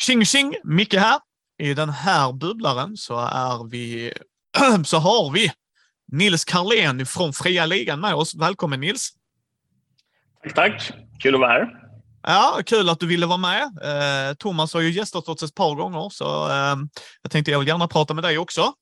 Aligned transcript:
Tjing 0.00 0.24
tjing! 0.24 0.56
Micke 0.64 0.94
här. 0.94 1.20
I 1.58 1.74
den 1.74 1.88
här 1.88 2.32
bubblaren 2.32 2.96
så 2.96 3.18
är 3.18 3.70
vi, 3.70 4.12
så 4.84 4.98
har 4.98 5.32
vi 5.32 5.52
Nils 6.12 6.44
Karlén 6.44 7.06
från 7.06 7.32
Fria 7.32 7.66
Ligan 7.66 8.00
med 8.00 8.14
oss. 8.14 8.34
Välkommen 8.34 8.80
Nils! 8.80 9.10
Tack, 10.42 10.54
tack! 10.54 10.92
Kul 11.22 11.34
att 11.34 11.40
vara 11.40 11.52
här. 11.52 11.68
Ja, 12.22 12.60
kul 12.66 12.88
att 12.88 13.00
du 13.00 13.06
ville 13.06 13.26
vara 13.26 13.38
med. 13.38 13.62
Eh, 13.62 14.34
Thomas 14.34 14.74
har 14.74 14.80
ju 14.80 14.90
gästat 14.90 15.28
oss 15.28 15.42
ett 15.42 15.54
par 15.54 15.74
gånger, 15.74 16.08
så 16.08 16.48
eh, 16.48 16.76
jag 17.22 17.30
tänkte 17.30 17.50
jag 17.50 17.58
vill 17.58 17.68
gärna 17.68 17.88
prata 17.88 18.14
med 18.14 18.24
dig 18.24 18.38
också. 18.38 18.72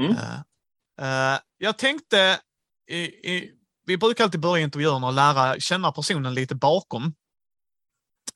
Mm. 0.00 0.12
Eh, 0.12 1.32
eh 1.32 1.38
jag 1.58 1.78
tänkte, 1.78 2.38
i, 2.90 3.00
i, 3.00 3.50
vi 3.86 3.96
brukar 3.96 4.24
alltid 4.24 4.40
börja 4.40 4.62
intervjuerna 4.62 5.06
och 5.06 5.12
lära 5.12 5.60
känna 5.60 5.92
personen 5.92 6.34
lite 6.34 6.54
bakom. 6.54 7.14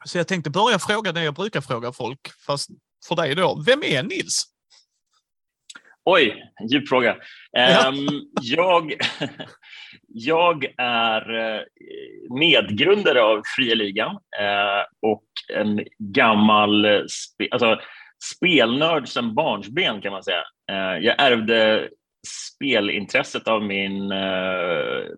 Så 0.04 0.18
jag 0.18 0.28
tänkte 0.28 0.50
börja 0.50 0.78
fråga 0.78 1.12
det 1.12 1.24
jag 1.24 1.34
brukar 1.34 1.60
fråga 1.60 1.92
folk, 1.92 2.20
fast 2.46 2.70
för 3.08 3.16
dig 3.16 3.34
då. 3.34 3.62
Vem 3.66 3.82
är 3.82 4.02
Nils? 4.02 4.44
Oj, 6.04 6.42
djup 6.70 6.88
fråga. 6.88 7.16
Ja. 7.52 7.88
Um, 7.88 8.08
jag, 8.40 8.94
jag 10.08 10.66
är 10.78 11.34
eh, 11.34 11.62
medgrundare 12.38 13.22
av 13.22 13.42
Fria 13.56 13.74
Ligan 13.74 14.10
uh, 14.10 14.84
och 15.02 15.24
en 15.54 15.84
gammal 15.98 17.06
spe, 17.08 17.48
alltså, 17.50 17.80
spelnörd 18.34 19.08
sedan 19.08 19.34
barnsben 19.34 20.00
kan 20.00 20.12
man 20.12 20.24
säga. 20.24 20.42
Uh, 20.72 21.05
jag 21.05 21.22
ärvde 21.22 21.88
spelintresset 22.27 23.48
av 23.48 23.62
min 23.62 24.10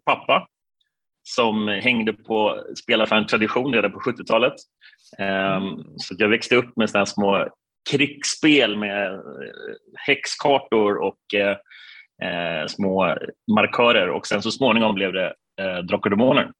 pappa 0.04 0.46
som 1.28 1.68
hängde 1.68 2.12
på 2.12 2.64
spelaffären 2.82 3.26
Tradition 3.26 3.74
redan 3.74 3.92
på 3.92 4.00
70-talet. 4.00 4.54
Mm. 5.18 5.62
Ehm, 5.62 5.84
så 5.96 6.14
jag 6.18 6.28
växte 6.28 6.56
upp 6.56 6.76
med 6.76 6.90
sådana 6.90 7.06
små 7.06 7.48
krigsspel 7.90 8.76
med 8.76 9.14
eh, 9.14 9.20
häxkartor 10.06 10.96
och 10.96 11.34
eh, 11.34 11.56
eh, 12.28 12.66
små 12.66 13.16
markörer 13.54 14.08
och 14.08 14.26
sen 14.26 14.42
så 14.42 14.50
småningom 14.50 14.94
blev 14.94 15.12
det 15.12 15.34
eh, 15.60 15.78
Drakar 15.78 16.10
och 16.10 16.10
Demoner. 16.10 16.50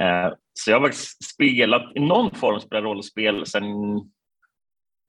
Eh, 0.00 0.32
så 0.54 0.70
jag 0.70 0.80
har 0.80 0.90
spelat 1.24 1.96
i 1.96 2.00
någon 2.00 2.34
form 2.34 2.60
spelat 2.60 2.84
rollspel 2.84 3.46
sen 3.46 3.64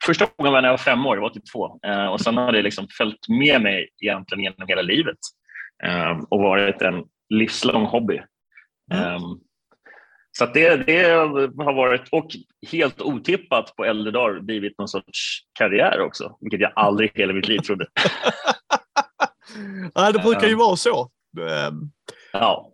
första 0.06 0.28
gången 0.38 0.54
var 0.54 0.62
när 0.62 0.70
jag 0.70 0.74
var 0.74 0.78
fem 0.78 1.06
år, 1.06 1.16
det 1.16 1.22
var 1.22 1.30
typ 1.30 1.44
82 1.44 1.80
eh, 1.86 2.06
och 2.06 2.22
sen 2.22 2.38
har 2.38 2.52
det 2.52 2.62
liksom 2.62 2.88
följt 2.98 3.30
med 3.30 3.62
mig 3.62 3.90
egentligen 4.02 4.44
genom 4.44 4.68
hela 4.68 4.82
livet 4.82 5.18
eh, 5.84 6.20
och 6.30 6.40
varit 6.40 6.82
en 6.82 7.04
livslång 7.30 7.86
hobby. 7.86 8.22
Mm. 8.94 9.40
Så 10.38 10.46
det, 10.46 10.76
det 10.76 11.04
har 11.64 11.74
varit, 11.74 12.10
och 12.12 12.28
helt 12.72 13.02
otippat 13.02 13.76
på 13.76 13.86
äldre 13.86 14.12
dagar, 14.12 14.40
blivit 14.40 14.78
någon 14.78 14.88
sorts 14.88 15.40
karriär 15.54 16.02
också, 16.02 16.38
vilket 16.42 16.60
jag 16.60 16.72
aldrig 16.76 17.12
hela 17.16 17.34
mitt 17.34 17.48
liv 17.48 17.60
trodde. 17.60 17.88
Nej, 19.96 20.14
det 20.14 20.20
brukar 20.20 20.48
ju 20.48 20.56
vara 20.56 20.76
så. 20.76 21.12
Ehm. 21.40 21.92
Ja. 22.34 22.74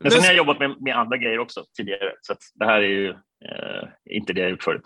Men 0.00 0.12
sen 0.12 0.20
har 0.20 0.26
jag 0.26 0.36
jobbat 0.36 0.58
med, 0.58 0.76
med 0.80 0.96
andra 0.96 1.16
grejer 1.16 1.38
också 1.38 1.64
tidigare, 1.76 2.12
så 2.20 2.34
det 2.54 2.64
här 2.64 2.80
är 2.80 2.88
ju 2.88 3.08
eh, 3.10 3.88
inte 4.10 4.32
det 4.32 4.40
jag 4.40 4.50
gjort 4.50 4.62
förut. 4.62 4.84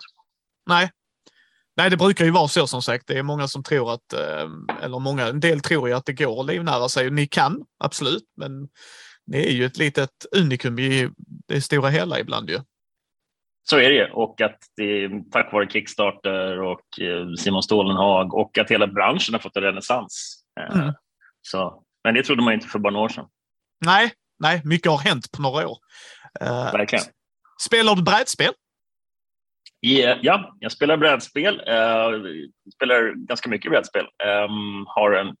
Nej. 0.69 0.89
Nej, 1.77 1.89
det 1.89 1.97
brukar 1.97 2.25
ju 2.25 2.31
vara 2.31 2.47
så 2.47 2.67
som 2.67 2.81
sagt. 2.81 3.07
Det 3.07 3.17
är 3.17 3.23
många 3.23 3.47
som 3.47 3.63
tror 3.63 3.93
att, 3.93 4.13
eller 4.83 4.99
många, 4.99 5.27
en 5.27 5.39
del 5.39 5.59
tror 5.59 5.89
ju 5.89 5.95
att 5.95 6.05
det 6.05 6.13
går 6.13 6.39
att 6.39 6.45
livnära 6.45 6.89
sig. 6.89 7.11
Ni 7.11 7.27
kan, 7.27 7.65
absolut, 7.83 8.23
men 8.37 8.67
det 9.27 9.49
är 9.49 9.51
ju 9.51 9.65
ett 9.65 9.77
litet 9.77 10.25
unikum 10.31 10.79
i 10.79 11.09
det 11.47 11.61
stora 11.61 11.89
hela 11.89 12.19
ibland 12.19 12.49
ju. 12.49 12.59
Så 13.69 13.77
är 13.77 13.89
det 13.89 14.11
och 14.11 14.41
att 14.41 14.57
det 14.75 15.03
är 15.03 15.31
tack 15.31 15.53
vare 15.53 15.69
Kickstarter 15.69 16.61
och 16.61 16.99
eh, 17.01 17.33
Simon 17.37 17.63
Stålenhag 17.63 18.33
och 18.33 18.57
att 18.57 18.71
hela 18.71 18.87
branschen 18.87 19.33
har 19.33 19.39
fått 19.39 19.57
en 19.57 19.63
renässans. 19.63 20.43
Eh, 20.59 20.79
mm. 20.79 20.93
Så, 21.41 21.83
men 22.03 22.13
det 22.13 22.23
trodde 22.23 22.43
man 22.43 22.53
inte 22.53 22.67
för 22.67 22.79
bara 22.79 22.93
några 22.93 23.05
år 23.05 23.09
sedan. 23.09 23.27
Nej, 23.85 24.11
nej, 24.39 24.61
mycket 24.65 24.91
har 24.91 24.97
hänt 24.97 25.31
på 25.31 25.41
några 25.41 25.67
år. 25.67 25.77
Eh, 26.41 26.71
Verkligen. 26.71 27.05
Spelar 27.61 27.95
du 27.95 28.01
brädspel? 28.01 28.53
Ja, 29.79 30.55
jag 30.59 30.71
spelar 30.71 30.97
brädspel. 30.97 31.61
Jag 31.65 32.21
spelar 32.75 33.13
ganska 33.27 33.49
mycket 33.49 33.71
brädspel. 33.71 34.05
Ehm, 34.23 34.85
har 34.87 35.11
en 35.11 35.35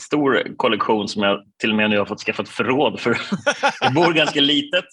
stor 0.00 0.56
kollektion 0.56 1.08
som 1.08 1.22
jag 1.22 1.42
till 1.60 1.70
och 1.70 1.76
med 1.76 1.90
nu 1.90 1.98
har 1.98 2.06
fått 2.06 2.20
skaffa 2.20 2.42
ett 2.42 2.48
förråd 2.48 3.00
för. 3.00 3.18
jag 3.80 3.94
bor 3.94 4.12
ganska 4.12 4.40
litet. 4.40 4.84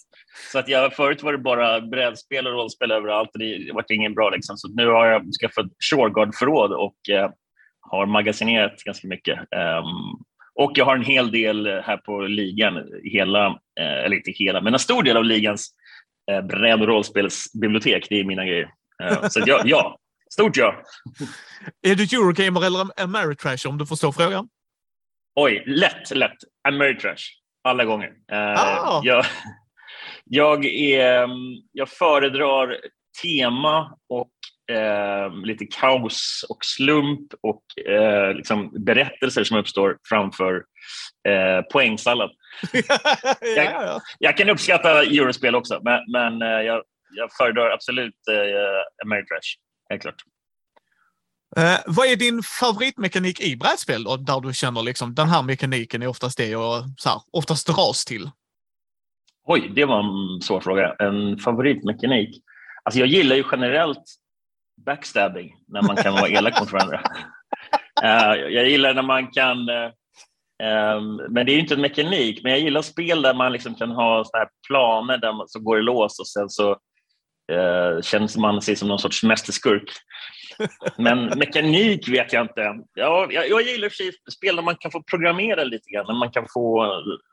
Så 0.52 0.58
att 0.58 0.68
jag, 0.68 0.94
förut 0.94 1.22
var 1.22 1.32
det 1.32 1.38
bara 1.38 1.80
brädspel 1.80 2.46
och 2.46 2.52
rollspel 2.52 2.90
överallt 2.90 3.30
och 3.32 3.38
det 3.38 3.70
var 3.72 3.84
ingen 3.92 4.14
bra. 4.14 4.30
Liksom. 4.30 4.56
Så 4.56 4.68
nu 4.68 4.86
har 4.86 5.06
jag 5.06 5.22
skaffat 5.42 5.66
Shoreguard-förråd 5.90 6.72
och 6.72 7.08
eh, 7.10 7.30
har 7.80 8.06
magasinerat 8.06 8.82
ganska 8.84 9.08
mycket. 9.08 9.38
Um, 9.38 10.24
och 10.54 10.72
jag 10.74 10.84
har 10.84 10.96
en 10.96 11.04
hel 11.04 11.30
del 11.30 11.66
här 11.66 11.96
på 11.96 12.20
ligan, 12.20 12.82
hela, 13.02 13.46
eh, 13.80 14.04
eller 14.04 14.16
inte 14.16 14.30
hela, 14.30 14.60
men 14.60 14.72
en 14.72 14.80
stor 14.80 15.02
del 15.02 15.16
av 15.16 15.24
ligans 15.24 15.70
eh, 16.30 16.46
bräd 16.46 16.80
och 16.80 16.88
rollspelsbibliotek. 16.88 18.06
Det 18.08 18.20
är 18.20 18.24
mina 18.24 18.44
grejer. 18.44 18.70
Uh, 19.02 19.28
så 19.28 19.40
ja, 19.46 19.62
ja, 19.64 19.98
stort 20.30 20.56
ja. 20.56 20.74
Är 21.86 21.94
du 21.94 22.02
Eurogamer 22.02 22.66
eller 22.66 23.02
Ameritrash 23.02 23.68
om 23.68 23.78
du 23.78 23.86
förstår 23.86 24.12
frågan? 24.12 24.48
Oj, 25.36 25.64
lätt, 25.66 26.10
lätt. 26.10 26.36
Ameritrash. 26.68 27.24
Alla 27.64 27.84
gånger. 27.84 28.08
Uh, 28.08 28.38
ah. 28.38 29.00
jag, 29.04 29.24
jag, 30.24 30.64
är, 30.64 31.28
jag 31.72 31.88
föredrar 31.88 32.76
tema 33.22 33.98
och 34.08 34.30
eh, 34.76 35.34
lite 35.44 35.66
kaos 35.66 36.44
och 36.48 36.58
slump 36.64 37.34
och 37.40 37.88
eh, 37.92 38.34
liksom 38.34 38.84
berättelser 38.84 39.44
som 39.44 39.56
uppstår 39.56 39.98
framför 40.08 40.64
eh, 41.28 41.62
poängsallad. 41.72 42.30
ja, 42.72 42.98
jag, 43.40 43.64
ja. 43.64 44.00
jag, 44.18 44.36
kan 44.36 44.48
uppskatta 44.48 45.02
eurospel 45.02 45.54
också, 45.54 45.80
men, 45.84 46.00
men 46.12 46.42
eh, 46.42 46.62
jag, 46.62 46.82
jag 47.16 47.32
föredrar 47.32 47.70
absolut 47.70 48.28
eh, 48.30 49.06
Ameritrash. 49.06 49.58
Helt 49.90 50.02
klart. 50.02 50.22
Eh, 51.56 51.78
vad 51.86 52.06
är 52.06 52.16
din 52.16 52.42
favoritmekanik 52.42 53.40
i 53.40 53.56
brädspel 53.56 54.04
då, 54.04 54.16
där 54.16 54.40
du 54.40 54.54
känner 54.54 54.82
liksom 54.82 55.14
den 55.14 55.28
här 55.28 55.42
mekaniken 55.42 56.02
är 56.02 56.06
oftast 56.06 56.38
det 56.38 56.46
jag 56.46 56.84
så 56.98 57.08
här, 57.08 57.20
oftast 57.32 57.66
dras 57.66 58.04
till? 58.04 58.30
Oj, 59.46 59.72
det 59.74 59.84
var 59.84 59.98
en 59.98 60.40
svår 60.40 60.60
fråga. 60.60 60.94
En 60.98 61.38
favoritmekanik? 61.38 62.42
Alltså 62.82 63.00
jag 63.00 63.08
gillar 63.08 63.36
ju 63.36 63.44
generellt 63.52 64.04
backstabbing, 64.86 65.56
när 65.68 65.82
man 65.82 65.96
kan 65.96 66.12
vara 66.12 66.28
elak 66.28 66.60
mot 66.60 66.72
varandra. 66.72 67.00
Uh, 68.04 68.34
jag 68.52 68.68
gillar 68.68 68.94
när 68.94 69.02
man 69.02 69.26
kan, 69.30 69.68
uh, 69.68 69.90
um, 70.96 71.16
men 71.16 71.46
det 71.46 71.52
är 71.52 71.54
ju 71.54 71.60
inte 71.60 71.74
en 71.74 71.80
mekanik, 71.80 72.42
men 72.42 72.52
jag 72.52 72.60
gillar 72.60 72.82
spel 72.82 73.22
där 73.22 73.34
man 73.34 73.52
liksom 73.52 73.74
kan 73.74 73.90
ha 73.90 74.24
såna 74.24 74.38
här 74.38 74.48
planer 74.68 75.18
där 75.18 75.32
man, 75.32 75.48
så 75.48 75.60
går 75.60 75.78
i 75.78 75.82
lås 75.82 76.20
och 76.20 76.28
sen 76.28 76.50
så 76.50 76.70
uh, 77.52 78.00
känns 78.02 78.36
man 78.36 78.62
sig 78.62 78.76
som 78.76 78.88
någon 78.88 78.98
sorts 78.98 79.22
mästerskurk. 79.22 79.90
Men 80.96 81.24
mekanik 81.24 82.08
vet 82.08 82.32
jag 82.32 82.44
inte. 82.44 82.78
Ja, 82.94 83.26
jag, 83.30 83.48
jag 83.48 83.62
gillar 83.62 83.88
spel 84.30 84.56
där 84.56 84.62
man 84.62 84.76
kan 84.76 84.90
få 84.90 85.02
programmera 85.02 85.64
lite 85.64 85.90
grann. 85.90 86.06
Där 86.06 86.14
man 86.14 86.30
kan 86.30 86.46
få, 86.54 86.86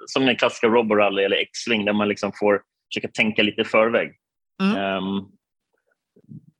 som 0.05 0.25
den 0.25 0.35
klassiska 0.35 0.67
Roborally 0.67 1.23
eller 1.23 1.37
X-Wing, 1.37 1.85
där 1.85 1.93
man 1.93 2.07
liksom 2.07 2.31
får 2.39 2.61
försöka 2.93 3.07
tänka 3.13 3.43
lite 3.43 3.61
i 3.61 3.65
förväg. 3.65 4.11
Mm. 4.61 4.97
Um, 4.97 5.31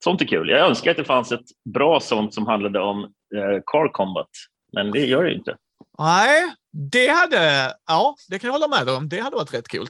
sånt 0.04 0.22
är 0.22 0.26
kul. 0.26 0.50
Jag 0.50 0.68
önskar 0.68 0.92
att 0.92 0.98
det 0.98 1.04
fanns 1.04 1.32
ett 1.32 1.46
bra 1.74 2.00
sånt 2.00 2.34
som 2.34 2.48
handlade 2.48 2.80
om 2.80 3.04
uh, 3.36 3.60
car 3.66 3.92
combat, 3.92 4.30
men 4.74 4.92
det 4.92 5.06
gör 5.06 5.24
det 5.24 5.34
inte. 5.34 5.58
Nej, 6.00 6.54
det 6.92 7.08
hade, 7.08 7.74
ja, 7.88 8.16
det 8.30 8.40
kan 8.40 8.48
jag 8.48 8.60
hålla 8.60 8.68
med 8.68 8.90
om. 8.90 9.10
Det 9.10 9.20
hade 9.20 9.36
varit 9.36 9.54
rätt 9.54 9.68
kul. 9.68 9.88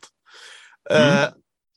Mm. 0.89 1.07
Uh, 1.07 1.29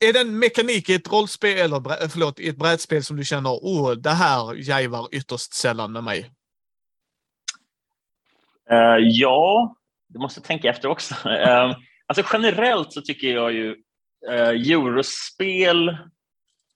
är 0.08 0.12
det 0.12 0.20
en 0.20 0.38
mekanik 0.38 0.88
i 0.88 0.94
ett 0.94 1.12
rollspel, 1.12 1.58
eller 1.58 1.76
eh, 1.76 2.08
förlåt, 2.08 2.40
i 2.40 2.48
ett 2.48 2.56
brädspel 2.56 3.02
som 3.02 3.16
du 3.16 3.24
känner, 3.24 3.50
oh, 3.50 3.92
det 3.92 4.10
här 4.10 4.54
jävar 4.54 5.08
ytterst 5.12 5.54
sällan 5.54 5.92
med 5.92 6.04
mig? 6.04 6.30
Uh, 8.72 8.98
ja, 9.00 9.76
du 10.08 10.18
måste 10.18 10.40
tänka 10.40 10.70
efter 10.70 10.88
också. 10.88 11.14
Uh, 11.14 11.76
alltså 12.06 12.24
generellt 12.32 12.92
så 12.92 13.00
tycker 13.00 13.28
jag 13.28 13.52
ju 13.52 13.70
uh, 14.30 14.72
eurospel 14.72 15.96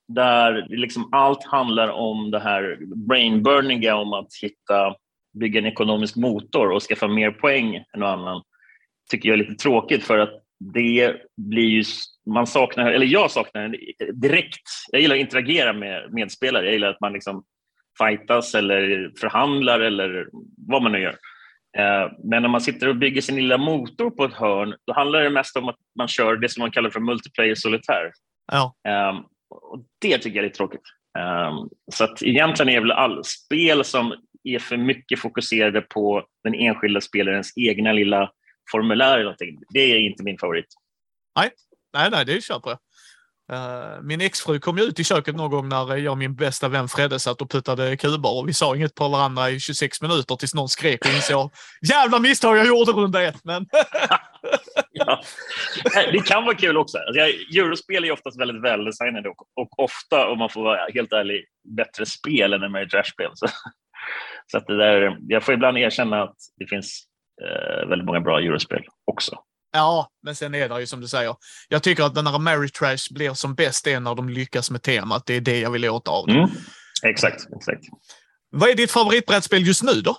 där 0.07 0.65
liksom 0.69 1.09
allt 1.11 1.43
handlar 1.43 1.89
om 1.89 2.31
det 2.31 2.39
här 2.39 2.77
brainburninga 3.07 3.95
om 3.95 4.13
att 4.13 4.27
hitta, 4.41 4.95
bygga 5.39 5.59
en 5.59 5.65
ekonomisk 5.65 6.15
motor 6.15 6.71
och 6.71 6.83
skaffa 6.83 7.07
mer 7.07 7.31
poäng 7.31 7.75
än 7.75 7.99
någon 7.99 8.09
annan 8.09 8.41
tycker 9.09 9.29
jag 9.29 9.39
är 9.39 9.43
lite 9.43 9.63
tråkigt 9.63 10.03
för 10.03 10.17
att 10.17 10.43
det 10.59 11.15
blir 11.37 11.69
ju, 11.69 11.83
man 12.33 12.47
saknar, 12.47 12.91
eller 12.91 13.05
jag 13.05 13.31
saknar 13.31 13.75
direkt, 14.13 14.67
jag 14.91 15.01
gillar 15.01 15.15
att 15.15 15.21
interagera 15.21 15.73
med 15.73 16.13
medspelare, 16.13 16.65
jag 16.65 16.73
gillar 16.73 16.89
att 16.89 17.01
man 17.01 17.13
liksom 17.13 17.43
fightas 17.97 18.55
eller 18.55 19.11
förhandlar 19.19 19.79
eller 19.79 20.27
vad 20.67 20.83
man 20.83 20.91
nu 20.91 20.99
gör. 20.99 21.15
Eh, 21.77 22.11
men 22.23 22.41
när 22.41 22.49
man 22.49 22.61
sitter 22.61 22.87
och 22.87 22.95
bygger 22.95 23.21
sin 23.21 23.35
lilla 23.35 23.57
motor 23.57 24.09
på 24.09 24.25
ett 24.25 24.33
hörn, 24.33 24.75
då 24.87 24.93
handlar 24.93 25.21
det 25.21 25.29
mest 25.29 25.57
om 25.57 25.69
att 25.69 25.77
man 25.97 26.07
kör 26.07 26.35
det 26.35 26.49
som 26.49 26.61
man 26.61 26.71
kallar 26.71 26.89
för 26.89 26.99
multiplayer 26.99 27.55
solitär. 27.55 28.11
Ja. 28.51 28.75
Ehm, 28.87 29.15
och 29.49 29.85
det 30.01 30.17
tycker 30.17 30.35
jag 30.35 30.43
är 30.43 30.47
lite 30.47 30.57
tråkigt. 30.57 30.81
Um, 31.19 31.69
så 31.91 32.03
att 32.03 32.23
egentligen 32.23 32.75
är 32.75 32.81
väl 32.81 32.91
all 32.91 33.23
spel 33.23 33.83
som 33.83 34.13
är 34.43 34.59
för 34.59 34.77
mycket 34.77 35.19
fokuserade 35.19 35.81
på 35.81 36.25
den 36.43 36.53
enskilda 36.53 37.01
spelarens 37.01 37.53
egna 37.55 37.91
lilla 37.91 38.31
formulär 38.71 39.13
eller 39.13 39.23
någonting. 39.23 39.59
Det 39.69 39.79
är 39.79 39.99
inte 39.99 40.23
min 40.23 40.37
favorit. 40.37 40.65
Nej, 41.35 41.51
nej, 41.93 42.09
nej 42.11 42.25
det 42.25 42.43
köper 42.43 42.69
jag. 42.69 42.79
Uh, 43.51 44.01
min 44.01 44.21
exfru 44.21 44.59
kom 44.59 44.77
ju 44.77 44.83
ut 44.83 44.99
i 44.99 45.03
köket 45.03 45.35
någon 45.35 45.51
gång 45.51 45.69
när 45.69 45.97
jag 45.97 46.11
och 46.11 46.17
min 46.17 46.35
bästa 46.35 46.67
vän 46.67 46.87
Fredde 46.87 47.19
satt 47.19 47.41
och 47.41 47.51
puttade 47.51 47.97
kuber 47.97 48.37
och 48.37 48.49
vi 48.49 48.53
sa 48.53 48.75
inget 48.75 48.95
på 48.95 49.07
varandra 49.07 49.49
i 49.49 49.59
26 49.59 50.01
minuter 50.01 50.35
tills 50.35 50.53
någon 50.53 50.69
skrek 50.69 51.05
och 51.05 51.11
insåg 51.11 51.51
jävla 51.89 52.19
misstag 52.19 52.57
jag 52.57 52.67
gjorde 52.67 52.91
runda 52.91 53.23
ett. 53.23 53.43
Men... 53.43 53.65
ja. 54.91 55.21
Det 56.11 56.25
kan 56.25 56.45
vara 56.45 56.55
kul 56.55 56.77
också. 56.77 56.97
Alltså, 56.97 57.21
Eurospel 57.59 58.03
är 58.03 58.11
oftast 58.11 58.39
väldigt 58.39 58.63
väldesignade 58.63 59.29
och, 59.29 59.41
och 59.55 59.79
ofta, 59.79 60.27
om 60.27 60.39
man 60.39 60.49
får 60.49 60.63
vara 60.63 60.87
helt 60.93 61.13
ärlig, 61.13 61.45
bättre 61.77 62.05
spel 62.05 62.53
än 62.53 62.63
Ameritrash-spel. 62.63 63.31
Så, 63.33 63.47
så 64.51 64.57
att 64.57 64.67
det 64.67 64.77
där, 64.77 65.17
jag 65.27 65.43
får 65.43 65.53
ibland 65.53 65.77
erkänna 65.77 66.23
att 66.23 66.35
det 66.59 66.67
finns 66.67 67.08
eh, 67.41 67.89
väldigt 67.89 68.05
många 68.05 68.21
bra 68.21 68.39
Eurospel 68.39 68.83
också. 69.05 69.35
Ja, 69.71 70.09
men 70.23 70.35
sen 70.35 70.55
är 70.55 70.69
det 70.69 70.79
ju 70.79 70.87
som 70.87 71.01
du 71.01 71.07
säger. 71.07 71.35
Jag 71.69 71.83
tycker 71.83 72.03
att 72.03 72.15
när 72.15 72.39
Mary 72.39 72.69
Trash 72.69 73.13
blir 73.13 73.33
som 73.33 73.55
bäst 73.55 73.87
är 73.87 73.99
när 73.99 74.15
de 74.15 74.29
lyckas 74.29 74.71
med 74.71 74.81
temat. 74.81 75.25
Det 75.25 75.33
är 75.33 75.41
det 75.41 75.59
jag 75.59 75.71
vill 75.71 75.89
åt 75.89 76.07
av 76.07 76.27
det. 76.27 76.33
Mm. 76.33 76.49
Exakt, 77.03 77.47
exakt. 77.55 77.83
Vad 78.51 78.69
är 78.69 78.75
ditt 78.75 78.91
favoritbrädspel 78.91 79.67
just 79.67 79.83
nu 79.83 79.91
då? 79.91 80.15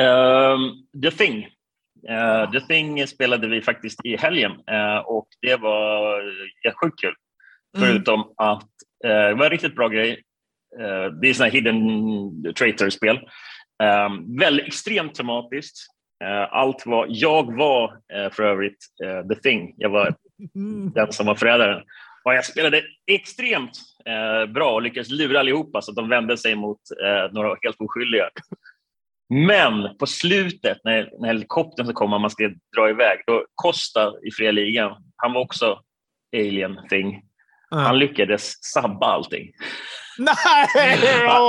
Um, 0.00 0.86
The 1.02 1.10
Thing. 1.10 1.46
Uh, 2.10 2.50
The 2.52 2.60
Thing 2.60 3.06
spelade 3.06 3.48
vi 3.48 3.62
faktiskt 3.62 4.04
i 4.04 4.16
helgen 4.16 4.50
uh, 4.50 4.98
och 5.06 5.28
det 5.42 5.56
var 5.56 6.20
uh, 6.20 6.74
sjukt 6.82 7.00
kul. 7.00 7.14
Mm. 7.76 7.88
Förutom 7.88 8.20
att 8.36 8.62
uh, 9.04 9.10
det 9.10 9.34
var 9.34 9.44
en 9.44 9.50
riktigt 9.50 9.76
bra 9.76 9.88
grej. 9.88 10.22
det 11.20 11.28
är 11.28 11.34
sådana 11.34 11.52
hidden 11.52 11.78
traitor-spel. 12.54 13.18
Um, 13.84 14.38
väldigt 14.38 14.66
extremt 14.66 15.14
tematiskt. 15.14 15.76
Uh, 16.24 16.54
allt 16.54 16.86
var, 16.86 17.06
jag 17.08 17.56
var 17.56 17.92
uh, 17.92 18.30
för 18.32 18.42
övrigt 18.42 18.86
uh, 19.04 19.28
the 19.28 19.40
thing. 19.40 19.74
Jag 19.76 19.90
var 19.90 20.14
mm. 20.54 20.92
den 20.92 21.12
som 21.12 21.26
var 21.26 21.34
förrädaren. 21.34 21.82
Och 22.24 22.34
jag 22.34 22.44
spelade 22.44 22.82
extremt 23.06 23.78
bra 24.48 24.74
och 24.74 24.82
lyckades 24.82 25.10
lura 25.10 25.40
allihopa 25.40 25.82
så 25.82 25.90
att 25.90 25.96
de 25.96 26.08
vände 26.08 26.36
sig 26.36 26.54
mot 26.54 26.78
några 27.32 27.56
helt 27.62 27.80
oskyldiga. 27.80 28.28
Men 29.28 29.96
på 29.98 30.06
slutet, 30.06 30.78
när, 30.84 31.10
när 31.20 31.28
helikoptern 31.28 31.92
kom 31.92 32.12
och 32.12 32.20
man 32.20 32.30
ska 32.30 32.50
dra 32.76 32.90
iväg, 32.90 33.18
då 33.26 33.46
Costa 33.54 34.12
i 34.28 34.30
fria 34.30 34.50
ligan, 34.50 35.02
han 35.16 35.32
var 35.32 35.40
också 35.40 35.80
alien 36.36 36.78
thing. 36.90 37.22
Han 37.70 37.98
lyckades 37.98 38.64
sabba 38.72 39.06
allting. 39.06 39.52
Nej! 40.18 40.68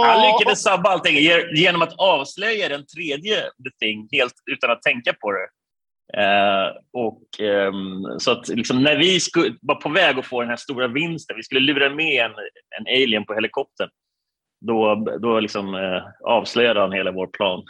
Han 0.03 0.21
lyckades 0.21 0.63
sabba 0.63 0.89
allting 0.89 1.17
genom 1.55 1.81
att 1.81 1.93
avslöja 1.97 2.69
den 2.69 2.85
tredje 2.85 3.41
The 3.41 3.71
Thing 3.79 4.07
helt 4.11 4.33
utan 4.51 4.71
att 4.71 4.81
tänka 4.81 5.13
på 5.13 5.31
det. 5.31 5.47
Uh, 6.17 6.77
och, 6.93 7.39
um, 7.39 8.19
så 8.19 8.31
att 8.31 8.47
liksom, 8.47 8.83
när 8.83 8.95
vi 8.95 9.19
skulle, 9.19 9.55
var 9.61 9.75
på 9.75 9.89
väg 9.89 10.19
att 10.19 10.25
få 10.25 10.41
den 10.41 10.49
här 10.49 10.57
stora 10.57 10.87
vinsten, 10.87 11.35
vi 11.35 11.43
skulle 11.43 11.73
lura 11.73 11.89
med 11.89 12.25
en, 12.25 12.31
en 12.79 13.03
alien 13.03 13.25
på 13.25 13.33
helikoptern, 13.33 13.89
då, 14.65 14.95
då 15.21 15.39
liksom, 15.39 15.75
uh, 15.75 16.03
avslöjade 16.25 16.79
han 16.79 16.91
hela 16.91 17.11
vår 17.11 17.27
plan. 17.27 17.63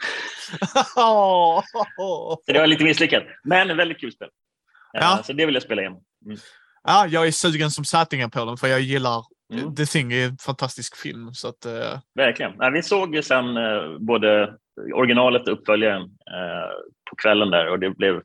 så 2.46 2.52
det 2.54 2.60
var 2.60 2.68
lite 2.68 2.84
misslyckat, 2.84 3.24
men 3.44 3.78
väldigt 3.78 4.00
kul 4.00 4.12
spel. 4.12 4.28
Uh, 4.28 5.02
ja. 5.02 5.24
Så 5.24 5.34
det 5.34 5.46
vill 5.46 5.56
jag 5.56 5.64
spela 5.64 5.82
igen. 5.82 5.98
Mm. 6.26 6.38
Ja, 6.84 7.08
jag 7.08 7.28
är 7.28 7.32
sugen 7.32 7.72
som 7.72 7.86
sattingen 7.86 8.32
på 8.32 8.46
den 8.46 8.58
för 8.58 8.68
jag 8.68 8.82
gillar 8.82 9.24
Mm. 9.54 9.76
The 9.76 9.86
Thing 9.86 10.14
är 10.14 10.26
en 10.26 10.38
fantastisk 10.38 10.96
film. 10.98 11.34
Så 11.34 11.48
att, 11.48 11.66
uh... 11.66 12.00
Verkligen. 12.16 12.54
Ja, 12.60 12.70
vi 12.70 12.84
såg 12.84 13.16
ju 13.16 13.24
sen 13.24 13.58
uh, 13.58 13.98
både 14.00 14.58
originalet 14.94 15.48
och 15.48 15.54
uppföljaren 15.54 16.02
uh, 16.02 16.72
på 17.10 17.16
kvällen 17.16 17.50
där 17.50 17.68
och 17.68 17.80
det 17.80 17.90
blev, 17.90 18.22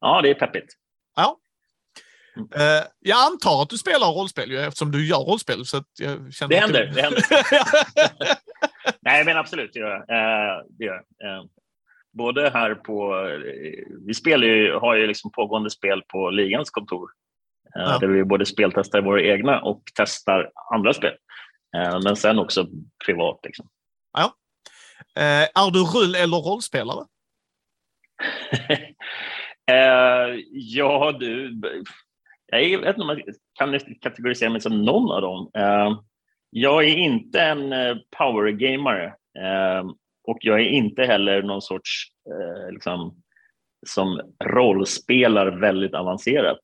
ja 0.00 0.20
det 0.22 0.30
är 0.30 0.34
peppigt. 0.34 0.74
Ja. 1.16 1.38
Mm. 2.36 2.84
jag 3.00 3.26
antar 3.26 3.62
att 3.62 3.70
du 3.70 3.78
spelar 3.78 4.12
rollspel 4.12 4.50
ju, 4.50 4.58
eftersom 4.58 4.90
du 4.90 5.06
gör 5.06 5.18
rollspel. 5.18 5.64
Så 5.64 5.84
jag 5.98 6.34
känner 6.34 6.48
det 6.48 6.60
händer. 6.60 6.86
Du... 6.86 6.92
Det 6.92 7.02
händer. 7.02 7.22
Nej, 9.00 9.24
men 9.24 9.36
absolut, 9.36 9.70
det 9.72 9.78
gör 9.78 10.04
jag. 10.08 10.64
det 10.68 10.84
gör 10.84 11.02
jag. 11.18 11.48
Både 12.12 12.50
här 12.50 12.74
på, 12.74 13.26
vi 14.06 14.14
spelar 14.14 14.46
ju, 14.46 14.72
har 14.72 14.94
ju 14.94 15.06
liksom 15.06 15.30
pågående 15.32 15.70
spel 15.70 16.02
på 16.12 16.30
ligans 16.30 16.70
kontor 16.70 17.10
Eh, 17.18 17.27
ja. 17.74 17.98
Där 17.98 18.08
vi 18.08 18.24
både 18.24 18.46
speltestar 18.46 19.00
våra 19.00 19.22
egna 19.22 19.60
och 19.60 19.82
testar 19.94 20.50
andra 20.74 20.92
spel. 20.92 21.14
Eh, 21.76 22.00
men 22.04 22.16
sen 22.16 22.38
också 22.38 22.66
privat. 23.06 23.40
Liksom. 23.42 23.68
Ja. 24.12 24.34
Eh, 25.16 25.42
är 25.42 25.70
du 25.70 25.80
rull 25.80 26.14
eller 26.14 26.36
rollspelare? 26.36 27.04
ja, 30.52 31.12
du. 31.12 31.60
Jag 32.46 32.78
vet 32.78 32.88
inte 32.88 33.00
om 33.00 33.06
man 33.06 33.22
kan 33.54 33.80
kategorisera 34.00 34.50
mig 34.50 34.60
som 34.60 34.84
någon 34.84 35.10
av 35.10 35.22
dem. 35.22 35.50
Jag 36.50 36.84
är 36.84 36.96
inte 36.96 37.40
en 37.40 37.74
powergamare 38.18 39.14
och 40.24 40.38
jag 40.40 40.60
är 40.60 40.64
inte 40.64 41.04
heller 41.04 41.42
någon 41.42 41.62
sorts 41.62 42.08
liksom, 42.70 43.22
som 43.86 44.20
rollspelar 44.44 45.46
väldigt 45.46 45.94
avancerat. 45.94 46.60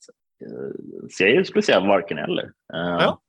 Så 1.11 1.25
jag 1.25 1.46
skulle 1.46 1.62
säga 1.62 1.81
varken 1.81 2.19
eller. 2.19 2.43
Eh, 2.44 2.99
ja. 3.00 3.20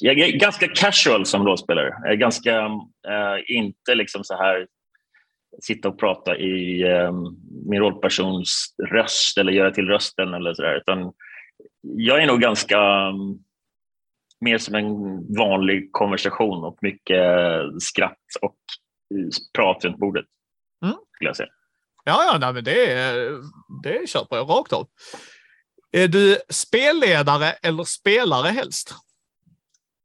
Jag 0.00 0.18
är 0.18 0.38
ganska 0.38 0.68
casual 0.68 1.26
som 1.26 1.46
rollspelare. 1.46 1.94
Jag 2.02 2.12
är 2.12 2.16
ganska, 2.16 2.66
uh, 2.66 3.38
inte 3.46 3.94
liksom 3.94 4.24
så 4.24 4.36
här 4.36 4.66
sitta 5.62 5.88
och 5.88 5.98
prata 5.98 6.36
i 6.36 6.84
um, 6.84 7.36
min 7.66 7.80
rollpersons 7.80 8.74
röst 8.90 9.38
eller 9.38 9.52
göra 9.52 9.70
till 9.70 9.86
rösten 9.86 10.34
eller 10.34 10.54
sådär. 10.54 10.76
Utan 10.76 11.12
jag 11.82 12.22
är 12.22 12.26
nog 12.26 12.40
ganska 12.40 13.08
um, 13.08 13.44
mer 14.40 14.58
som 14.58 14.74
en 14.74 14.86
vanlig 15.36 15.92
konversation 15.92 16.64
och 16.64 16.78
mycket 16.80 17.22
skratt 17.80 18.18
och 18.40 18.56
prat 19.54 19.84
runt 19.84 19.98
bordet. 19.98 20.26
Mm. 20.84 20.96
Skulle 21.14 21.28
jag 21.28 21.36
säga. 21.36 21.48
Ja, 22.08 22.24
ja, 22.32 22.38
nej, 22.38 22.52
men 22.52 22.64
det, 22.64 23.40
det 23.82 24.08
köper 24.08 24.36
jag 24.36 24.48
rakt 24.50 24.72
av. 24.72 24.86
Är 25.92 26.08
du 26.08 26.38
spelledare 26.48 27.52
eller 27.62 27.84
spelare 27.84 28.48
helst? 28.48 28.94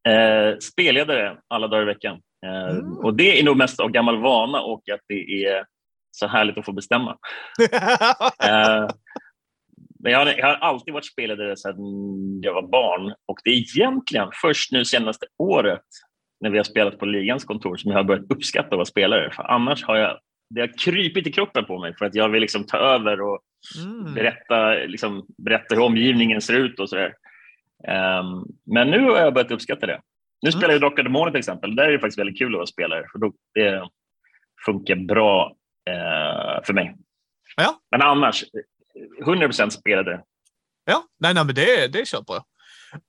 Eh, 0.08 0.58
spelledare 0.60 1.38
alla 1.48 1.68
dagar 1.68 1.82
i 1.82 1.86
veckan. 1.86 2.20
Eh, 2.46 2.76
mm. 2.76 2.98
Och 2.98 3.14
det 3.14 3.40
är 3.40 3.44
nog 3.44 3.58
mest 3.58 3.80
av 3.80 3.90
gammal 3.90 4.22
vana 4.22 4.62
och 4.62 4.90
att 4.94 5.00
det 5.08 5.46
är 5.46 5.66
så 6.12 6.28
härligt 6.28 6.58
att 6.58 6.66
få 6.66 6.72
bestämma. 6.72 7.12
eh, 8.44 8.88
men 10.00 10.12
jag 10.12 10.20
har, 10.20 10.26
jag 10.26 10.48
har, 10.48 10.56
alltid 10.56 10.94
varit 10.94 11.12
spelledare 11.12 11.58
sedan 11.58 11.76
jag 12.42 12.54
var 12.54 12.68
barn 12.68 13.16
och 13.26 13.40
det 13.44 13.50
är 13.50 13.54
egentligen 13.54 14.30
först 14.42 14.72
nu 14.72 14.86
senaste 14.86 15.26
året 15.38 15.86
när 16.42 16.50
vi 16.50 16.58
har 16.58 16.64
spelat 16.64 17.00
på 17.00 17.06
ligans 17.06 17.46
kontor 17.46 17.78
som 17.78 17.92
jag 17.92 17.98
har 17.98 18.04
börjat 18.04 18.32
uppskatta 18.32 18.68
att 18.68 18.74
vara 18.74 18.86
spelare. 18.86 19.32
För 19.32 19.44
annars 19.44 19.84
har 19.84 19.96
jag 19.96 20.20
det 20.54 20.62
har 20.62 20.78
krypit 20.78 21.28
i 21.28 21.32
kroppen 21.32 21.66
på 21.66 21.80
mig 21.80 21.96
för 21.98 22.06
att 22.06 22.16
jag 22.16 22.30
vill 22.30 22.42
liksom 22.42 22.66
ta 22.66 22.78
över 22.78 23.22
och 23.22 23.40
mm. 23.84 24.14
berätta, 24.14 24.74
liksom, 24.74 25.26
berätta 25.38 25.76
hur 25.76 25.82
omgivningen 25.82 26.42
ser 26.42 26.54
ut 26.54 26.80
och 26.80 26.90
sådär. 26.90 27.14
Um, 27.88 28.46
men 28.66 28.92
nu 28.92 29.00
har 29.00 29.18
jag 29.18 29.34
börjat 29.34 29.52
uppskatta 29.52 29.86
det. 29.86 30.02
Nu 30.42 30.50
mm. 30.50 30.60
spelar 30.60 30.74
jag 30.74 30.82
Docka 30.82 31.04
Demoner 31.04 31.32
till 31.32 31.40
exempel. 31.40 31.76
Där 31.76 31.84
är 31.84 31.92
det 31.92 32.00
faktiskt 32.00 32.20
väldigt 32.20 32.38
kul 32.38 32.54
att 32.54 32.58
vara 32.58 32.66
spelare 32.66 33.06
för 33.12 33.20
då, 33.20 33.34
det 33.54 33.90
funkar 34.66 34.96
bra 34.96 35.56
uh, 35.90 36.64
för 36.66 36.74
mig. 36.74 36.96
Ja. 37.56 37.80
Men 37.92 38.02
annars, 38.02 38.44
100 39.22 39.48
procent 39.48 39.74
spelade. 39.74 40.24
Ja, 40.86 41.04
nej, 41.20 41.34
nej 41.34 41.46
men 41.46 41.56
det, 41.56 41.88
det 41.88 42.08
köper 42.08 42.34
jag. 42.34 42.44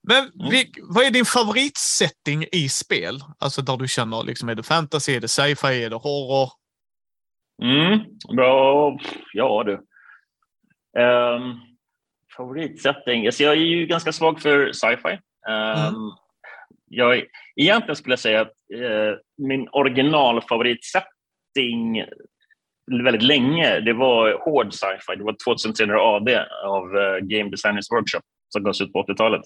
Men 0.09 0.19
mm. 0.19 0.67
vad 0.83 1.05
är 1.05 1.11
din 1.11 1.25
favoritsetting 1.25 2.47
i 2.53 2.69
spel? 2.69 3.21
Alltså 3.39 3.63
där 3.63 3.77
du 3.77 3.89
känner, 3.89 4.25
liksom, 4.25 4.49
är 4.49 4.55
det 4.55 4.63
fantasy, 4.63 5.17
är 5.17 5.21
det 5.21 5.29
sci-fi, 5.29 5.85
är 5.85 5.91
det 5.91 5.97
horror? 5.97 6.64
Mm, 7.63 8.01
bra. 8.37 8.99
Ja 9.33 9.65
du. 9.65 9.73
Um, 11.01 11.61
favoritsetting? 12.37 13.27
Alltså 13.27 13.43
jag 13.43 13.53
är 13.53 13.59
ju 13.59 13.87
ganska 13.87 14.13
svag 14.13 14.41
för 14.41 14.73
sci-fi. 14.73 15.19
Um, 15.49 15.79
mm. 15.79 15.95
jag, 16.89 17.25
egentligen 17.57 17.97
skulle 17.97 18.13
jag 18.13 18.19
säga 18.19 18.41
att 18.41 18.53
uh, 18.75 19.15
min 19.39 19.69
originalfavoritsetting 19.73 22.05
väldigt 23.05 23.23
länge, 23.23 23.81
det 23.81 23.93
var 23.93 24.45
hård 24.45 24.75
sci-fi. 24.75 25.17
Det 25.17 25.25
var 25.25 25.37
2300 25.45 26.01
AD 26.01 26.29
av 26.65 26.97
uh, 26.97 27.19
Game 27.19 27.51
Designers 27.51 27.91
Workshop 27.91 28.21
som 28.49 28.65
gavs 28.65 28.81
ut 28.81 28.93
på 28.93 29.03
80-talet. 29.03 29.43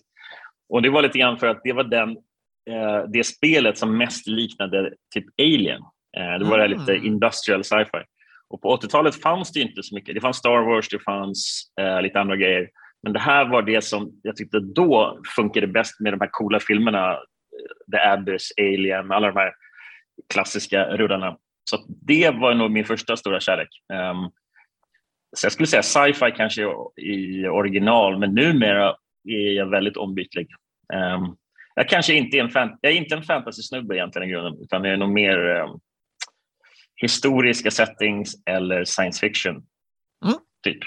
Och 0.68 0.82
det 0.82 0.90
var 0.90 1.02
lite 1.02 1.18
grann 1.18 1.38
för 1.38 1.46
att 1.46 1.60
det 1.64 1.72
var 1.72 1.84
den, 1.84 2.10
uh, 2.70 3.04
det 3.12 3.24
spelet 3.24 3.78
som 3.78 3.98
mest 3.98 4.26
liknade 4.26 4.94
typ 5.14 5.24
Alien. 5.42 5.82
Eh, 6.16 6.38
det 6.38 6.44
var 6.44 6.58
mm. 6.58 6.78
lite 6.78 6.96
industrial 7.06 7.64
sci-fi. 7.64 8.04
Och 8.50 8.62
på 8.62 8.76
80-talet 8.76 9.22
fanns 9.22 9.52
det 9.52 9.60
inte 9.60 9.82
så 9.82 9.94
mycket. 9.94 10.14
Det 10.14 10.20
fanns 10.20 10.36
Star 10.36 10.62
Wars, 10.62 10.88
det 10.88 10.98
fanns 10.98 11.72
eh, 11.80 12.02
lite 12.02 12.20
andra 12.20 12.36
grejer. 12.36 12.68
Men 13.02 13.12
det 13.12 13.18
här 13.18 13.48
var 13.48 13.62
det 13.62 13.84
som 13.84 14.20
jag 14.22 14.36
tyckte 14.36 14.60
då 14.60 15.20
funkade 15.36 15.66
bäst 15.66 16.00
med 16.00 16.12
de 16.12 16.20
här 16.20 16.28
coola 16.32 16.60
filmerna. 16.60 17.18
The 17.92 17.98
Abyss, 17.98 18.52
Alien, 18.58 19.12
alla 19.12 19.26
de 19.26 19.36
här 19.36 19.52
klassiska 20.32 20.84
rullarna. 20.84 21.36
Så 21.70 21.84
det 22.06 22.30
var 22.30 22.54
nog 22.54 22.70
min 22.70 22.84
första 22.84 23.16
stora 23.16 23.40
kärlek. 23.40 23.68
Um, 23.92 24.30
så 25.36 25.44
jag 25.46 25.52
skulle 25.52 25.66
säga 25.66 25.82
sci-fi 25.82 26.32
kanske 26.36 26.62
i 26.96 27.46
original, 27.46 28.18
men 28.18 28.34
numera 28.34 28.96
är 29.28 29.52
jag 29.52 29.70
väldigt 29.70 29.96
ombytlig. 29.96 30.48
Um, 30.94 31.36
jag 31.74 31.88
kanske 31.88 32.14
inte 32.14 32.36
är 32.36 32.40
en, 32.40 32.50
fan, 32.50 32.78
jag 32.80 32.92
är 32.92 32.96
inte 32.96 33.14
en 33.14 33.22
fantasy-snubbe 33.22 33.94
egentligen 33.94 34.28
i 34.28 34.32
grunden, 34.32 34.62
utan 34.62 34.84
jag 34.84 34.92
är 34.92 34.96
nog 34.96 35.10
mer 35.10 35.38
um, 35.38 35.80
historiska 36.98 37.70
settings 37.70 38.34
eller 38.46 38.84
science 38.84 39.20
fiction. 39.20 39.54
Mm. 40.24 40.38
Typ. 40.62 40.82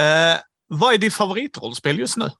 Uh, 0.00 0.40
vad 0.66 0.94
är 0.94 0.98
ditt 0.98 1.14
favoritrollspel 1.14 1.98
just 1.98 2.16
nu? 2.16 2.30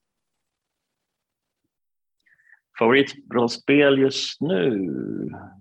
Favoritrollspel 2.78 3.98
just 3.98 4.40
nu? 4.40 4.70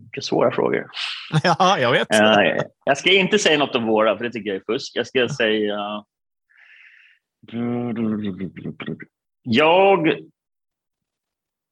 Vilka 0.02 0.22
svåra 0.22 0.52
frågor. 0.52 0.86
Ja, 1.44 1.80
jag 1.80 1.92
vet. 1.92 2.08
Uh, 2.14 2.64
jag 2.86 2.98
ska 2.98 3.12
inte 3.12 3.40
säga 3.40 3.58
något 3.58 3.76
om 3.76 3.86
våra, 3.86 4.18
för 4.18 4.24
det 4.24 4.32
tycker 4.32 4.50
jag 4.50 4.56
är 4.56 4.74
fusk. 4.74 4.92
Jag 4.96 5.08
ska 5.08 5.30
säga... 5.30 6.04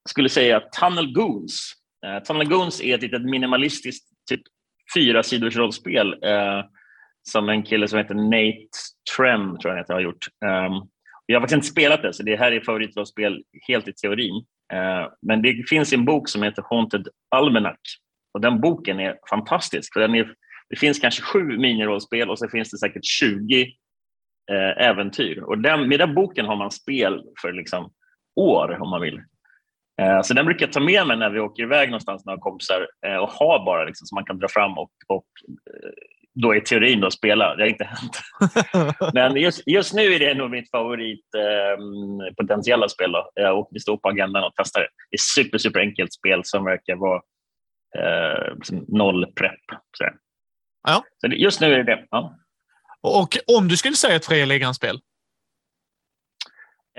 Jag 0.03 0.09
skulle 0.09 0.29
säga 0.29 0.59
Tunnel 0.59 1.13
Goons. 1.13 1.73
Uh, 2.05 2.23
Tunnel 2.23 2.49
Goons 2.49 2.81
är 2.81 2.95
ett 2.95 3.01
litet 3.01 3.21
minimalistiskt 3.21 4.08
fyra 4.95 5.23
sidors 5.23 5.55
rollspel 5.55 6.23
eh, 6.23 6.63
som 7.29 7.49
en 7.49 7.63
kille 7.63 7.87
som 7.87 7.97
heter 7.97 8.15
Nate 8.15 8.77
Trem 9.17 9.57
tror 9.57 9.73
jag 9.73 9.81
att 9.81 9.89
jag 9.89 9.95
har 9.95 10.01
gjort. 10.01 10.27
Um, 10.45 10.89
jag 11.25 11.35
har 11.35 11.41
faktiskt 11.41 11.55
inte 11.55 11.67
spelat 11.67 12.01
det, 12.01 12.13
så 12.13 12.23
det 12.23 12.35
här 12.35 12.51
är 12.51 12.61
favoritrollspel 12.61 13.43
helt 13.67 13.87
i 13.87 13.93
teorin. 13.93 14.35
Uh, 14.73 15.07
men 15.21 15.41
det 15.41 15.69
finns 15.69 15.93
en 15.93 16.05
bok 16.05 16.29
som 16.29 16.43
heter 16.43 16.63
Haunted 16.69 17.07
Almanac 17.35 17.77
och 18.33 18.41
den 18.41 18.61
boken 18.61 18.99
är 18.99 19.17
fantastisk. 19.29 19.93
För 19.93 19.99
den 19.99 20.15
är, 20.15 20.33
det 20.69 20.79
finns 20.79 20.99
kanske 20.99 21.21
sju 21.21 21.43
minirollspel 21.43 22.29
och 22.29 22.39
så 22.39 22.49
finns 22.49 22.71
det 22.71 22.77
säkert 22.77 23.05
20 23.05 23.63
uh, 23.63 23.69
eh, 24.57 24.87
äventyr. 24.87 25.39
Och 25.39 25.57
den, 25.57 25.89
med 25.89 25.99
den 25.99 26.15
boken 26.15 26.45
har 26.45 26.55
man 26.55 26.71
spel 26.71 27.23
för 27.41 27.53
liksom 27.53 27.91
år 28.35 28.81
om 28.81 28.89
man 28.89 29.01
vill. 29.01 29.21
Eh, 29.99 30.21
så 30.21 30.33
den 30.33 30.45
brukar 30.45 30.65
jag 30.65 30.73
ta 30.73 30.79
med 30.79 31.07
mig 31.07 31.17
när 31.17 31.29
vi 31.29 31.39
åker 31.39 31.63
iväg 31.63 31.89
någonstans, 31.89 32.25
några 32.25 32.39
kompisar, 32.39 32.87
eh, 33.05 33.15
och 33.15 33.29
ha 33.29 33.65
bara 33.65 33.83
liksom, 33.83 34.07
så 34.07 34.15
man 34.15 34.25
kan 34.25 34.39
dra 34.39 34.47
fram 34.47 34.77
och, 34.77 34.91
och 35.07 35.25
eh, 35.73 35.89
då 36.33 36.55
i 36.55 36.61
teorin 36.61 37.01
då 37.01 37.11
spela. 37.11 37.55
Det 37.55 37.63
har 37.63 37.67
inte 37.67 37.83
hänt. 37.83 38.21
Men 39.13 39.35
just, 39.35 39.67
just 39.67 39.93
nu 39.93 40.13
är 40.13 40.19
det 40.19 40.33
nog 40.33 40.51
mitt 40.51 40.71
favorit 40.71 41.25
eh, 41.35 42.33
potentiella 42.37 42.89
spel. 42.89 43.11
Då. 43.11 43.51
Och 43.51 43.69
vi 43.71 43.79
står 43.79 43.97
på 43.97 44.09
agendan 44.09 44.43
och 44.43 44.53
testar 44.55 44.81
det. 44.81 44.87
Det 45.09 45.15
är 45.15 45.43
super, 45.43 45.57
super 45.57 45.79
enkelt 45.79 46.13
spel 46.13 46.41
som 46.43 46.65
verkar 46.65 46.95
vara 46.95 47.21
eh, 47.97 48.55
liksom 48.55 48.85
noll 48.87 49.25
prepp. 49.25 49.79
Så. 49.97 50.09
Ja. 50.87 51.03
Så 51.17 51.27
just 51.27 51.61
nu 51.61 51.73
är 51.73 51.77
det 51.77 51.95
det. 51.95 52.05
Ja. 52.11 52.35
Och 53.01 53.37
om 53.57 53.67
du 53.67 53.77
skulle 53.77 53.95
säga 53.95 54.15
ett 54.15 54.25
fria 54.25 54.45
ligan-spel? 54.45 54.99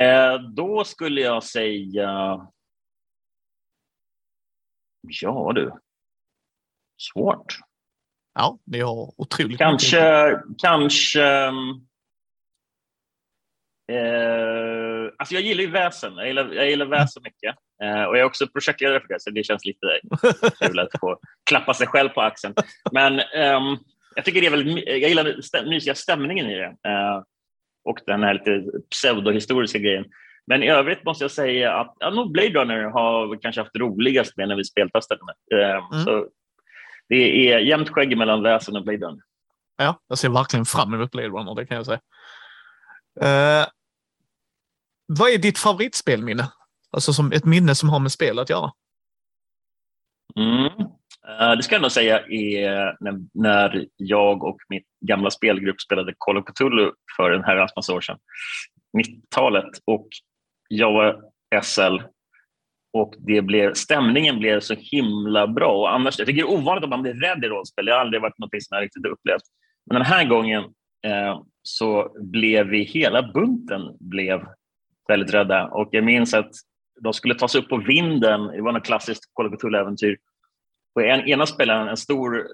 Eh, 0.00 0.35
då 0.57 0.85
skulle 0.85 1.21
jag 1.21 1.42
säga... 1.42 2.40
Ja 5.02 5.52
du. 5.54 5.73
Svårt. 7.12 7.59
Ja, 8.35 8.59
ni 8.66 8.80
har 8.80 9.21
otroligt 9.21 9.59
Kanske, 9.59 10.26
mycket. 10.26 10.61
kanske... 10.62 11.25
Eh, 13.92 15.12
alltså 15.19 15.35
jag 15.35 15.42
gillar 15.42 15.62
ju 15.62 15.71
väsen. 15.71 16.16
Jag 16.16 16.26
gillar, 16.26 16.52
jag 16.52 16.71
gillar 16.71 16.87
väsen 16.87 17.23
mycket. 17.23 17.54
Eh, 17.83 18.02
och 18.02 18.16
jag 18.16 18.21
är 18.21 18.25
också 18.25 18.47
projektledare 18.47 19.00
för 19.00 19.09
det, 19.09 19.21
så 19.21 19.30
det 19.30 19.45
känns 19.45 19.64
lite 19.64 20.00
kul 20.61 20.78
att 20.78 21.00
få 21.00 21.19
klappa 21.50 21.75
sig 21.75 21.87
själv 21.87 22.09
på 22.09 22.21
axeln. 22.21 22.54
Men 22.92 23.19
eh, 23.19 23.61
jag 24.14 24.25
tycker 24.25 24.40
det 24.40 24.47
är 24.47 24.50
väldigt, 24.50 24.88
jag 24.88 24.99
gillar 24.99 25.25
den 25.52 25.69
mysiga 25.69 25.95
stämningen 25.95 26.47
i 26.47 26.54
det. 26.54 26.76
Eh, 26.88 27.23
och 27.85 27.99
den 28.07 28.23
här 28.23 28.35
lite 28.35 28.64
pseudohistoriska 28.90 29.78
grejen. 29.78 30.04
Men 30.50 30.62
i 30.62 30.71
övrigt 30.71 31.04
måste 31.04 31.25
jag 31.25 31.30
säga 31.30 31.75
att 31.75 31.97
ja, 31.99 32.11
nog 32.11 32.33
Blade 32.33 32.49
Runner 32.49 32.83
har 32.83 33.42
kanske 33.42 33.61
haft 33.61 33.76
roligast 33.76 34.37
med 34.37 34.49
när 34.49 34.57
vi 34.57 34.64
speltestade 34.64 35.21
med. 35.25 35.61
Eh, 35.61 35.87
mm. 35.92 36.04
Så 36.04 36.26
det 37.09 37.52
är 37.52 37.59
jämnt 37.59 37.88
skägg 37.88 38.16
mellan 38.16 38.42
väsen 38.42 38.76
och 38.76 38.85
Blade 38.85 39.07
Runner. 39.07 39.23
Ja, 39.76 40.00
jag 40.09 40.19
ser 40.19 40.28
verkligen 40.28 40.64
fram 40.64 40.95
emot 40.95 41.11
Blade 41.11 41.28
Runner, 41.28 41.54
det 41.54 41.66
kan 41.66 41.76
jag 41.76 41.87
säga. 41.87 42.00
Uh, 43.23 43.66
vad 45.07 45.30
är 45.30 45.38
ditt 45.38 45.59
favoritspelminne? 45.59 46.52
Alltså 46.90 47.12
som 47.12 47.33
ett 47.33 47.45
minne 47.45 47.75
som 47.75 47.88
har 47.88 47.99
med 47.99 48.12
spel 48.12 48.38
att 48.38 48.50
göra? 48.50 48.73
Mm. 50.37 50.64
Uh, 51.40 51.57
det 51.57 51.62
ska 51.62 51.75
jag 51.75 51.83
nog 51.83 51.92
säga 51.92 52.21
är 52.26 52.97
när, 53.00 53.21
när 53.35 53.87
jag 53.97 54.45
och 54.45 54.59
min 54.69 54.83
gamla 55.00 55.30
spelgrupp 55.30 55.80
spelade 55.80 56.14
Call 56.19 56.38
of 56.38 56.45
Cthulhu 56.45 56.90
för 57.16 57.30
en 57.30 57.45
herrans 57.45 57.73
massa 57.76 57.95
år 57.95 58.00
sedan. 58.00 58.19
90-talet 58.99 59.71
och 59.85 60.09
jag 60.73 60.93
var 60.93 61.23
SL 61.62 61.99
och 62.93 63.15
det 63.19 63.43
blev, 63.43 63.75
stämningen 63.75 64.39
blev 64.39 64.61
så 64.61 64.75
himla 64.79 65.47
bra. 65.47 65.73
Och 65.73 65.95
annars, 65.95 66.19
jag 66.19 66.29
tycker 66.29 66.43
det 66.43 66.49
är 66.49 66.59
ovanligt 66.59 66.85
att 66.85 66.91
man 66.91 67.03
blir 67.03 67.15
rädd 67.15 67.45
i 67.45 67.49
rollspel. 67.49 67.87
Det 67.87 67.93
har 67.93 67.99
aldrig 67.99 68.23
varit 68.23 68.39
något 68.39 68.50
som 68.50 68.77
jag 68.77 68.83
riktigt 68.83 69.07
upplevt. 69.07 69.43
Men 69.87 69.95
den 69.95 70.07
här 70.07 70.25
gången 70.25 70.65
eh, 71.07 71.41
så 71.62 72.17
blev 72.21 72.67
vi, 72.67 72.83
hela 72.83 73.23
bunten 73.23 73.97
blev 74.00 74.47
väldigt 75.09 75.35
rädda. 75.35 75.67
Och 75.67 75.89
jag 75.93 76.05
minns 76.05 76.35
att 76.35 76.50
de 77.00 77.12
skulle 77.12 77.35
ta 77.35 77.49
sig 77.49 77.61
upp 77.61 77.69
på 77.69 77.77
vinden. 77.77 78.47
Det 78.47 78.62
var 78.62 78.73
något 78.73 78.85
klassiskt 78.85 79.35
Call 79.35 79.55
of 79.55 79.65
äventyr 79.65 80.19
På 80.95 81.00
en, 81.00 81.21
ena 81.21 81.47
spelaren, 81.47 81.89
en 81.89 81.97
stor, 81.97 82.47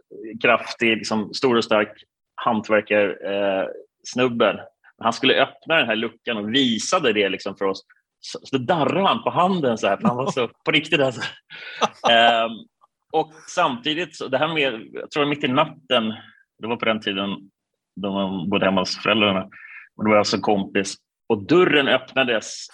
kraftig, 0.42 0.96
liksom, 0.96 1.34
stor 1.34 1.56
och 1.56 1.64
stark 1.64 2.02
hantverkarsnubbe, 2.34 4.50
eh, 4.50 4.60
han 4.98 5.12
skulle 5.12 5.42
öppna 5.42 5.76
den 5.76 5.86
här 5.86 5.96
luckan 5.96 6.36
och 6.36 6.54
visade 6.54 7.12
det 7.12 7.28
liksom 7.28 7.56
för 7.56 7.64
oss 7.64 7.82
så, 8.20 8.38
så 8.42 8.58
darrade 8.58 9.08
han 9.08 9.22
på 9.22 9.30
handen 9.30 9.78
så 9.78 9.86
här, 9.86 9.96
för 9.96 10.08
han 10.08 10.16
var 10.16 10.30
så 10.30 10.48
på 10.64 10.70
riktigt. 10.70 11.00
Alltså. 11.00 11.20
um, 12.44 12.66
och 13.20 13.32
samtidigt, 13.48 14.16
så 14.16 14.28
det 14.28 14.38
här 14.38 14.54
med, 14.54 14.88
jag 14.92 15.10
tror 15.10 15.26
mitt 15.26 15.44
i 15.44 15.48
natten, 15.48 16.14
det 16.58 16.66
var 16.66 16.76
på 16.76 16.84
den 16.84 17.00
tiden 17.00 17.28
de 18.00 18.14
var 18.14 18.46
bodde 18.50 18.64
hemma 18.64 18.80
hos 18.80 18.96
föräldrarna, 19.02 19.44
och 19.96 20.04
då 20.04 20.10
var 20.10 20.16
jag 20.16 20.26
som 20.26 20.40
kompis, 20.40 20.96
och 21.28 21.46
dörren 21.46 21.88
öppnades 21.88 22.66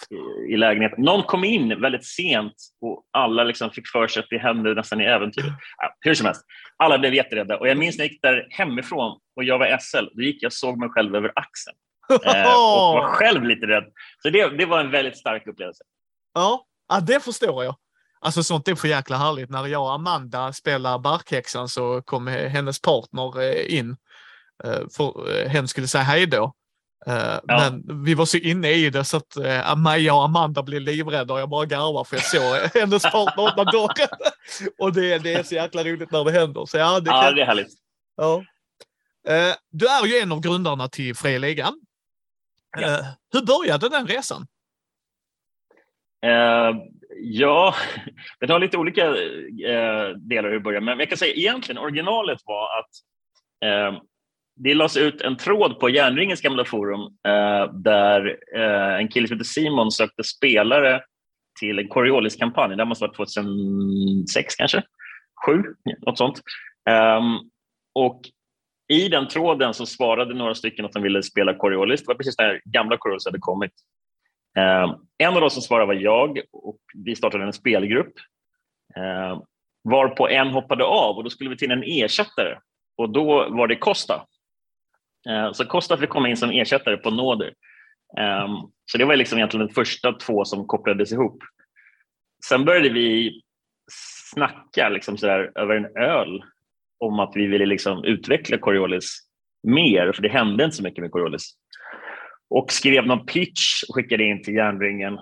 i 0.49 0.57
lägenheten. 0.57 1.03
Någon 1.03 1.23
kom 1.23 1.43
in 1.43 1.81
väldigt 1.81 2.05
sent 2.05 2.53
och 2.81 3.03
alla 3.11 3.43
liksom 3.43 3.71
fick 3.71 3.87
för 3.87 4.07
sig 4.07 4.19
att 4.19 4.29
det 4.29 4.37
hände 4.37 4.73
nästan 4.73 5.01
i 5.01 5.03
äventyr. 5.03 5.53
Ja, 5.77 5.95
hur 5.99 6.13
som 6.13 6.25
helst, 6.25 6.45
alla 6.77 6.99
blev 6.99 7.13
jätterädda 7.13 7.57
och 7.57 7.67
jag 7.67 7.77
minns 7.77 7.97
när 7.97 8.05
jag 8.05 8.11
gick 8.11 8.21
där 8.21 8.47
hemifrån 8.49 9.19
och 9.35 9.43
jag 9.43 9.59
var 9.59 9.77
SL, 9.77 10.05
då 10.13 10.21
gick 10.21 10.43
jag 10.43 10.49
och 10.49 10.53
såg 10.53 10.77
mig 10.77 10.89
själv 10.89 11.15
över 11.15 11.31
axeln. 11.35 11.77
Eh, 12.09 12.17
och 12.17 12.93
var 12.93 13.07
själv 13.07 13.43
lite 13.43 13.67
rädd. 13.67 13.83
Så 14.21 14.29
det, 14.29 14.57
det 14.57 14.65
var 14.65 14.79
en 14.79 14.91
väldigt 14.91 15.17
stark 15.17 15.47
upplevelse. 15.47 15.83
Ja, 16.33 16.65
ja 16.89 16.99
det 16.99 17.19
förstår 17.23 17.63
jag. 17.63 17.75
Alltså 18.21 18.43
sånt 18.43 18.67
är 18.67 18.75
för 18.75 18.87
jäkla 18.87 19.17
härligt. 19.17 19.49
När 19.49 19.67
jag 19.67 19.81
och 19.81 19.93
Amanda 19.93 20.53
spelar 20.53 20.99
Barkhäxan 20.99 21.69
så 21.69 22.01
kom 22.01 22.27
hennes 22.27 22.81
partner 22.81 23.41
eh, 23.41 23.77
in. 23.77 23.97
Eh, 24.63 24.79
för 24.97 25.47
hen 25.47 25.67
skulle 25.67 25.87
säga 25.87 26.03
hej 26.03 26.25
då. 26.25 26.53
Ja. 27.05 27.41
Men 27.47 28.03
vi 28.03 28.13
var 28.13 28.25
så 28.25 28.37
inne 28.37 28.71
i 28.71 28.89
det 28.89 29.03
så 29.03 29.17
att 29.17 29.37
Maja 29.77 30.13
och 30.13 30.23
Amanda 30.23 30.63
blev 30.63 30.81
livrädda 30.81 31.33
och 31.33 31.39
jag 31.39 31.49
bara 31.49 31.65
garvar 31.65 32.03
för 32.03 32.15
jag 32.15 32.25
såg 32.25 32.81
hennes 32.81 33.03
partner 33.03 33.47
öppna 33.47 33.63
dörren. 33.63 34.07
Och 34.79 34.93
det, 34.93 35.17
det 35.17 35.33
är 35.33 35.43
så 35.43 35.55
jäkla 35.55 35.83
roligt 35.83 36.11
när 36.11 36.23
det 36.23 36.31
händer. 36.31 36.65
Så 36.65 36.77
ja, 36.77 36.99
det, 36.99 37.09
ja, 37.09 37.31
det 37.31 37.41
är 37.41 37.45
härligt. 37.45 37.73
Ja. 38.17 38.43
Du 39.71 39.87
är 39.87 40.05
ju 40.05 40.17
en 40.17 40.31
av 40.31 40.39
grundarna 40.39 40.87
till 40.87 41.15
Fria 41.15 41.39
Ligan. 41.39 41.73
Ja. 42.77 42.99
Uh, 42.99 43.05
hur 43.33 43.45
började 43.45 43.89
den 43.89 44.07
resan? 44.07 44.41
Uh, 46.25 46.81
ja, 47.17 47.75
den 48.39 48.49
har 48.49 48.59
lite 48.59 48.77
olika 48.77 49.09
uh, 49.09 50.17
delar 50.17 50.49
hur 50.49 50.53
det 50.53 50.59
började, 50.59 50.85
men 50.85 50.99
jag 50.99 51.09
kan 51.09 51.17
säga 51.17 51.33
egentligen 51.33 51.81
originalet 51.81 52.39
var 52.45 52.79
att 52.79 52.89
det 54.55 54.73
lades 54.73 54.97
ut 54.97 55.21
en 55.21 55.37
tråd 55.37 55.79
på 55.79 55.89
Järnringens 55.89 56.41
gamla 56.41 56.65
forum 56.65 57.17
där 57.73 58.37
en 58.99 59.07
kille 59.07 59.27
som 59.27 59.37
heter 59.37 59.49
Simon 59.49 59.91
sökte 59.91 60.23
spelare 60.23 61.01
till 61.59 61.79
en 61.79 61.87
Coriolis-kampanj. 61.87 62.75
Det 62.75 62.85
måste 62.85 63.05
ha 63.05 63.07
varit 63.07 63.33
2006 63.33 64.55
kanske, 64.55 64.83
sju, 65.45 65.63
något 66.05 66.17
sånt. 66.17 66.41
Um, 66.89 67.51
och 67.95 68.21
i 68.87 69.09
den 69.09 69.27
tråden 69.27 69.73
så 69.73 69.85
svarade 69.85 70.33
några 70.33 70.55
stycken 70.55 70.85
att 70.85 70.91
de 70.91 71.03
ville 71.03 71.23
spela 71.23 71.53
Coriolis. 71.53 72.01
Det 72.01 72.07
var 72.07 72.15
precis 72.15 72.37
när 72.37 72.61
gamla 72.65 72.97
Coriolis 72.97 73.25
hade 73.25 73.39
kommit. 73.39 73.71
Eh, 74.57 74.95
en 75.17 75.33
av 75.33 75.41
de 75.41 75.49
som 75.49 75.61
svarade 75.61 75.87
var 75.87 75.93
jag 75.93 76.39
och 76.51 76.79
vi 77.05 77.15
startade 77.15 77.43
en 77.43 77.53
spelgrupp. 77.53 78.13
Eh, 78.95 79.41
varpå 79.83 80.29
en 80.29 80.47
hoppade 80.47 80.83
av 80.83 81.17
och 81.17 81.23
då 81.23 81.29
skulle 81.29 81.49
vi 81.49 81.57
till 81.57 81.71
en 81.71 81.83
ersättare 81.83 82.57
och 82.97 83.09
då 83.09 83.49
var 83.49 83.67
det 83.67 83.75
Costa. 83.75 84.25
Eh, 85.29 85.51
så 85.51 85.65
Costa 85.65 85.97
fick 85.97 86.09
komma 86.09 86.29
in 86.29 86.37
som 86.37 86.49
ersättare 86.49 86.97
på 86.97 87.11
nåder. 87.11 87.53
Eh, 88.19 88.47
så 88.85 88.97
det 88.97 89.05
var 89.05 89.15
liksom 89.15 89.37
egentligen 89.37 89.67
de 89.67 89.73
första 89.73 90.13
två 90.13 90.45
som 90.45 90.67
kopplades 90.67 91.11
ihop. 91.11 91.43
Sen 92.49 92.65
började 92.65 92.89
vi 92.89 93.41
snacka 94.31 94.89
liksom 94.89 95.17
sådär, 95.17 95.51
över 95.55 95.75
en 95.75 95.97
öl 95.97 96.43
om 97.03 97.19
att 97.19 97.31
vi 97.35 97.47
ville 97.47 97.65
liksom 97.65 98.03
utveckla 98.03 98.57
Coriolis 98.57 99.19
mer, 99.67 100.11
för 100.11 100.21
det 100.21 100.29
hände 100.29 100.63
inte 100.63 100.75
så 100.75 100.83
mycket 100.83 101.01
med 101.01 101.11
Coriolis. 101.11 101.53
Och 102.49 102.71
skrev 102.71 103.07
någon 103.07 103.25
pitch 103.25 103.83
och 103.89 103.95
skickade 103.95 104.23
in 104.23 104.43
till 104.43 104.55
Järnringen. 104.55 105.17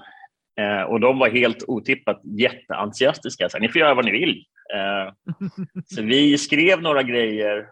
Eh, 0.60 0.82
och 0.82 1.00
de 1.00 1.20
var 1.20 1.30
helt 1.30 1.64
otippat 1.68 2.22
jätteentusiastiska. 2.24 3.50
Så, 3.50 3.60
Ni 3.60 3.70
får 3.70 3.80
göra 3.82 3.94
vad 3.94 4.06
ni 4.06 4.12
vill. 4.12 4.46
Eh, 4.74 5.14
så 5.86 6.02
vi 6.02 6.38
skrev 6.38 6.82
några 6.82 7.04
grejer 7.04 7.68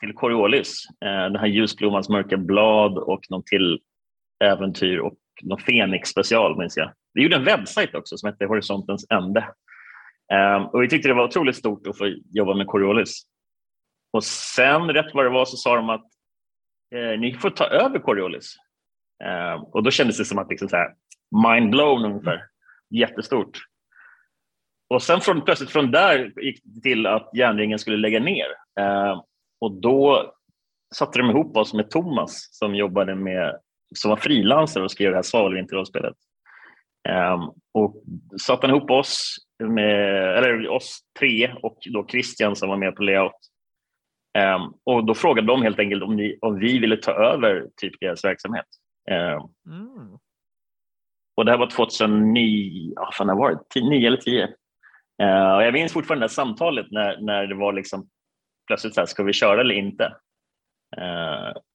till 0.00 0.12
Coriolis. 0.14 0.82
Eh, 1.04 1.08
den 1.08 1.36
här 1.36 1.46
Ljusblommans 1.46 2.08
mörka 2.08 2.36
blad 2.36 2.98
och 2.98 3.20
någon 3.30 3.42
till 3.44 3.80
äventyr 4.44 4.98
och 4.98 5.18
någon 5.42 5.58
Fenix 5.58 6.08
special 6.08 6.58
minns 6.58 6.76
jag. 6.76 6.92
Vi 7.14 7.22
gjorde 7.22 7.36
en 7.36 7.44
webbsajt 7.44 7.94
också 7.94 8.16
som 8.16 8.26
hette 8.26 8.44
Horisontens 8.44 9.06
ände. 9.10 9.48
Ehm, 10.32 10.62
och 10.62 10.82
vi 10.82 10.88
tyckte 10.88 11.08
det 11.08 11.14
var 11.14 11.24
otroligt 11.24 11.56
stort 11.56 11.86
att 11.86 11.98
få 11.98 12.14
jobba 12.30 12.54
med 12.54 12.66
Coriolis. 12.66 13.22
Och 14.12 14.24
sen, 14.24 14.88
rätt 14.92 15.14
vad 15.14 15.24
det 15.24 15.30
var, 15.30 15.44
så 15.44 15.56
sa 15.56 15.76
de 15.76 15.90
att 15.90 16.04
eh, 16.94 17.20
ni 17.20 17.34
får 17.34 17.50
ta 17.50 17.64
över 17.64 17.98
Coriolis. 17.98 18.56
Eh, 19.24 19.62
och 19.62 19.82
då 19.82 19.90
kändes 19.90 20.18
det 20.18 20.24
som 20.24 20.38
att 20.38 20.50
liksom 20.50 20.68
så 20.68 20.76
här, 20.76 20.94
mind 21.44 21.70
blown 21.70 22.04
ungefär. 22.04 22.42
Jättestort. 22.90 23.58
Och 24.88 25.02
sen 25.02 25.20
från, 25.20 25.42
plötsligt 25.42 25.70
från 25.70 25.90
där 25.90 26.32
gick 26.42 26.60
det 26.64 26.80
till 26.80 27.06
att 27.06 27.30
järnringen 27.34 27.78
skulle 27.78 27.96
lägga 27.96 28.20
ner. 28.20 28.46
Eh, 28.80 29.22
och 29.60 29.72
då 29.72 30.32
satte 30.94 31.18
de 31.18 31.30
ihop 31.30 31.56
oss 31.56 31.74
med 31.74 31.90
Thomas 31.90 32.48
som 32.52 32.74
jobbade 32.74 33.14
med, 33.14 33.60
som 33.94 34.08
var 34.08 34.16
frilansare 34.16 34.84
och 34.84 34.90
skrev 34.90 35.10
det 35.10 35.16
här 35.16 35.22
Svalvinterrollspelet. 35.22 36.16
Um, 37.08 37.52
och 37.72 38.02
satte 38.40 38.66
ihop 38.66 38.90
oss, 38.90 39.36
med, 39.58 40.38
eller 40.38 40.68
oss 40.68 41.00
tre 41.18 41.54
och 41.62 41.78
då 41.92 42.06
Christian 42.06 42.56
som 42.56 42.68
var 42.68 42.76
med 42.76 42.96
på 42.96 43.02
layout. 43.02 43.32
Um, 44.38 44.74
och 44.84 45.04
då 45.04 45.14
frågade 45.14 45.46
de 45.46 45.62
helt 45.62 45.78
enkelt 45.78 46.02
om, 46.02 46.16
ni, 46.16 46.38
om 46.40 46.58
vi 46.58 46.78
ville 46.78 46.96
ta 46.96 47.12
över 47.12 47.66
typ 47.76 48.00
deras 48.00 48.24
verksamhet. 48.24 48.66
Um, 49.10 49.72
mm. 49.74 50.18
Och 51.36 51.44
det 51.44 51.50
här 51.50 51.58
var 51.58 51.70
2009, 51.70 52.92
ja, 52.96 53.10
fan 53.12 53.26
det 53.26 53.34
var 53.34 53.58
det, 53.74 53.80
9 53.80 54.06
eller 54.06 54.16
10. 54.16 54.44
Uh, 55.22 55.54
och 55.56 55.62
jag 55.62 55.72
minns 55.72 55.92
fortfarande 55.92 56.24
det 56.24 56.30
samtalet 56.30 56.86
när, 56.90 57.20
när 57.20 57.46
det 57.46 57.54
var 57.54 57.72
liksom 57.72 58.08
plötsligt 58.66 58.94
så 58.94 59.00
här, 59.00 59.06
ska 59.06 59.22
vi 59.22 59.32
köra 59.32 59.60
eller 59.60 59.74
inte? 59.74 60.12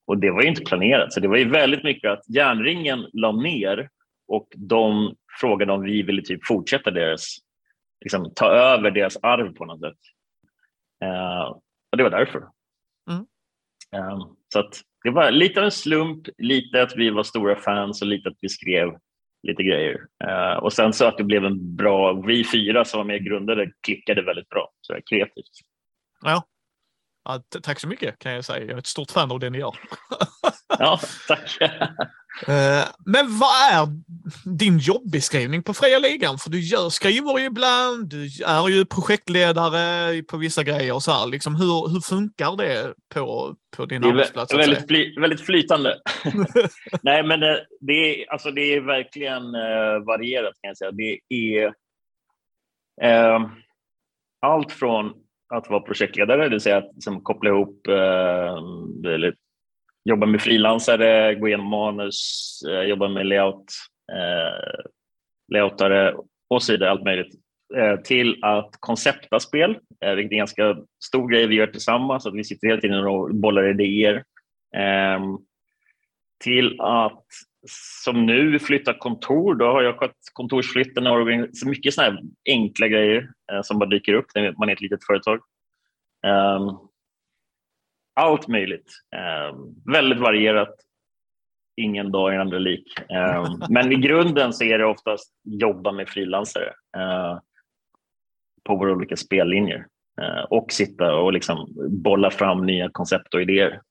Och 0.08 0.18
det 0.18 0.32
var 0.32 0.42
ju 0.42 0.48
inte 0.48 0.62
planerat, 0.62 1.14
så 1.14 1.20
det 1.20 1.28
var 1.28 1.38
ju 1.38 1.50
väldigt 1.50 1.84
mycket 1.84 2.12
att 2.12 2.24
järnringen 2.28 3.06
la 3.14 3.32
ner 3.32 3.90
och 4.28 4.48
de 4.56 5.16
frågade 5.40 5.72
om 5.72 5.82
vi 5.82 6.02
ville 6.02 6.22
typ 6.22 6.46
fortsätta 6.46 6.92
deras, 6.92 7.38
liksom, 8.02 8.34
ta 8.36 8.46
över 8.46 8.92
deras 8.92 9.18
arv 9.18 9.54
på 9.54 9.66
något 9.66 9.80
sätt. 9.80 10.00
Uh, 11.04 11.58
och 11.92 11.98
det 11.98 12.04
var 12.04 12.10
därför. 12.10 12.44
Mm. 13.10 13.26
Uh, 13.96 14.28
så 14.54 14.60
att 14.60 14.82
det 15.04 15.10
var 15.10 15.32
lite 15.32 15.60
av 15.60 15.66
en 15.66 15.72
slump, 15.72 16.28
lite 16.38 16.82
att 16.82 16.96
vi 16.96 17.10
var 17.10 17.24
stora 17.24 17.56
fans 17.56 18.02
och 18.02 18.08
lite 18.08 18.30
att 18.30 18.38
vi 18.42 18.50
skrev 18.50 18.98
lite 19.48 19.64
grejer. 19.64 19.98
Uh, 20.24 20.64
och 20.64 20.74
sen 20.74 20.94
så 20.94 21.06
att 21.06 21.18
det 21.18 21.24
blev 21.24 21.46
en 21.46 21.76
bra, 21.76 22.14
vi 22.14 22.44
fyra 22.44 22.86
som 22.86 22.98
var 22.98 23.06
med 23.06 23.16
och 23.16 23.26
grundade 23.26 23.72
klickade 23.82 24.22
väldigt 24.22 24.50
bra, 24.50 24.72
så 24.82 25.00
kreativt. 25.10 25.52
Ja. 26.22 26.44
Ja. 27.24 27.44
Tack 27.63 27.80
så 27.80 27.88
mycket 27.88 28.19
kan 28.19 28.32
jag 28.32 28.45
säga. 28.45 28.60
Jag 28.60 28.69
är 28.69 28.78
ett 28.78 28.88
stort 28.88 29.12
fan 29.12 29.32
av 29.32 29.39
det 29.39 29.50
ni 29.50 29.58
gör. 29.58 29.76
ja, 30.80 31.00
tack. 31.28 31.58
Eh, 32.48 32.86
men 33.06 33.39
vad 33.39 33.50
är 33.72 33.88
din 34.58 34.78
jobbeskrivning 34.78 35.63
på 35.63 35.74
Fria 35.74 36.00
Ligan? 36.00 36.38
För 36.38 36.50
du 36.50 36.60
gör, 36.60 36.89
skriver 36.89 37.39
ju 37.39 37.45
ibland, 37.45 38.10
du 38.10 38.24
är 38.45 38.67
ju 38.69 38.86
projektledare 38.86 40.24
på 40.24 40.38
vissa 40.38 40.63
grejer 40.63 40.93
och 40.93 41.04
så 41.04 41.12
här. 41.12 41.28
Liksom, 41.28 41.56
hur, 41.56 41.89
hur 41.93 42.02
funkar 42.02 42.58
det 42.58 42.93
på, 43.13 43.56
på 43.78 43.86
din 43.86 44.04
arbetsplats? 44.04 44.52
Det 44.52 44.56
är 44.56 44.67
väldigt, 44.67 44.88
fly, 44.88 45.15
väldigt 45.19 45.41
flytande. 45.41 45.98
Nej, 47.02 47.24
men 47.24 47.39
det, 47.39 47.65
det, 47.80 47.93
är, 47.93 48.32
alltså 48.32 48.52
det 48.52 48.62
är 48.62 48.82
verkligen 48.82 49.43
uh, 49.43 50.06
varierat 50.06 50.54
kan 50.62 50.67
jag 50.67 50.78
säga. 50.78 50.91
Det 50.91 51.19
är 51.30 51.65
uh, 53.04 53.48
allt 54.41 54.72
från 54.72 55.13
att 55.52 55.70
vara 55.70 55.82
projektledare, 55.82 56.44
det 56.44 56.50
vill 56.50 56.62
säga 56.62 56.78
att 56.78 56.92
liksom, 56.94 57.22
koppla 57.22 57.50
ihop 57.50 57.88
eh, 57.88 59.14
eller 59.14 59.36
jobba 60.06 60.26
med 60.26 60.42
frilansare, 60.42 61.36
gå 61.36 61.48
igenom 61.48 61.70
manus, 61.70 62.60
eh, 62.70 62.82
jobba 62.82 63.08
med 63.08 63.26
layout, 63.26 63.66
eh, 64.12 64.84
layoutare 65.54 66.16
och 66.50 66.64
så 66.64 66.72
vidare, 66.72 66.92
allt 66.92 67.04
möjligt. 67.04 67.34
Eh, 67.76 67.96
till 67.96 68.44
att 68.44 68.70
koncepta 68.80 69.40
spel, 69.40 69.78
eh, 70.06 70.14
vilket 70.14 70.32
är 70.32 70.36
en 70.36 70.38
ganska 70.38 70.78
stor 71.04 71.30
grej 71.30 71.48
vi 71.48 71.56
gör 71.56 71.68
tillsammans, 71.68 72.26
att 72.26 72.36
vi 72.36 72.44
sitter 72.44 72.68
hela 72.68 72.82
tiden 72.82 73.06
och 73.06 73.36
bollar 73.36 73.70
idéer. 73.70 74.16
Eh, 74.76 75.20
till 76.44 76.82
att 76.82 77.26
som 78.04 78.26
nu 78.26 78.60
flytta 78.60 78.93
kontor, 78.93 79.56
då 79.56 79.65
har 79.65 79.82
jag 79.82 79.97
skött 79.97 80.17
kontorsflytten 80.34 81.08
och 81.08 81.28
så 81.54 81.67
mycket 81.67 81.93
sådana 81.93 82.12
här 82.12 82.24
enkla 82.50 82.88
grejer 82.88 83.32
eh, 83.52 83.62
som 83.62 83.80
bara 83.80 83.89
dyker 83.89 84.13
upp 84.13 84.26
när 84.36 84.56
man 84.58 84.69
är 84.69 84.74
ett 84.74 84.82
litet 84.82 85.06
företag. 85.06 85.39
Um, 86.28 86.78
allt 88.13 88.47
möjligt. 88.47 88.91
Eh, 89.15 89.58
väldigt 89.91 90.19
varierat. 90.19 90.76
Ingen 91.78 92.12
dag 92.12 92.36
är 92.36 92.39
andra 92.39 92.60
lik. 92.60 93.00
Eh, 93.10 93.56
men 93.69 93.91
i 93.91 93.95
grunden 93.95 94.54
så 94.54 94.63
är 94.63 94.78
det 94.78 94.86
oftast 94.86 95.34
jobba 95.43 95.91
med 95.91 96.10
frilansare 96.10 96.74
eh, 96.97 97.39
på 98.63 98.76
våra 98.76 98.91
olika 98.91 99.15
spellinjer 99.15 99.86
eh, 100.21 100.43
och 100.50 100.71
sitta 100.71 101.15
och 101.15 101.34
liksom 101.34 101.67
bolla 101.89 102.32
fram 102.32 102.65
nya 102.65 102.89
koncept 102.89 103.34
och 103.34 103.41
idéer. 103.41 103.82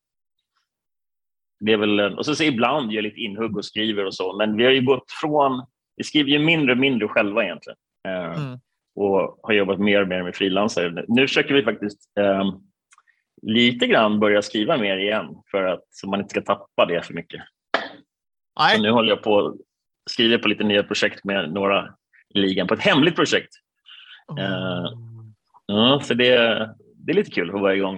Det 1.60 1.72
är 1.72 1.76
väl, 1.76 2.00
och 2.00 2.26
så, 2.26 2.34
så 2.34 2.44
ibland 2.44 2.92
gör 2.92 3.02
lite 3.02 3.20
inhugg 3.20 3.56
och 3.56 3.64
skriver 3.64 4.06
och 4.06 4.14
så, 4.14 4.36
men 4.36 4.56
vi 4.56 4.64
har 4.64 4.70
ju 4.70 4.82
gått 4.82 5.10
från, 5.20 5.66
vi 5.96 6.04
skriver 6.04 6.30
ju 6.30 6.38
mindre 6.38 6.72
och 6.72 6.78
mindre 6.78 7.08
själva 7.08 7.44
egentligen 7.44 7.76
eh, 8.08 8.42
mm. 8.42 8.58
och 8.94 9.40
har 9.42 9.52
jobbat 9.52 9.78
mer 9.78 10.02
och 10.02 10.08
mer 10.08 10.22
med 10.22 10.34
frilansare. 10.34 11.04
Nu 11.08 11.28
försöker 11.28 11.54
vi 11.54 11.62
faktiskt 11.62 12.00
eh, 12.20 12.44
lite 13.42 13.86
grann 13.86 14.20
börja 14.20 14.42
skriva 14.42 14.76
mer 14.76 14.98
igen 14.98 15.36
för 15.50 15.64
att 15.64 15.84
så 15.90 16.08
man 16.08 16.20
inte 16.20 16.30
ska 16.30 16.40
tappa 16.40 16.86
det 16.86 17.06
för 17.06 17.14
mycket. 17.14 17.42
Nej. 18.58 18.76
Så 18.76 18.82
nu 18.82 18.90
håller 18.90 19.08
jag 19.08 19.22
på 19.22 19.56
skriver 20.10 20.38
på 20.38 20.48
lite 20.48 20.64
nya 20.64 20.82
projekt 20.82 21.24
med 21.24 21.52
några 21.52 21.94
i 22.34 22.38
ligan 22.38 22.66
på 22.66 22.74
ett 22.74 22.80
hemligt 22.80 23.16
projekt. 23.16 23.54
Mm. 24.30 24.52
Uh, 24.52 24.86
ja, 25.66 26.00
så 26.04 26.14
det, 26.14 26.34
det 26.94 27.12
är 27.12 27.16
lite 27.16 27.30
kul 27.30 27.50
att 27.54 27.60
vara 27.60 27.74
igång 27.74 27.96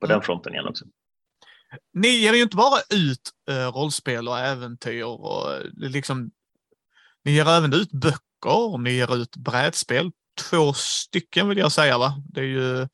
på 0.00 0.06
mm. 0.06 0.14
den 0.14 0.22
fronten 0.22 0.52
igen 0.52 0.68
också. 0.68 0.84
Ni 1.94 2.08
ger 2.08 2.34
ju 2.34 2.42
inte 2.42 2.56
bara 2.56 2.80
ut 2.90 3.30
uh, 3.50 3.56
rollspel 3.56 4.28
och 4.28 4.38
äventyr 4.38 5.02
och 5.02 5.50
uh, 5.50 5.60
liksom. 5.76 6.30
Ni 7.24 7.32
ger 7.32 7.48
även 7.48 7.72
ut 7.72 7.92
böcker. 7.92 8.78
Ni 8.78 8.92
ger 8.92 9.16
ut 9.16 9.36
brädspel. 9.36 10.10
Två 10.50 10.72
stycken 10.72 11.48
vill 11.48 11.58
jag 11.58 11.72
säga, 11.72 11.98
va? 11.98 12.22
Det 12.28 12.40
är 12.40 12.44
ju 12.44 12.88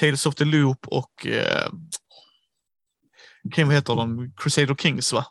Tales 0.00 0.26
of 0.26 0.34
the 0.34 0.44
Loop 0.44 0.88
och 0.88 1.26
eh, 1.26 1.70
vad 3.56 3.74
heter 3.74 3.94
de? 3.94 4.32
Crusader 4.36 4.74
Kings 4.74 5.12
va? 5.12 5.26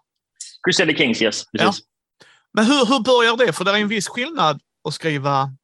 Crusader 0.64 0.94
Kings, 0.94 1.22
yes. 1.22 1.46
Precis. 1.52 1.82
Ja. 1.82 2.26
Men 2.54 2.66
hur, 2.66 2.86
hur 2.86 3.00
börjar 3.00 3.38
det? 3.38 3.54
För 3.54 3.66
det 3.66 3.72
är 3.72 3.76
en 3.76 3.88
viss 3.88 4.08
skillnad 4.08 4.62
att 4.88 4.94
skriva 4.94 5.56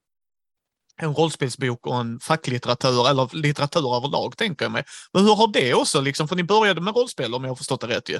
en 1.01 1.13
rollspelsbok 1.13 1.87
och 1.87 1.95
en 1.95 2.19
facklitteratur 2.19 3.09
eller 3.09 3.41
litteratur 3.41 3.95
överlag 3.97 4.37
tänker 4.37 4.65
jag 4.65 4.71
mig. 4.71 4.83
Men 5.13 5.23
hur 5.23 5.35
har 5.35 5.53
det 5.53 5.73
också, 5.73 6.01
liksom, 6.01 6.27
för 6.27 6.35
ni 6.35 6.43
började 6.43 6.81
med 6.81 6.95
rollspel 6.95 7.33
om 7.33 7.43
jag 7.43 7.51
har 7.51 7.55
förstått 7.55 7.81
det 7.81 7.87
rätt 7.87 8.09
ju. 8.09 8.19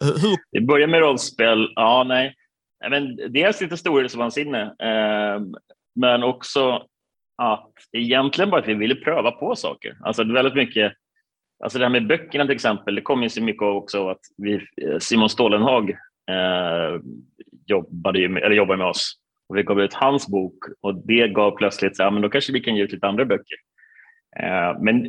Hur? 0.00 0.36
Vi 0.50 0.60
började 0.66 0.90
med 0.90 1.00
rollspel, 1.00 1.72
ja 1.74 2.04
nej. 2.04 2.34
Men 2.90 3.16
dels 3.16 3.60
lite 3.60 3.76
storhetsvansinne, 3.76 4.62
eh, 4.62 5.40
men 5.94 6.22
också 6.22 6.82
att 7.42 7.72
egentligen 7.92 8.50
bara 8.50 8.60
att 8.60 8.68
vi 8.68 8.74
ville 8.74 8.94
pröva 8.94 9.30
på 9.30 9.56
saker. 9.56 9.96
Alltså 10.04 10.24
väldigt 10.24 10.54
mycket, 10.54 10.92
alltså 11.64 11.78
det 11.78 11.84
här 11.84 11.92
med 11.92 12.06
böckerna 12.06 12.44
till 12.44 12.54
exempel, 12.54 12.94
det 12.94 13.02
kom 13.02 13.22
ju 13.22 13.28
så 13.28 13.42
mycket 13.42 13.62
också 13.62 14.08
att 14.08 14.20
vi, 14.36 14.54
eh, 14.54 14.98
Simon 14.98 15.28
Stålenhag 15.28 15.90
eh, 16.30 17.00
jobbade, 17.66 18.28
med, 18.28 18.42
eller 18.42 18.56
jobbar 18.56 18.76
med 18.76 18.86
oss 18.86 19.16
och 19.50 19.56
vi 19.56 19.62
gav 19.62 19.80
ut 19.80 19.94
hans 19.94 20.28
bok 20.28 20.58
och 20.80 20.94
det 21.06 21.28
gav 21.28 21.56
plötsligt 21.56 21.96
så 21.96 22.02
här, 22.02 22.10
men 22.10 22.22
då 22.22 22.28
kanske 22.28 22.52
vi 22.52 22.60
kan 22.60 22.76
ge 22.76 22.82
ut 22.82 22.92
lite 22.92 23.06
andra 23.06 23.24
böcker. 23.24 23.56
Eh, 24.36 24.80
men 24.80 25.06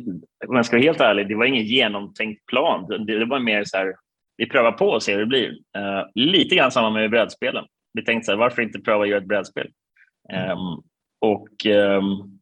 om 0.48 0.56
jag 0.56 0.66
ska 0.66 0.76
vara 0.76 0.84
helt 0.84 1.00
ärlig, 1.00 1.28
det 1.28 1.34
var 1.34 1.44
ingen 1.44 1.64
genomtänkt 1.64 2.46
plan. 2.46 3.04
Det, 3.06 3.18
det 3.18 3.24
var 3.24 3.38
mer 3.38 3.64
så 3.64 3.76
här, 3.76 3.94
vi 4.36 4.46
prövar 4.46 4.72
på 4.72 4.86
och 4.88 5.02
ser 5.02 5.12
hur 5.12 5.20
det 5.20 5.26
blir. 5.26 5.50
Eh, 5.76 6.04
lite 6.14 6.54
grann 6.54 6.70
samma 6.70 6.90
med 6.90 7.10
brädspelen. 7.10 7.64
Vi 7.92 8.04
tänkte 8.04 8.24
så 8.24 8.32
här, 8.32 8.38
varför 8.38 8.62
inte 8.62 8.80
pröva 8.80 9.02
att 9.02 9.08
göra 9.08 9.18
ett 9.18 9.28
brädspel? 9.28 9.68
Mm. 10.32 10.58
Och 11.20 11.66
ehm, 11.66 12.40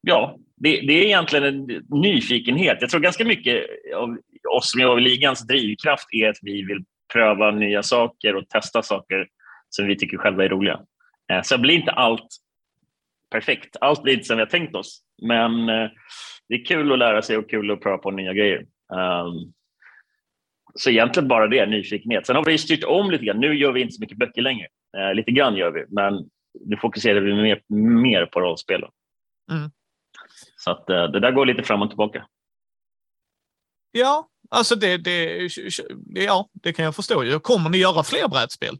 ja, 0.00 0.36
det, 0.56 0.80
det, 0.80 0.92
är 0.92 1.04
egentligen 1.04 1.44
en 1.44 1.84
nyfikenhet. 1.88 2.78
Jag 2.80 2.90
tror 2.90 3.00
ganska 3.00 3.24
mycket 3.24 3.64
av 3.96 4.18
oss 4.56 4.70
som 4.70 4.80
jobbar 4.80 4.98
i 4.98 5.00
ligans 5.00 5.46
drivkraft 5.46 6.06
är 6.12 6.28
att 6.28 6.38
vi 6.42 6.62
vill 6.62 6.84
pröva 7.12 7.50
nya 7.50 7.82
saker 7.82 8.36
och 8.36 8.48
testa 8.48 8.82
saker 8.82 9.26
som 9.70 9.86
vi 9.86 9.96
tycker 9.96 10.16
själva 10.16 10.44
är 10.44 10.48
roliga. 10.48 10.80
Eh, 11.32 11.42
så 11.42 11.58
blir 11.58 11.74
inte 11.74 11.90
allt 11.90 12.36
perfekt. 13.30 13.76
Allt 13.80 14.02
blir 14.02 14.14
inte 14.14 14.24
som 14.24 14.36
vi 14.36 14.42
har 14.42 14.50
tänkt 14.50 14.74
oss, 14.74 15.02
men 15.22 15.68
eh, 15.68 15.90
det 16.48 16.54
är 16.54 16.64
kul 16.64 16.92
att 16.92 16.98
lära 16.98 17.22
sig 17.22 17.36
och 17.36 17.50
kul 17.50 17.70
att 17.70 17.80
pröva 17.80 17.98
på 17.98 18.10
nya 18.10 18.32
grejer. 18.32 18.66
Um, 18.92 19.52
så 20.74 20.90
egentligen 20.90 21.28
bara 21.28 21.46
det, 21.46 21.66
nyfikenhet. 21.66 22.26
Sen 22.26 22.36
har 22.36 22.44
vi 22.44 22.58
styrt 22.58 22.84
om 22.84 23.10
lite 23.10 23.24
grann. 23.24 23.40
Nu 23.40 23.54
gör 23.54 23.72
vi 23.72 23.80
inte 23.80 23.92
så 23.92 24.00
mycket 24.00 24.18
böcker 24.18 24.42
längre. 24.42 24.66
Uh, 24.98 25.14
lite 25.14 25.30
grann 25.30 25.56
gör 25.56 25.70
vi, 25.70 25.84
men 25.88 26.14
nu 26.66 26.76
fokuserar 26.76 27.20
vi 27.20 27.34
mer, 27.34 27.62
mer 28.02 28.26
på 28.26 28.40
rollspel. 28.40 28.84
Mm. 29.50 29.70
Så 30.56 30.70
att, 30.70 30.86
det 30.86 31.20
där 31.20 31.32
går 31.32 31.46
lite 31.46 31.62
fram 31.62 31.82
och 31.82 31.88
tillbaka. 31.88 32.26
Ja, 33.92 34.28
alltså 34.50 34.74
det, 34.74 34.96
det, 34.96 35.48
ja, 36.14 36.48
det 36.52 36.72
kan 36.72 36.84
jag 36.84 36.96
förstå. 36.96 37.40
Kommer 37.40 37.70
ni 37.70 37.78
göra 37.78 38.02
fler 38.02 38.28
brädspel? 38.28 38.78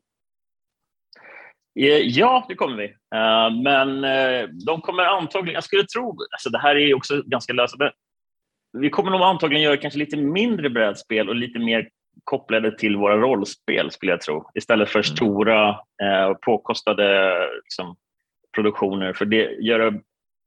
Eh, 1.78 1.98
ja, 1.98 2.44
det 2.48 2.54
kommer 2.54 2.76
vi. 2.76 2.84
Eh, 3.14 3.62
men 3.62 4.04
eh, 4.04 4.48
de 4.66 4.80
kommer 4.80 5.02
antagligen, 5.02 5.54
jag 5.54 5.64
skulle 5.64 5.86
tro, 5.86 6.16
alltså 6.32 6.50
det 6.50 6.58
här 6.58 6.76
är 6.76 6.94
också 6.94 7.22
ganska 7.26 7.52
löst, 7.52 7.74
vi 8.72 8.90
kommer 8.90 9.10
nog 9.10 9.20
antagligen 9.20 9.62
göra 9.62 9.76
kanske 9.76 9.98
lite 9.98 10.16
mindre 10.16 10.70
brädspel 10.70 11.28
och 11.28 11.34
lite 11.34 11.58
mer 11.58 11.88
kopplade 12.24 12.78
till 12.78 12.96
våra 12.96 13.16
rollspel, 13.16 13.90
skulle 13.90 14.12
jag 14.12 14.20
tro, 14.20 14.50
istället 14.54 14.88
för 14.88 14.98
mm. 14.98 15.04
stora 15.04 15.76
påkostade 16.42 17.34
liksom, 17.64 17.96
produktioner. 18.54 19.12
För 19.12 19.24
det 19.24 19.50
göra 19.60 19.92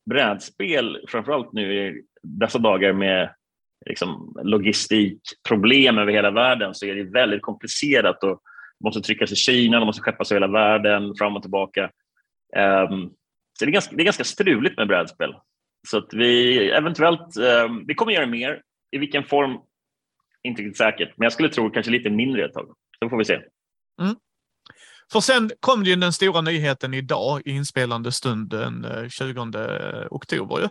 brädspel, 0.09 1.05
framförallt 1.07 1.53
nu 1.53 1.87
i 1.87 2.01
dessa 2.23 2.59
dagar 2.59 2.93
med 2.93 3.33
liksom, 3.85 4.37
logistikproblem 4.43 5.97
över 5.97 6.11
hela 6.11 6.31
världen, 6.31 6.75
så 6.75 6.85
är 6.85 6.95
det 6.95 7.03
väldigt 7.03 7.41
komplicerat 7.41 8.23
och 8.23 8.41
måste 8.83 9.01
tryckas 9.01 9.31
i 9.31 9.35
Kina, 9.35 9.79
de 9.79 9.85
måste 9.85 10.01
skeppas 10.01 10.31
i 10.31 10.33
hela 10.33 10.47
världen, 10.47 11.15
fram 11.15 11.35
och 11.35 11.41
tillbaka. 11.41 11.83
Um, 12.55 13.13
så 13.59 13.65
det 13.65 13.69
är, 13.69 13.73
ganska, 13.73 13.95
det 13.95 14.01
är 14.01 14.05
ganska 14.05 14.23
struligt 14.23 14.77
med 14.77 14.87
brädspel. 14.87 15.35
Så 15.87 15.97
att 15.97 16.09
vi 16.11 16.57
eventuellt, 16.69 17.37
um, 17.37 17.85
vi 17.87 17.95
kommer 17.95 18.11
göra 18.11 18.25
mer. 18.25 18.61
I 18.91 18.97
vilken 18.97 19.23
form? 19.23 19.57
Inte 20.43 20.61
riktigt 20.61 20.77
säkert, 20.77 21.13
men 21.17 21.25
jag 21.25 21.33
skulle 21.33 21.49
tro 21.49 21.69
kanske 21.69 21.91
lite 21.91 22.09
mindre 22.09 22.45
ett 22.45 22.53
tag. 22.53 22.75
Sen 22.99 23.09
får 23.09 23.17
vi 23.17 23.25
se. 23.25 23.33
Mm. 24.01 24.15
För 25.11 25.19
sen 25.19 25.51
kom 25.59 25.83
ju 25.83 25.95
den 25.95 26.13
stora 26.13 26.41
nyheten 26.41 26.93
idag 26.93 27.41
i 27.45 27.51
inspelande 27.51 28.11
stund 28.11 28.49
den 28.49 29.09
20 29.09 29.41
eh, 29.41 30.07
oktober. 30.11 30.59
Ju. 30.59 30.67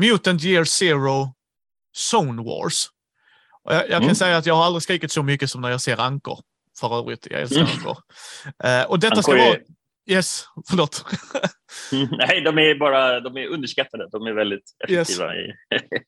Mutant 0.00 0.44
Year 0.44 0.64
Zero 0.64 1.34
Zone 2.12 2.42
Wars. 2.42 2.88
Jag, 3.64 3.82
jag 3.82 3.90
kan 3.90 4.02
mm. 4.02 4.14
säga 4.14 4.36
att 4.36 4.46
jag 4.46 4.54
har 4.54 4.64
aldrig 4.64 4.82
skrikit 4.82 5.12
så 5.12 5.22
mycket 5.22 5.50
som 5.50 5.60
när 5.60 5.70
jag 5.70 5.80
ser 5.80 6.00
ankor 6.00 6.38
för 6.80 6.98
övrigt. 6.98 7.26
Jag 7.30 7.40
älskar 7.40 7.60
mm. 7.60 7.72
ankor. 7.72 7.96
Uh, 8.64 8.90
och 8.90 9.00
detta 9.00 9.22
ska 9.22 9.32
vara... 9.32 9.56
Yes, 10.06 10.44
förlåt. 10.68 11.04
Nej, 11.92 12.40
de 12.40 12.58
är 12.58 12.78
bara 12.78 13.20
de 13.20 13.36
är 13.36 13.46
underskattade. 13.46 14.08
De 14.12 14.26
är 14.26 14.32
väldigt 14.32 14.64
effektiva. 14.84 15.34
Yes. 15.34 15.52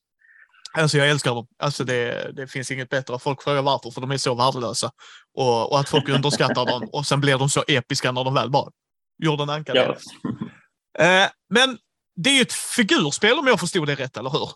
Alltså 0.76 0.98
jag 0.98 1.10
älskar 1.10 1.34
dem. 1.34 1.46
Alltså 1.58 1.84
det, 1.84 2.30
det 2.36 2.46
finns 2.46 2.70
inget 2.70 2.88
bättre. 2.88 3.18
Folk 3.18 3.42
frågar 3.42 3.62
varför, 3.62 3.90
för 3.90 4.00
de 4.00 4.10
är 4.10 4.16
så 4.16 4.34
värdelösa. 4.34 4.90
Och, 5.34 5.72
och 5.72 5.80
att 5.80 5.88
folk 5.88 6.08
underskattar 6.08 6.66
dem 6.66 6.88
och 6.92 7.06
sen 7.06 7.20
blir 7.20 7.38
de 7.38 7.48
så 7.48 7.64
episka 7.68 8.12
när 8.12 8.24
de 8.24 8.34
väl 8.34 8.50
bara 8.50 8.70
gjorde 9.18 9.42
en 9.42 9.50
anka. 9.50 9.74
Ja. 9.74 9.96
Eh, 11.04 11.28
men 11.50 11.78
det 12.16 12.30
är 12.30 12.34
ju 12.34 12.42
ett 12.42 12.52
figurspel 12.52 13.38
om 13.38 13.46
jag 13.46 13.60
förstod 13.60 13.86
det 13.86 13.94
rätt, 13.94 14.16
eller 14.16 14.30
hur? 14.30 14.50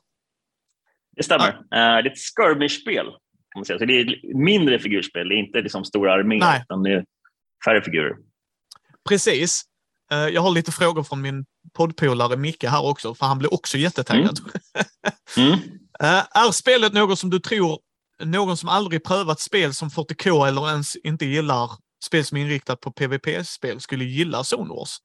Det 1.16 1.22
stämmer. 1.22 1.60
Ja. 1.70 1.76
Eh, 1.76 2.02
det 2.02 2.08
är 2.08 2.12
ett 2.12 2.18
skirmish-spel. 2.18 3.06
Kan 3.52 3.60
man 3.60 3.64
säga. 3.64 3.78
Så 3.78 3.84
det 3.84 4.00
är 4.00 4.34
mindre 4.34 4.78
figurspel, 4.78 5.28
det 5.28 5.34
är 5.34 5.38
inte 5.38 5.60
liksom 5.60 5.84
stora 5.84 6.12
arméer, 6.12 6.62
utan 6.62 6.82
det 6.82 6.92
är 6.92 7.04
färre 7.64 7.82
figurer. 7.82 8.16
Precis. 9.08 9.62
Eh, 10.12 10.18
jag 10.18 10.42
har 10.42 10.50
lite 10.50 10.72
frågor 10.72 11.02
från 11.02 11.20
min 11.20 11.44
poddpolare 11.72 12.36
Micke 12.36 12.64
här 12.64 12.86
också, 12.86 13.14
för 13.14 13.26
han 13.26 13.38
blir 13.38 13.54
också 13.54 13.78
jättetaggad. 13.78 14.38
Mm. 15.36 15.52
Mm. 15.52 15.60
Eh, 16.02 16.24
är 16.30 16.52
spelet 16.52 16.92
något 16.92 17.18
som 17.18 17.30
du 17.30 17.38
tror 17.38 17.78
någon 18.24 18.56
som 18.56 18.68
aldrig 18.68 19.04
prövat 19.04 19.40
spel 19.40 19.74
som 19.74 19.88
40K 19.88 20.48
eller 20.48 20.70
ens 20.70 20.96
inte 20.96 21.26
gillar 21.26 21.70
spel 22.04 22.24
som 22.24 22.38
är 22.38 22.42
inriktat 22.42 22.80
på 22.80 22.92
PVP-spel 22.92 23.80
skulle 23.80 24.04
gilla 24.04 24.42
Zone 24.54 24.68
Wars? 24.68 24.96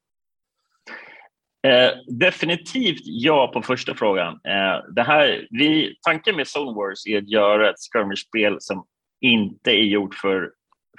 Eh, 1.65 1.91
definitivt 2.07 3.01
ja 3.03 3.51
på 3.53 3.61
första 3.61 3.95
frågan. 3.95 4.33
Eh, 4.33 4.93
det 4.95 5.03
här, 5.03 5.47
vi, 5.49 5.95
tanken 6.01 6.35
med 6.35 6.45
Zone 6.57 6.75
Wars 6.75 7.07
är 7.07 7.17
att 7.17 7.29
göra 7.29 7.69
ett 7.69 7.75
skirmish-spel 7.93 8.57
som 8.59 8.85
inte 9.21 9.71
är 9.71 9.83
gjort 9.83 10.15
för 10.15 10.51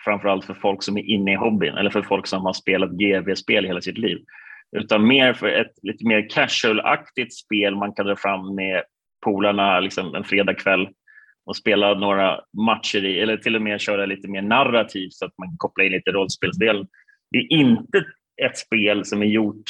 framförallt 0.05 0.45
för 0.45 0.55
folk 0.55 0.83
som 0.83 0.97
är 0.97 1.03
inne 1.03 1.33
i 1.33 1.37
hobbyn 1.37 1.77
eller 1.77 1.91
för 1.91 2.03
folk 2.03 2.27
som 2.27 2.47
har 2.47 2.53
spelat 2.53 2.91
GV-spel 2.91 3.65
hela 3.65 3.81
sitt 3.81 3.99
liv. 3.99 4.19
Utan 4.77 5.07
mer 5.07 5.33
för 5.33 5.49
ett 5.49 5.73
lite 5.83 6.07
mer 6.07 6.29
casual-aktigt 6.29 7.33
spel 7.33 7.77
man 7.77 7.93
kan 7.93 8.07
dra 8.07 8.17
fram 8.17 8.55
med 8.55 8.83
polarna 9.25 9.81
liksom 9.81 10.15
en 10.15 10.25
fredagkväll 10.25 10.89
och 11.47 11.57
spela 11.57 11.95
några 11.95 12.41
matcher 12.67 13.05
i, 13.05 13.21
eller 13.21 13.37
till 13.37 13.57
och 13.57 13.63
med 13.63 13.81
köra 13.81 14.07
lite 14.07 14.29
mer 14.29 14.43
narrativt 14.43 15.13
så 15.13 15.25
att 15.25 15.39
man 15.39 15.49
kan 15.49 15.57
koppla 15.59 15.85
in 15.85 15.93
lite 15.93 16.11
rollspelsdel. 16.11 16.87
Det 17.31 17.39
är 17.39 17.53
inte 17.53 18.05
ett 18.43 18.59
spel 18.59 19.05
som 19.05 19.23
är 19.23 19.27
gjort 19.27 19.65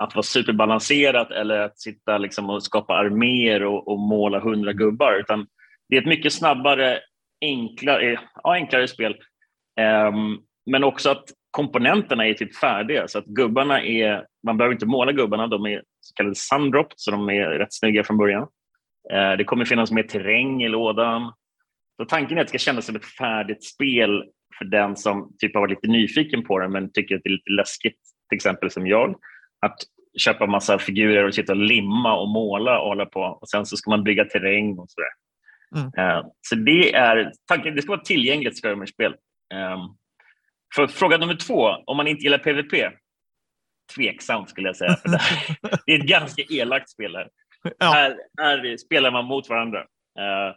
att 0.00 0.14
vara 0.14 0.22
superbalanserat 0.22 1.30
eller 1.30 1.60
att 1.60 1.78
sitta 1.78 2.18
liksom 2.18 2.50
och 2.50 2.62
skapa 2.62 2.94
arméer 2.94 3.62
och, 3.62 3.88
och 3.88 3.98
måla 3.98 4.40
hundra 4.40 4.72
gubbar, 4.72 5.20
utan 5.20 5.46
det 5.88 5.96
är 5.96 6.00
ett 6.00 6.08
mycket 6.08 6.32
snabbare, 6.32 6.98
enklare, 7.40 8.20
ja, 8.42 8.54
enklare 8.54 8.88
spel. 8.88 9.16
Um, 9.80 10.38
men 10.70 10.84
också 10.84 11.10
att 11.10 11.24
komponenterna 11.50 12.26
är 12.26 12.34
typ 12.34 12.56
färdiga, 12.56 13.08
så 13.08 13.18
att 13.18 13.24
gubbarna 13.24 13.82
är, 13.82 14.26
man 14.46 14.56
behöver 14.56 14.74
inte 14.74 14.86
måla 14.86 15.12
gubbarna, 15.12 15.46
de 15.46 15.66
är 15.66 15.82
så 16.00 16.14
kallade 16.14 16.34
sundropped, 16.34 16.94
så 16.96 17.10
de 17.10 17.30
är 17.30 17.46
rätt 17.46 17.74
snygga 17.74 18.04
från 18.04 18.18
början. 18.18 18.42
Uh, 19.12 19.36
det 19.38 19.44
kommer 19.44 19.64
finnas 19.64 19.90
mer 19.90 20.02
terräng 20.02 20.62
i 20.62 20.68
lådan. 20.68 21.32
Så 21.96 22.04
tanken 22.04 22.36
är 22.38 22.40
att 22.40 22.46
det 22.46 22.58
ska 22.58 22.70
kännas 22.70 22.86
som 22.86 22.96
ett 22.96 23.04
färdigt 23.18 23.64
spel 23.64 24.24
för 24.58 24.64
den 24.64 24.96
som 24.96 25.36
typ 25.38 25.54
har 25.54 25.60
varit 25.60 25.70
lite 25.70 25.88
nyfiken 25.88 26.44
på 26.44 26.58
det 26.58 26.68
men 26.68 26.92
tycker 26.92 27.16
att 27.16 27.20
det 27.24 27.28
är 27.28 27.32
lite 27.32 27.50
läskigt, 27.50 27.98
till 28.28 28.36
exempel 28.36 28.70
som 28.70 28.86
jag 28.86 29.14
att 29.60 29.76
köpa 30.18 30.46
massa 30.46 30.78
figurer 30.78 31.24
och 31.24 31.34
sitta 31.34 31.52
och 31.52 31.58
limma 31.58 32.20
och 32.20 32.28
måla 32.28 32.80
och 32.80 32.88
hålla 32.88 33.06
på. 33.06 33.20
Och 33.20 33.48
sen 33.48 33.66
så 33.66 33.76
ska 33.76 33.90
man 33.90 34.04
bygga 34.04 34.24
terräng 34.24 34.78
och 34.78 34.90
sådär. 34.90 35.10
Mm. 35.76 35.86
Uh, 35.86 36.26
så 36.40 36.54
det 36.54 36.94
är 36.94 37.32
tanken. 37.46 37.74
Det 37.74 37.82
ska 37.82 37.92
vara 37.92 38.00
tillgängligt 38.00 38.62
skirmish-spel. 38.62 39.14
Um, 39.54 39.96
för 40.74 40.86
fråga 40.86 41.18
nummer 41.18 41.34
två, 41.34 41.68
om 41.86 41.96
man 41.96 42.08
inte 42.08 42.22
gillar 42.22 42.38
PVP? 42.38 42.92
Tveksamt 43.96 44.50
skulle 44.50 44.68
jag 44.68 44.76
säga. 44.76 44.96
För 44.96 45.08
det, 45.86 45.92
är 45.92 45.98
ett 45.98 46.06
ganska 46.06 46.42
elakt 46.50 46.90
spel 46.90 47.16
här. 47.16 47.28
Ja. 47.78 47.86
Här, 47.86 48.16
här 48.38 48.76
spelar 48.76 49.10
man 49.10 49.24
mot 49.24 49.48
varandra. 49.48 49.80
Uh, 49.80 50.56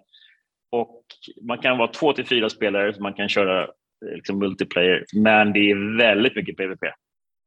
och 0.72 1.04
man 1.42 1.58
kan 1.58 1.78
vara 1.78 1.88
två 1.88 2.13
till 2.13 2.28
fyra 2.28 2.50
spelare, 2.50 2.94
så 2.94 3.02
man 3.02 3.13
kan 3.13 3.30
köra 3.30 3.68
liksom, 4.06 4.39
multiplayer, 4.39 5.06
men 5.16 5.54
det 5.54 5.60
är 5.60 5.98
väldigt 5.98 6.36
mycket 6.36 6.58
PVP. 6.58 6.84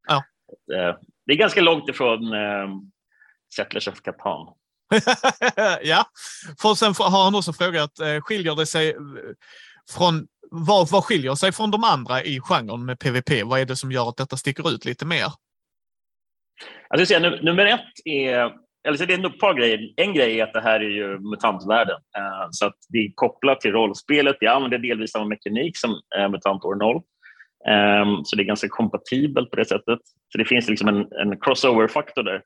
Ja. 0.08 0.22
Det 1.26 1.32
är 1.32 1.36
ganska 1.36 1.60
långt 1.60 1.88
ifrån 1.88 2.32
eh, 2.32 2.68
Settlers 3.56 3.88
of 3.88 4.00
Catan. 4.00 4.54
ja, 5.82 6.04
för 6.62 6.74
sen 6.74 6.94
har 6.98 7.24
han 7.24 7.34
också 7.34 7.52
frågat, 7.52 7.98
eh, 7.98 8.20
skiljer 8.20 8.54
det 8.54 8.66
sig 8.66 8.90
eh, 8.90 8.96
från 9.90 10.26
vad, 10.50 10.90
vad 10.90 11.04
skiljer 11.04 11.34
sig 11.34 11.52
från 11.52 11.70
de 11.70 11.84
andra 11.84 12.22
i 12.22 12.40
genren 12.40 12.84
med 12.84 12.98
PVP? 12.98 13.42
Vad 13.44 13.60
är 13.60 13.64
det 13.64 13.76
som 13.76 13.92
gör 13.92 14.08
att 14.08 14.16
detta 14.16 14.36
sticker 14.36 14.70
ut 14.74 14.84
lite 14.84 15.06
mer? 15.06 15.26
Alltså, 16.88 17.06
säga, 17.06 17.30
nummer 17.30 17.66
ett 17.66 17.92
är, 18.04 18.52
eller 18.86 18.96
så 18.96 19.04
det 19.04 19.14
är 19.14 19.26
ett 19.26 19.40
par 19.40 19.54
grejer. 19.54 19.92
En 19.96 20.14
grej 20.14 20.40
är 20.40 20.44
att 20.44 20.52
det 20.52 20.60
här 20.60 20.80
är 20.80 20.90
ju 20.90 21.18
mutantvärlden, 21.18 21.96
uh, 21.96 22.48
så 22.50 22.66
att 22.66 22.76
det 22.88 22.98
är 22.98 23.12
kopplat 23.14 23.60
till 23.60 23.72
rollspelet. 23.72 24.36
Vi 24.40 24.46
använder 24.46 24.78
delvis 24.78 25.12
samma 25.12 25.24
mekanik 25.24 25.76
som 25.76 25.90
uh, 25.90 26.28
MUTANT 26.28 26.64
år 26.64 26.74
0. 26.74 27.02
Um, 27.70 28.24
så 28.24 28.36
det 28.36 28.42
är 28.42 28.44
ganska 28.44 28.68
kompatibelt 28.68 29.50
på 29.50 29.56
det 29.56 29.64
sättet. 29.64 29.98
Så 30.32 30.38
det 30.38 30.44
finns 30.44 30.68
liksom 30.68 30.88
en, 30.88 30.96
en 30.96 31.40
crossover-faktor 31.40 32.22
där. 32.22 32.42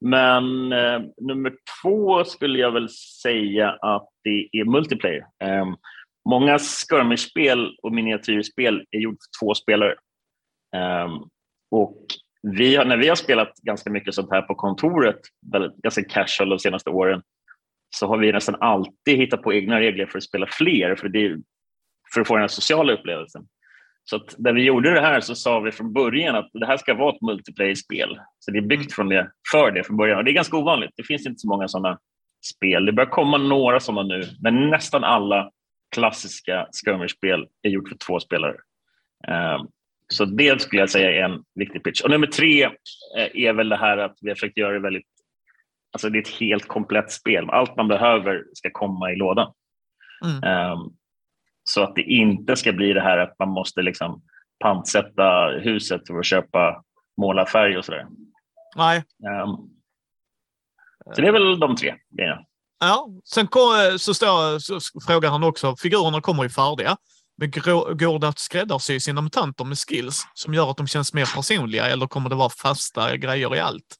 Men 0.00 0.72
uh, 0.72 1.00
nummer 1.20 1.52
två 1.82 2.24
skulle 2.24 2.58
jag 2.58 2.72
väl 2.72 2.88
säga 3.22 3.70
att 3.70 4.08
det 4.24 4.48
är 4.52 4.64
multiplayer. 4.64 5.24
Um, 5.44 5.76
många 6.28 6.58
skirmish-spel 6.58 7.76
och 7.82 7.92
miniatyrspel 7.92 8.84
är 8.90 8.98
gjort 8.98 9.14
för 9.14 9.46
två 9.46 9.54
spelare. 9.54 9.94
Um, 11.04 11.28
och 11.70 12.06
vi 12.42 12.76
har, 12.76 12.84
när 12.84 12.96
vi 12.96 13.08
har 13.08 13.16
spelat 13.16 13.52
ganska 13.62 13.90
mycket 13.90 14.14
sånt 14.14 14.30
här 14.30 14.42
på 14.42 14.54
kontoret, 14.54 15.20
väldigt, 15.52 15.76
ganska 15.76 16.04
casual 16.04 16.48
de 16.48 16.58
senaste 16.58 16.90
åren, 16.90 17.22
så 17.96 18.06
har 18.06 18.18
vi 18.18 18.32
nästan 18.32 18.56
alltid 18.60 19.16
hittat 19.16 19.42
på 19.42 19.52
egna 19.52 19.80
regler 19.80 20.06
för 20.06 20.18
att 20.18 20.24
spela 20.24 20.46
fler, 20.50 20.96
för, 20.96 21.08
det, 21.08 21.36
för 22.14 22.20
att 22.20 22.28
få 22.28 22.34
den 22.34 22.40
här 22.40 22.48
sociala 22.48 22.92
upplevelsen. 22.92 23.46
Så 24.04 24.20
när 24.38 24.52
vi 24.52 24.62
gjorde 24.62 24.94
det 24.94 25.00
här 25.00 25.20
så 25.20 25.34
sa 25.34 25.60
vi 25.60 25.72
från 25.72 25.92
början 25.92 26.36
att 26.36 26.50
det 26.52 26.66
här 26.66 26.76
ska 26.76 26.94
vara 26.94 27.14
ett 27.14 27.22
multiplayer-spel. 27.22 28.20
Så 28.38 28.50
det 28.50 28.58
är 28.58 28.62
byggt 28.62 28.92
från 28.92 29.08
det, 29.08 29.30
för 29.52 29.70
det 29.70 29.84
från 29.84 29.96
början. 29.96 30.18
Och 30.18 30.24
det 30.24 30.30
är 30.30 30.34
ganska 30.34 30.56
ovanligt. 30.56 30.90
Det 30.96 31.02
finns 31.02 31.26
inte 31.26 31.38
så 31.38 31.48
många 31.48 31.68
sådana 31.68 31.98
spel. 32.54 32.86
Det 32.86 32.92
börjar 32.92 33.10
komma 33.10 33.38
några 33.38 33.80
sådana 33.80 34.02
nu, 34.02 34.22
men 34.42 34.70
nästan 34.70 35.04
alla 35.04 35.50
klassiska 35.94 36.66
skirmish-spel 36.84 37.46
är 37.62 37.70
gjort 37.70 37.88
för 37.88 37.96
två 37.96 38.20
spelare. 38.20 38.56
Um, 39.28 39.68
så 40.08 40.24
det 40.24 40.60
skulle 40.60 40.82
jag 40.82 40.90
säga 40.90 41.10
är 41.10 41.24
en 41.24 41.42
viktig 41.54 41.84
pitch. 41.84 42.00
Och 42.00 42.10
nummer 42.10 42.26
tre 42.26 42.64
eh, 42.64 43.28
är 43.34 43.52
väl 43.52 43.68
det 43.68 43.76
här 43.76 43.98
att 43.98 44.18
vi 44.20 44.28
har 44.28 44.34
försökt 44.34 44.58
göra 44.58 44.72
det 44.72 44.80
väldigt... 44.80 45.06
Alltså 45.92 46.10
det 46.10 46.18
är 46.18 46.22
ett 46.22 46.40
helt 46.40 46.68
komplett 46.68 47.12
spel. 47.12 47.50
Allt 47.50 47.76
man 47.76 47.88
behöver 47.88 48.44
ska 48.52 48.70
komma 48.72 49.12
i 49.12 49.16
lådan. 49.16 49.52
Mm. 50.24 50.78
Så 51.74 51.82
att 51.82 51.94
det 51.94 52.02
inte 52.02 52.56
ska 52.56 52.72
bli 52.72 52.92
det 52.92 53.00
här 53.00 53.18
att 53.18 53.38
man 53.38 53.48
måste 53.48 53.82
liksom 53.82 54.22
pantsätta 54.60 55.46
huset 55.46 56.06
för 56.06 56.18
att 56.18 56.26
köpa 56.26 56.82
målarfärg 57.20 57.78
och 57.78 57.84
sådär. 57.84 58.06
Nej. 58.76 59.04
Um, 59.44 59.70
så 61.14 61.20
det 61.20 61.28
är 61.28 61.32
väl 61.32 61.60
de 61.60 61.76
tre 61.76 61.94
grejerna. 62.16 62.40
Ja, 62.80 63.08
sen 63.24 63.46
kom, 63.46 63.98
så, 63.98 64.14
står, 64.14 64.58
så 64.58 65.00
frågar 65.06 65.30
han 65.30 65.44
också, 65.44 65.76
figurerna 65.76 66.20
kommer 66.20 66.42
ju 66.42 66.48
färdiga. 66.48 66.96
Men 67.36 67.50
går 67.98 68.18
det 68.18 68.28
att 68.28 68.38
skräddarsy 68.38 69.00
sina 69.00 69.20
mutanter 69.20 69.64
med 69.64 69.78
skills 69.78 70.26
som 70.34 70.54
gör 70.54 70.70
att 70.70 70.76
de 70.76 70.86
känns 70.86 71.14
mer 71.14 71.34
personliga 71.34 71.86
eller 71.86 72.06
kommer 72.06 72.30
det 72.30 72.36
vara 72.36 72.50
fasta 72.50 73.16
grejer 73.16 73.56
i 73.56 73.60
allt? 73.60 73.96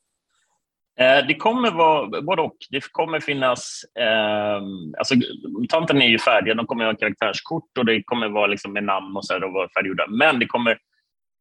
Eh, 1.01 1.27
det 1.27 1.35
kommer 1.35 1.71
vara 1.71 2.23
både 2.23 2.43
och. 2.43 2.57
Det 2.71 2.93
kommer 2.93 3.21
finnas... 3.21 3.85
Eh, 3.99 4.63
alltså, 4.99 5.15
mutanterna 5.61 6.05
är 6.05 6.09
ju 6.09 6.19
färdiga. 6.19 6.55
De 6.55 6.67
kommer 6.67 6.85
ha 6.85 6.95
karaktärskort 6.95 7.79
och 7.79 7.87
det 7.87 8.03
kommer 8.03 8.29
vara 8.29 8.47
liksom 8.47 8.73
med 8.73 8.85
namn 8.85 9.17
och 9.17 9.25
så 9.25 9.33
här 9.33 9.45
och 9.45 9.53
vara 9.53 9.69
färdiggjorda. 9.77 10.07
Men 10.07 10.39
det 10.39 10.47
kommer 10.47 10.79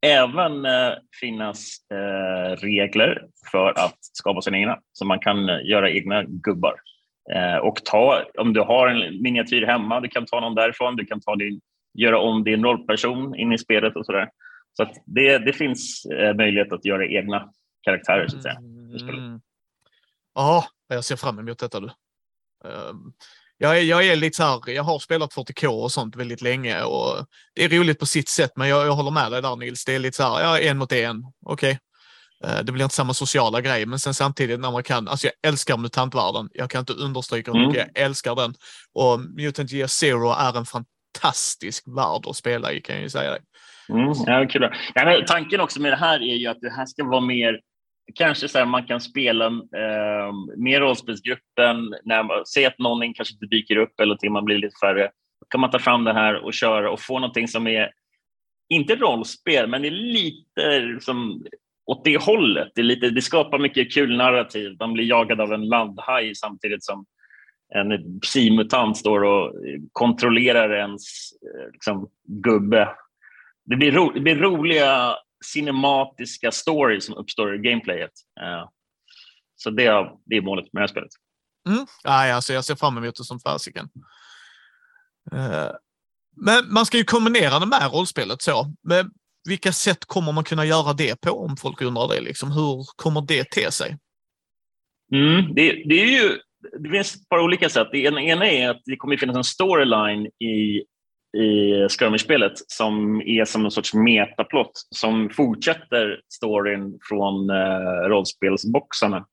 även 0.05 0.65
eh, 0.65 0.91
finnas 1.19 1.77
eh, 1.93 2.55
regler 2.55 3.21
för 3.51 3.69
att 3.69 3.97
skapa 3.99 4.41
sina 4.41 4.57
egna. 4.57 4.79
Så 4.93 5.05
man 5.05 5.19
kan 5.19 5.49
eh, 5.49 5.65
göra 5.65 5.89
egna 5.89 6.23
gubbar. 6.23 6.75
Eh, 7.35 7.57
och 7.57 7.85
ta, 7.85 8.23
om 8.37 8.53
du 8.53 8.61
har 8.61 8.87
en 8.87 9.21
miniatyr 9.21 9.65
hemma, 9.65 9.99
du 9.99 10.07
kan 10.07 10.25
ta 10.25 10.39
någon 10.39 10.55
därifrån. 10.55 10.95
Du 10.95 11.05
kan 11.05 11.21
ta 11.21 11.35
din 11.35 11.61
göra 11.93 12.19
om 12.19 12.43
din 12.43 12.63
rollperson 12.63 13.35
in 13.35 13.53
i 13.53 13.57
spelet 13.57 13.95
och 13.95 14.05
sådär. 14.05 14.29
Så 14.73 14.83
att 14.83 14.93
det, 15.05 15.37
det 15.37 15.53
finns 15.53 16.05
eh, 16.05 16.35
möjlighet 16.35 16.73
att 16.73 16.85
göra 16.85 17.07
egna 17.07 17.49
karaktärer 17.81 18.27
så 18.27 18.37
att 18.37 18.43
säga. 18.43 18.57
Mm. 18.57 19.41
Ja, 20.35 20.65
jag 20.87 21.05
ser 21.05 21.15
fram 21.15 21.39
emot 21.39 21.59
detta 21.59 21.79
du. 21.79 21.91
Um, 22.63 23.13
jag, 23.57 23.77
är, 23.77 23.81
jag 23.81 24.07
är 24.07 24.15
lite 24.15 24.37
så 24.37 24.43
här, 24.43 24.69
jag 24.69 24.83
har 24.83 24.99
spelat 24.99 25.33
40K 25.33 25.67
och 25.67 25.91
sånt 25.91 26.15
väldigt 26.15 26.41
länge 26.41 26.83
och 26.83 27.25
det 27.55 27.63
är 27.63 27.69
roligt 27.69 27.99
på 27.99 28.05
sitt 28.05 28.29
sätt, 28.29 28.51
men 28.55 28.67
jag, 28.67 28.87
jag 28.87 28.91
håller 28.91 29.11
med 29.11 29.31
dig 29.31 29.41
där 29.41 29.55
Nils. 29.55 29.85
Det 29.85 29.95
är 29.95 29.99
lite 29.99 30.17
så 30.17 30.23
här, 30.23 30.41
ja, 30.41 30.59
en 30.59 30.77
mot 30.77 30.91
en, 30.91 31.23
okej. 31.45 31.71
Okay. 31.71 31.77
Uh, 32.45 32.63
det 32.63 32.71
blir 32.71 32.83
inte 32.83 32.95
samma 32.95 33.13
sociala 33.13 33.61
grej, 33.61 33.85
men 33.85 33.99
sen 33.99 34.13
samtidigt 34.13 34.59
när 34.59 34.71
man 34.71 34.83
kan, 34.83 35.07
alltså 35.07 35.27
jag 35.27 35.49
älskar 35.49 35.77
mutantvärlden. 35.77 36.49
Jag 36.53 36.69
kan 36.69 36.79
inte 36.79 36.93
understryka 36.93 37.51
hur 37.51 37.67
mycket 37.67 37.81
mm. 37.81 37.91
jag 37.95 38.03
älskar 38.05 38.35
den. 38.35 38.53
Och 38.93 39.19
Mutant 39.19 39.73
Year 39.73 39.87
Zero 39.87 40.31
är 40.31 40.57
en 40.57 40.65
fantastisk 40.65 41.83
värld 41.87 42.21
att 42.27 42.35
spela 42.35 42.71
i 42.71 42.81
kan 42.81 42.95
jag 42.95 43.03
ju 43.03 43.09
säga. 43.09 43.31
Det. 43.31 43.41
Mm, 43.93 44.13
ja, 44.25 44.47
kul. 44.49 44.69
Ja, 44.95 45.23
tanken 45.27 45.59
också 45.59 45.81
med 45.81 45.91
det 45.91 45.95
här 45.95 46.19
är 46.19 46.35
ju 46.35 46.47
att 46.47 46.61
det 46.61 46.69
här 46.69 46.85
ska 46.85 47.03
vara 47.03 47.21
mer 47.21 47.59
Kanske 48.15 48.47
så 48.47 48.57
här, 48.57 48.65
man 48.65 48.85
kan 48.85 49.01
spela 49.01 49.45
eh, 49.45 50.33
med 50.57 50.79
rollspelsgruppen. 50.79 51.95
När 52.03 52.23
man 52.23 52.45
ser 52.45 52.67
att 52.67 52.79
någon 52.79 53.13
kanske 53.13 53.33
inte 53.33 53.45
dyker 53.45 53.75
upp 53.75 53.99
eller 53.99 54.15
till 54.15 54.31
man 54.31 54.45
blir 54.45 54.57
lite 54.57 54.75
färre. 54.81 55.11
Då 55.41 55.45
kan 55.49 55.61
man 55.61 55.71
ta 55.71 55.79
fram 55.79 56.03
det 56.03 56.13
här 56.13 56.35
och 56.35 56.53
köra 56.53 56.91
och 56.91 57.01
få 57.01 57.19
någonting 57.19 57.47
som 57.47 57.67
är 57.67 57.91
inte 58.69 58.95
rollspel, 58.95 59.69
men 59.69 59.81
det 59.81 59.87
är 59.87 59.91
lite 59.91 60.97
som 60.99 61.45
åt 61.85 62.03
det 62.03 62.17
hållet. 62.21 62.71
Det, 62.75 62.81
är 62.81 62.85
lite, 62.85 63.09
det 63.09 63.21
skapar 63.21 63.59
mycket 63.59 63.93
kul 63.93 64.17
narrativ. 64.17 64.75
Man 64.79 64.93
blir 64.93 65.09
jagad 65.09 65.41
av 65.41 65.53
en 65.53 65.67
landhaj 65.67 66.35
samtidigt 66.35 66.83
som 66.83 67.05
en 67.75 68.19
psimutant 68.19 68.97
står 68.97 69.23
och 69.23 69.53
kontrollerar 69.91 70.73
ens 70.73 71.31
eh, 71.31 71.71
liksom, 71.73 72.09
gubbe. 72.27 72.89
Det 73.65 73.75
blir, 73.75 73.91
ro, 73.91 74.11
det 74.11 74.19
blir 74.19 74.35
roliga 74.35 75.15
cinematiska 75.45 76.52
stories 76.52 77.06
som 77.06 77.15
uppstår 77.15 77.56
i 77.56 77.58
gameplayet. 77.58 78.12
Uh, 78.41 78.69
så 79.56 79.69
det 79.69 79.86
är, 79.86 80.12
det 80.25 80.36
är 80.36 80.41
målet 80.41 80.73
med 80.73 80.82
det 80.82 80.84
här 80.84 80.88
spelet. 80.88 81.12
Mm. 81.67 81.86
Ja, 82.04 82.34
alltså 82.34 82.54
jag 82.54 82.65
ser 82.65 82.75
fram 82.75 82.97
emot 82.97 83.15
det 83.15 83.23
som 83.23 83.39
fasiken. 83.39 83.89
Uh, 85.34 85.71
men 86.45 86.73
man 86.73 86.86
ska 86.86 86.97
ju 86.97 87.04
kombinera 87.04 87.60
det 87.60 87.65
med 87.65 87.91
rollspelet 87.91 88.41
så. 88.41 88.73
Men 88.84 89.12
vilka 89.49 89.71
sätt 89.71 90.06
kommer 90.06 90.32
man 90.32 90.43
kunna 90.43 90.65
göra 90.65 90.93
det 90.93 91.21
på 91.21 91.32
om 91.32 91.58
folk 91.58 91.82
undrar 91.82 92.08
det? 92.08 92.21
Liksom? 92.21 92.52
Hur 92.52 92.86
kommer 92.95 93.21
det 93.21 93.43
te 93.43 93.71
sig? 93.71 93.97
Mm, 95.13 95.54
det, 95.56 95.71
det 95.71 96.02
är 96.02 96.23
ju 96.23 96.39
det 96.80 96.89
finns 96.89 97.15
ett 97.15 97.30
par 97.30 97.39
olika 97.39 97.69
sätt. 97.69 97.88
Det 97.91 97.99
ena 97.99 98.47
är 98.47 98.69
att 98.69 98.82
det 98.86 98.95
kommer 98.95 99.17
finnas 99.17 99.38
en 99.38 99.43
storyline 99.43 100.25
i, 100.25 100.84
i 101.37 101.87
skirmish-spelet 101.89 102.53
som 102.55 103.21
är 103.21 103.45
som 103.45 103.65
en 103.65 103.71
sorts 103.71 103.93
metaplott 103.93 104.71
som 104.95 105.29
fortsätter 105.29 106.21
storyn 106.33 106.99
från 107.09 107.49
eh, 107.49 108.07
rollspelsboxarna. 108.09 109.25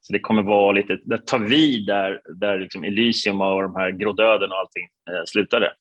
Så 0.00 0.12
det 0.12 0.20
kommer 0.20 0.42
vara 0.42 0.72
lite, 0.72 0.98
det 1.04 1.26
tar 1.26 1.38
vid 1.38 1.86
där, 1.86 2.20
där 2.34 2.58
liksom 2.58 2.84
Elysium 2.84 3.40
och 3.40 3.62
de 3.62 3.76
här 3.76 3.90
grådöden 3.90 4.50
och 4.50 4.58
allting 4.58 4.84
eh, 5.10 5.24
slutade. 5.26 5.72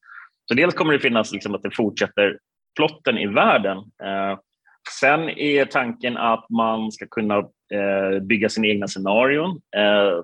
Så 0.45 0.53
dels 0.53 0.73
kommer 0.73 0.93
det 0.93 0.99
finnas 0.99 1.31
liksom 1.31 1.55
att 1.55 1.63
det 1.63 1.75
fortsätter 1.75 2.37
plotten 2.75 3.17
i 3.17 3.27
världen. 3.27 3.77
Eh, 3.77 4.39
sen 4.99 5.29
är 5.29 5.65
tanken 5.65 6.17
att 6.17 6.49
man 6.49 6.91
ska 6.91 7.07
kunna 7.07 7.37
eh, 7.73 8.19
bygga 8.21 8.49
sina 8.49 8.67
egna 8.67 8.87
scenarion 8.87 9.61
eh, 9.75 10.21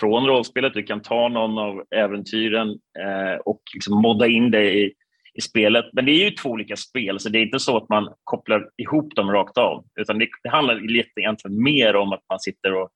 från 0.00 0.26
rollspelet. 0.26 0.74
Du 0.74 0.82
kan 0.82 1.02
ta 1.02 1.28
någon 1.28 1.58
av 1.58 1.84
äventyren 1.90 2.68
eh, 2.98 3.40
och 3.44 3.60
liksom 3.74 4.02
modda 4.02 4.26
in 4.26 4.50
det 4.50 4.74
i, 4.74 4.92
i 5.34 5.40
spelet. 5.40 5.84
Men 5.92 6.04
det 6.04 6.12
är 6.12 6.24
ju 6.24 6.30
två 6.30 6.50
olika 6.50 6.76
spel, 6.76 7.20
så 7.20 7.28
det 7.28 7.38
är 7.38 7.42
inte 7.42 7.60
så 7.60 7.76
att 7.76 7.88
man 7.88 8.14
kopplar 8.24 8.68
ihop 8.76 9.14
dem 9.14 9.32
rakt 9.32 9.58
av. 9.58 9.84
Utan 10.00 10.18
det, 10.18 10.28
det 10.42 10.48
handlar 10.48 10.74
lite 10.74 11.20
egentligen 11.20 11.62
mer 11.62 11.96
om 11.96 12.12
att 12.12 12.24
man 12.30 12.40
sitter 12.40 12.74
och 12.74 12.90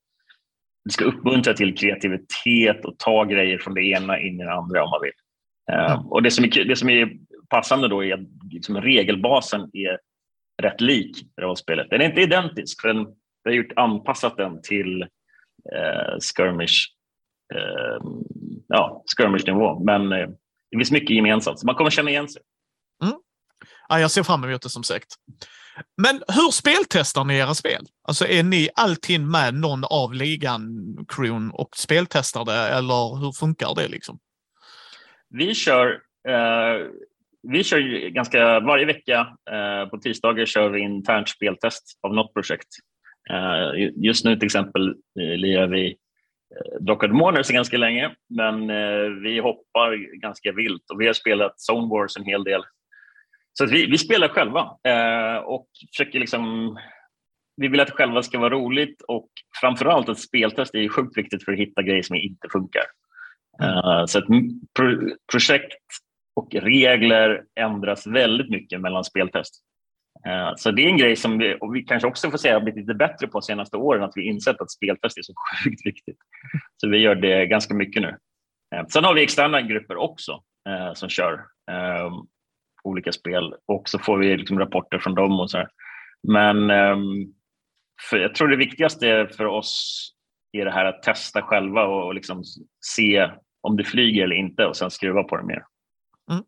det 0.85 0.91
ska 0.91 1.05
uppmuntra 1.05 1.55
till 1.55 1.77
kreativitet 1.77 2.85
och 2.85 2.99
ta 2.99 3.25
grejer 3.25 3.59
från 3.59 3.75
det 3.75 3.83
ena 3.83 4.21
in 4.21 4.41
i 4.41 4.45
det 4.45 4.53
andra 4.53 4.85
om 4.85 4.91
man 4.91 5.01
vill. 5.03 5.13
Eh, 5.73 6.07
och 6.07 6.23
det 6.23 6.31
som, 6.31 6.45
är, 6.45 6.65
det 6.65 6.77
som 6.77 6.91
är 6.91 7.11
passande 7.49 7.89
då 7.89 8.05
är 8.05 8.15
att 8.15 8.53
liksom 8.53 8.81
regelbasen 8.81 9.71
är 9.73 9.99
rätt 10.63 10.81
lik 10.81 11.17
rollspelet. 11.41 11.91
Den 11.91 12.01
är 12.01 12.05
inte 12.05 12.21
identisk, 12.21 12.81
för 12.81 12.89
den, 12.89 13.07
vi 13.45 13.51
har 13.51 13.57
gjort, 13.57 13.73
anpassat 13.77 14.37
den 14.37 14.63
till 14.63 15.07
eh, 15.75 16.19
skirmish, 16.19 16.87
eh, 17.55 18.11
ja, 18.69 19.05
skirmish-nivå. 19.07 19.85
Men 19.85 20.13
eh, 20.13 20.29
det 20.71 20.79
finns 20.79 20.91
mycket 20.91 21.17
gemensamt, 21.17 21.59
så 21.59 21.67
man 21.67 21.75
kommer 21.75 21.91
känna 21.91 22.11
igen 22.11 22.29
sig. 22.29 22.43
Mm. 23.03 23.15
Ja, 23.89 24.01
jag 24.01 24.11
ser 24.11 24.23
fram 24.23 24.45
emot 24.45 24.63
det 24.63 24.69
som 24.69 24.83
sagt. 24.83 25.15
Men 26.03 26.23
hur 26.29 26.51
speltestar 26.51 27.25
ni 27.25 27.37
era 27.37 27.55
spel? 27.55 27.85
Alltså 28.09 28.27
är 28.27 28.43
ni 28.43 28.69
alltid 28.75 29.21
med 29.21 29.55
någon 29.55 29.85
av 29.85 30.15
ligan, 30.15 30.63
crewn 31.09 31.51
och 31.51 31.77
speltestar 31.77 32.45
det 32.45 32.69
eller 32.69 33.21
hur 33.21 33.33
funkar 33.33 33.75
det 33.75 33.89
liksom? 33.89 34.19
Vi 35.29 35.55
kör, 35.55 35.87
eh, 36.29 36.87
vi 37.43 37.65
kör 37.65 38.09
ganska 38.09 38.61
varje 38.61 38.87
vecka 38.87 39.27
eh, 39.51 39.89
på 39.89 39.99
tisdagar 39.99 40.47
kör 40.47 40.71
vi 40.71 40.81
internt 40.81 41.29
speltest 41.29 41.99
av 42.01 42.15
något 42.15 42.35
projekt. 42.35 42.69
Eh, 43.31 43.91
just 43.97 44.25
nu 44.25 44.37
till 44.37 44.47
exempel 44.47 44.89
eh, 45.21 45.37
lirar 45.37 45.67
vi 45.67 45.97
eh, 47.07 47.13
Mourners 47.13 47.49
ganska 47.49 47.77
länge, 47.77 48.11
men 48.29 48.71
eh, 48.71 49.09
vi 49.23 49.39
hoppar 49.39 50.21
ganska 50.21 50.53
vilt 50.53 50.91
och 50.93 51.01
vi 51.01 51.07
har 51.07 51.13
spelat 51.13 51.55
Zone 51.71 51.89
Wars 51.89 52.17
en 52.17 52.25
hel 52.25 52.45
del. 52.45 52.63
Så 53.53 53.67
vi, 53.67 53.87
vi 53.87 53.99
spelar 53.99 54.29
själva 54.29 54.63
och 55.45 55.69
försöker 55.93 56.21
liksom 56.21 56.77
vi 57.57 57.69
vill 57.69 57.81
att 57.81 57.87
det 57.87 57.95
själva 57.95 58.23
ska 58.23 58.39
vara 58.39 58.55
roligt 58.55 59.03
och 59.09 59.29
framförallt 59.61 60.09
att 60.09 60.19
speltest 60.19 60.75
är 60.75 60.89
sjukt 60.89 61.19
viktigt 61.19 61.45
för 61.45 61.53
att 61.53 61.59
hitta 61.59 61.83
grejer 61.83 62.03
som 62.03 62.17
inte 62.17 62.49
funkar. 62.53 62.83
Mm. 63.63 64.07
Så 64.07 64.19
att 64.19 64.25
projekt 65.33 65.73
och 66.37 66.55
regler 66.55 67.43
ändras 67.61 68.07
väldigt 68.07 68.51
mycket 68.51 68.81
mellan 68.81 69.05
speltest. 69.05 69.63
Eh, 70.27 70.53
så 70.57 70.71
det 70.71 70.83
är 70.83 70.89
en 70.89 70.97
grej 70.97 71.17
som 71.17 71.39
vi, 71.39 71.57
och 71.61 71.75
vi 71.75 71.83
kanske 71.83 72.09
också 72.09 72.31
får 72.31 72.39
säga 72.39 72.55
har 72.55 72.61
blivit 72.61 72.81
lite 72.81 72.95
bättre 72.95 73.27
på 73.27 73.39
de 73.39 73.43
senaste 73.43 73.77
åren, 73.77 74.03
att 74.03 74.13
vi 74.15 74.23
insett 74.23 74.61
att 74.61 74.71
speltest 74.71 75.19
är 75.19 75.23
så 75.23 75.33
sjukt 75.65 75.87
viktigt. 75.87 76.19
Så 76.77 76.89
vi 76.89 76.99
gör 76.99 77.15
det 77.15 77.47
ganska 77.47 77.75
mycket 77.75 78.03
nu. 78.03 78.17
Eh, 78.75 78.87
sen 78.87 79.05
har 79.05 79.15
vi 79.15 79.23
externa 79.23 79.63
grupper 79.63 79.97
också 79.97 80.43
eh, 80.69 80.95
som 80.95 81.09
kör 81.09 81.33
ehm, 81.71 82.13
olika 82.85 83.13
spel 83.13 83.55
och 83.67 83.89
så 83.89 83.99
får 83.99 84.19
vi 84.19 84.37
liksom 84.37 84.59
rapporter 84.59 84.99
från 84.99 85.15
dem 85.15 85.41
och 85.41 85.51
så 85.51 85.59
här. 85.59 85.69
Men 86.29 86.71
ehm, 86.71 87.35
för 88.11 88.17
jag 88.17 88.35
tror 88.35 88.49
det 88.49 88.57
viktigaste 88.57 89.29
för 89.37 89.45
oss 89.45 90.11
är 90.53 90.65
det 90.65 90.71
här 90.71 90.85
att 90.85 91.03
testa 91.03 91.43
själva 91.43 91.85
och 91.85 92.15
liksom 92.15 92.43
se 92.97 93.31
om 93.61 93.77
det 93.77 93.85
flyger 93.85 94.25
eller 94.25 94.37
inte 94.37 94.67
och 94.67 94.77
sen 94.77 94.91
skruva 94.91 95.23
på 95.23 95.37
det 95.37 95.47
mer. 95.47 95.65
Mm. 96.31 96.45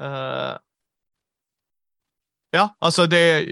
Uh, 0.00 0.58
Ja, 2.54 2.76
alltså 2.78 3.06
det, 3.06 3.46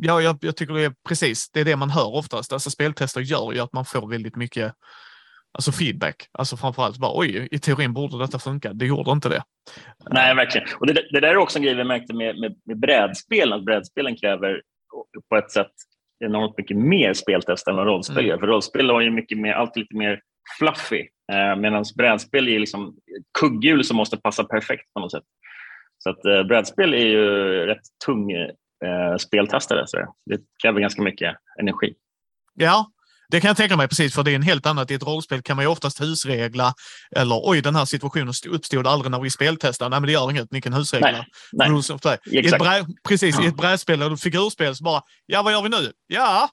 ja, 0.00 0.20
jag, 0.22 0.38
jag 0.40 0.56
tycker 0.56 0.74
det 0.74 0.84
är 0.84 0.94
precis, 1.08 1.50
det 1.50 1.60
är 1.60 1.64
det 1.64 1.76
man 1.76 1.90
hör 1.90 2.14
oftast. 2.14 2.52
Alltså 2.52 2.70
speltester 2.70 3.20
gör 3.20 3.52
ju 3.52 3.60
att 3.60 3.72
man 3.72 3.84
får 3.84 4.08
väldigt 4.08 4.36
mycket 4.36 4.74
Alltså 5.52 5.72
feedback. 5.72 6.28
Alltså 6.32 6.56
framförallt 6.56 6.98
bara 6.98 7.18
oj, 7.18 7.48
i 7.50 7.58
teorin 7.58 7.92
borde 7.92 8.18
detta 8.18 8.38
funka. 8.38 8.72
Det 8.72 8.86
gjorde 8.86 9.10
inte 9.10 9.28
det. 9.28 9.42
Nej, 10.10 10.34
verkligen. 10.34 10.68
Och 10.80 10.86
det, 10.86 10.92
det 11.12 11.20
där 11.20 11.28
är 11.28 11.36
också 11.36 11.58
en 11.58 11.62
grej 11.62 11.74
vi 11.74 11.84
märkte 11.84 12.14
med, 12.14 12.38
med, 12.38 12.56
med 12.64 12.78
bredspel, 12.78 13.52
att 13.52 13.64
brädspelen 13.64 14.16
kräver 14.16 14.62
på 15.28 15.36
ett 15.36 15.50
sätt 15.50 15.72
enormt 16.24 16.58
mycket 16.58 16.76
mer 16.76 17.14
speltest 17.14 17.68
än 17.68 17.76
vad 17.76 17.86
rollspel 17.86 18.26
gör. 18.26 18.34
Mm. 18.34 18.40
För 18.40 18.46
rollspel 18.46 18.90
har 18.90 19.00
ju 19.00 19.10
mycket 19.10 19.38
mer, 19.38 19.52
allt 19.52 19.76
lite 19.76 19.96
mer 19.96 20.20
fluffy, 20.58 21.06
eh, 21.32 21.56
medan 21.56 21.84
brädspel 21.96 22.48
är 22.48 22.58
liksom 22.58 22.96
kugghjul 23.40 23.84
som 23.84 23.96
måste 23.96 24.16
passa 24.16 24.44
perfekt 24.44 24.92
på 24.94 25.00
något 25.00 25.12
sätt. 25.12 25.24
Så 25.98 26.10
att 26.10 26.24
eh, 26.24 26.42
brädspel 26.42 26.94
är 26.94 27.06
ju 27.06 27.26
rätt 27.66 27.82
tung 28.06 28.32
eh, 28.32 29.16
speltestare, 29.18 29.86
så 29.86 30.14
det 30.26 30.40
kräver 30.62 30.80
ganska 30.80 31.02
mycket 31.02 31.36
energi. 31.60 31.94
Ja, 32.54 32.90
det 33.30 33.40
kan 33.40 33.48
jag 33.48 33.56
tänka 33.56 33.76
mig 33.76 33.88
precis, 33.88 34.14
för 34.14 34.22
det 34.22 34.30
är 34.30 34.34
en 34.34 34.42
helt 34.42 34.66
annat. 34.66 34.90
I 34.90 34.94
ett 34.94 35.02
rollspel 35.02 35.42
kan 35.42 35.56
man 35.56 35.64
ju 35.64 35.68
oftast 35.68 36.00
husregla 36.00 36.74
eller 37.16 37.40
oj, 37.44 37.62
den 37.62 37.76
här 37.76 37.84
situationen 37.84 38.34
uppstod 38.48 38.86
aldrig 38.86 39.10
när 39.10 39.20
vi 39.20 39.30
speltestade. 39.30 39.90
Nej, 39.90 40.00
men 40.00 40.06
det 40.06 40.12
gör 40.12 40.30
inget, 40.30 40.52
ni 40.52 40.60
kan 40.60 40.72
husregla. 40.72 41.10
Nej, 41.10 41.26
nej. 41.52 41.68
Rules 41.68 41.90
of 41.90 42.00
play. 42.00 42.18
I 42.24 42.38
ett 42.38 42.58
brä, 42.58 42.86
precis, 43.08 43.36
ja. 43.38 43.44
i 43.44 43.46
ett 43.46 43.56
brädspel 43.56 44.02
eller 44.02 44.16
figurspel 44.16 44.76
så 44.76 44.84
bara, 44.84 45.02
ja, 45.26 45.42
vad 45.42 45.52
gör 45.52 45.62
vi 45.62 45.68
nu? 45.68 45.92
Ja, 46.06 46.48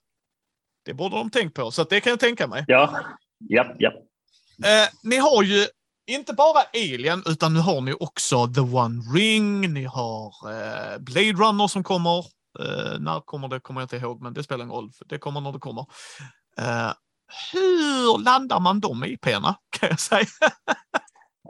det 0.85 0.93
borde 0.93 1.15
de 1.15 1.29
tänkt 1.29 1.53
på, 1.53 1.71
så 1.71 1.83
det 1.83 2.01
kan 2.01 2.09
jag 2.09 2.19
tänka 2.19 2.47
mig. 2.47 2.63
Ja, 2.67 2.99
ja, 3.39 3.75
ja. 3.77 3.89
Eh, 4.63 4.87
ni 5.03 5.17
har 5.17 5.43
ju 5.43 5.65
inte 6.07 6.33
bara 6.33 6.59
Alien, 6.73 7.23
utan 7.25 7.53
nu 7.53 7.59
har 7.59 7.81
ni 7.81 7.93
också 7.99 8.47
The 8.47 8.61
One 8.61 9.01
Ring, 9.15 9.73
ni 9.73 9.83
har 9.83 10.27
eh, 10.51 10.99
Blade 10.99 11.33
Runner 11.33 11.67
som 11.67 11.83
kommer. 11.83 12.19
Eh, 12.59 12.99
när 12.99 13.19
kommer 13.19 13.47
det 13.47 13.59
kommer 13.59 13.81
jag 13.81 13.85
inte 13.85 13.97
ihåg, 13.97 14.21
men 14.21 14.33
det 14.33 14.43
spelar 14.43 14.63
ingen 14.63 14.75
roll. 14.75 14.89
Det 15.05 15.17
kommer 15.17 15.41
när 15.41 15.51
det 15.51 15.59
kommer. 15.59 15.85
Eh, 16.57 16.91
hur 17.53 18.23
landar 18.23 18.59
man 18.59 18.79
de 18.79 19.03
e 19.03 19.07
IP-erna, 19.07 19.55
kan 19.79 19.89
jag 19.89 19.99
säga? 19.99 20.25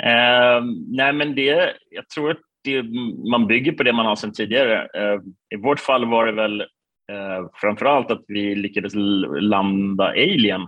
Eh, 0.03 0.63
nej, 0.87 1.13
men 1.13 1.35
det, 1.35 1.73
jag 1.89 2.09
tror 2.09 2.31
att 2.31 2.37
det, 2.63 2.83
man 3.31 3.47
bygger 3.47 3.71
på 3.71 3.83
det 3.83 3.93
man 3.93 4.05
har 4.05 4.15
sedan 4.15 4.33
tidigare. 4.33 4.87
Eh, 4.93 5.19
I 5.55 5.61
vårt 5.61 5.79
fall 5.79 6.05
var 6.05 6.25
det 6.25 6.31
väl 6.31 6.61
eh, 6.61 7.49
framför 7.53 7.85
allt 7.85 8.11
att 8.11 8.23
vi 8.27 8.55
lyckades 8.55 8.93
landa 9.39 10.03
Alien. 10.07 10.67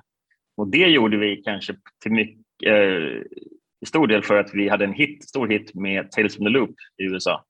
Och 0.57 0.67
det 0.67 0.87
gjorde 0.87 1.17
vi 1.17 1.41
kanske 1.45 1.75
till 2.03 2.11
mycket, 2.11 3.23
i 3.81 3.85
stor 3.85 4.07
del 4.07 4.23
för 4.23 4.39
att 4.39 4.53
vi 4.53 4.69
hade 4.69 4.85
en 4.85 4.93
hit, 4.93 5.29
stor 5.29 5.47
hit 5.47 5.75
med 5.75 6.11
Tales 6.11 6.35
from 6.35 6.45
the 6.45 6.49
Loop 6.49 6.75
i 7.01 7.03
USA. 7.03 7.45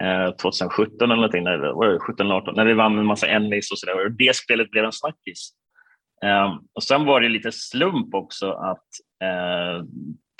Eh, 0.00 0.30
2017 0.30 0.96
eller 1.00 1.16
någonting, 1.16 1.44
när, 1.44 1.98
17 1.98 2.30
18, 2.30 2.54
när 2.54 2.64
vi 2.64 2.72
vann 2.72 2.98
en 2.98 3.06
massa 3.06 3.26
Emmys 3.26 3.70
och 3.70 3.78
sådär. 3.78 4.08
Det 4.08 4.36
spelet 4.36 4.70
blev 4.70 4.84
en 4.84 4.92
snackis. 4.92 5.50
Eh, 6.24 6.58
och 6.74 6.82
sen 6.82 7.04
var 7.04 7.20
det 7.20 7.28
lite 7.28 7.52
slump 7.52 8.14
också 8.14 8.50
att 8.52 8.86
eh, 9.22 9.84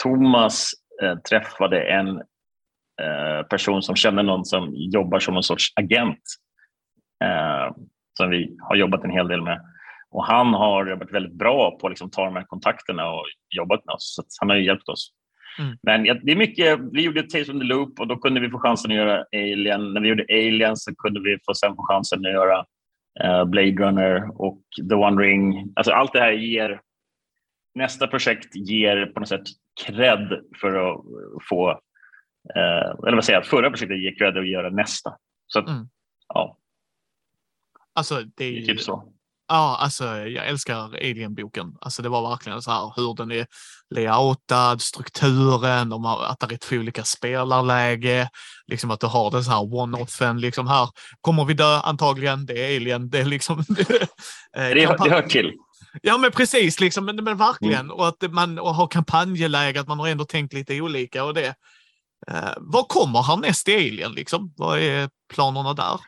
Thomas 0.03 0.71
eh, 1.03 1.19
träffade 1.19 1.83
en 1.83 2.09
eh, 3.03 3.47
person 3.51 3.83
som 3.83 3.97
känner 3.97 4.23
någon 4.23 4.45
som 4.45 4.75
jobbar 4.75 5.19
som 5.19 5.37
en 5.37 5.43
sorts 5.43 5.73
agent 5.77 6.23
eh, 7.25 7.75
som 8.19 8.31
vi 8.31 8.57
har 8.59 8.77
jobbat 8.77 9.05
en 9.05 9.11
hel 9.11 9.29
del 9.29 9.43
med. 9.43 9.61
Och 10.11 10.25
han 10.25 10.55
har 10.55 10.97
varit 10.97 11.15
väldigt 11.15 11.35
bra 11.35 11.79
på 11.79 11.87
att 11.87 11.91
liksom 11.91 12.11
ta 12.11 12.25
de 12.25 12.37
här 12.37 12.45
kontakterna 12.45 13.11
och 13.11 13.25
jobbat 13.57 13.87
med 13.87 13.95
oss, 13.95 14.15
så 14.15 14.23
han 14.41 14.51
har 14.51 14.57
hjälpt 14.57 14.89
oss. 14.89 15.13
Mm. 15.59 15.77
Men 15.83 16.03
det 16.03 16.33
är 16.33 16.37
mycket, 16.37 16.79
vi 16.93 17.03
gjorde 17.03 17.23
Tales 17.23 17.47
from 17.47 17.61
the 17.61 17.67
Loop 17.67 18.01
och 18.01 18.07
då 18.07 18.17
kunde 18.17 18.41
vi 18.41 18.51
få 18.51 18.59
chansen 18.59 18.91
att 18.91 18.97
göra 18.97 19.25
Alien. 19.33 19.93
När 19.93 20.01
vi 20.01 20.09
gjorde 20.09 20.27
Alien 20.31 20.77
så 20.77 20.95
kunde 20.95 21.21
vi 21.21 21.39
få 21.47 21.55
sen 21.55 21.77
få 21.77 21.87
chansen 21.87 22.27
att 22.27 22.33
göra 22.33 22.65
Eh, 23.21 23.45
Blade 23.45 23.73
Runner 23.73 24.41
och 24.41 24.63
The 24.89 24.95
One 24.95 25.23
Ring. 25.23 25.73
Alltså 25.77 25.93
allt 25.93 26.13
det 26.13 26.21
här 26.21 26.33
ger 26.33 26.81
nästa 27.75 28.07
projekt 28.07 28.57
ger 28.57 29.07
på 29.07 29.21
något 29.21 29.29
sätt 29.29 29.47
cred 29.87 30.41
för 30.61 30.93
att 30.93 31.05
få, 31.49 31.71
eh, 32.55 32.91
eller 33.07 33.15
vad 33.15 33.25
säger 33.25 33.39
jag, 33.39 33.47
förra 33.47 33.71
projektet 33.71 34.03
ger 34.03 34.19
cred 34.19 34.39
att 34.39 34.49
göra 34.49 34.71
nästa. 34.71 35.17
Så 35.47 35.59
att, 35.59 35.69
mm. 35.69 35.89
ja. 36.29 36.57
Alltså 37.93 38.15
det 38.15 38.45
är, 38.45 38.53
det 38.53 38.59
är 38.59 38.67
typ 38.67 38.81
så. 38.81 39.13
Ja, 39.53 39.77
alltså 39.81 40.05
jag 40.05 40.49
älskar 40.49 40.75
Alien-boken. 40.95 41.67
Alltså 41.81 42.03
det 42.03 42.09
var 42.09 42.31
verkligen 42.31 42.63
så 42.63 42.71
här 42.71 42.93
hur 42.97 43.15
den 43.15 43.31
är 43.33 43.47
layoutad, 43.95 44.79
strukturen, 44.79 45.89
de 45.89 46.05
har, 46.05 46.25
att 46.25 46.41
det 46.41 46.55
är 46.55 46.57
två 46.57 46.77
olika 46.77 47.05
spelarläge, 47.05 48.29
liksom 48.67 48.91
att 48.91 49.01
du 49.01 49.07
har 49.07 49.31
den 49.31 49.45
så 49.45 49.51
här 49.51 49.61
one-offen, 49.61 50.39
liksom 50.39 50.67
här 50.67 50.89
kommer 51.21 51.45
vi 51.45 51.55
dö 51.55 51.81
antagligen, 51.81 52.47
det 52.47 52.53
är 52.53 52.77
Alien, 52.77 53.11
det 53.11 53.19
är 53.19 53.25
liksom. 53.25 53.65
Eh, 54.57 54.63
det, 54.63 54.75
det, 54.75 54.97
det 55.05 55.11
hör 55.11 55.23
till. 55.23 55.53
Ja, 56.03 56.19
men 56.19 56.31
precis, 56.31 56.81
liksom, 56.81 57.05
men, 57.05 57.17
men 57.17 57.37
verkligen. 57.37 57.81
Mm. 57.81 57.91
Och 57.91 58.09
att 58.09 58.33
man 58.33 58.59
och 58.59 58.75
har 58.75 58.87
kampanjeläge, 58.87 59.81
att 59.81 59.89
man 59.89 59.99
har 59.99 60.09
ändå 60.09 60.25
tänkt 60.25 60.53
lite 60.53 60.81
olika 60.81 61.25
och 61.25 61.35
det. 61.35 61.55
Eh, 62.29 62.53
vad 62.57 62.89
kommer 62.89 63.23
härnäst 63.23 63.69
i 63.69 63.75
Alien? 63.75 64.13
Liksom? 64.13 64.55
Vad 64.57 64.79
är 64.79 65.11
planerna 65.35 65.75
där? 65.75 66.01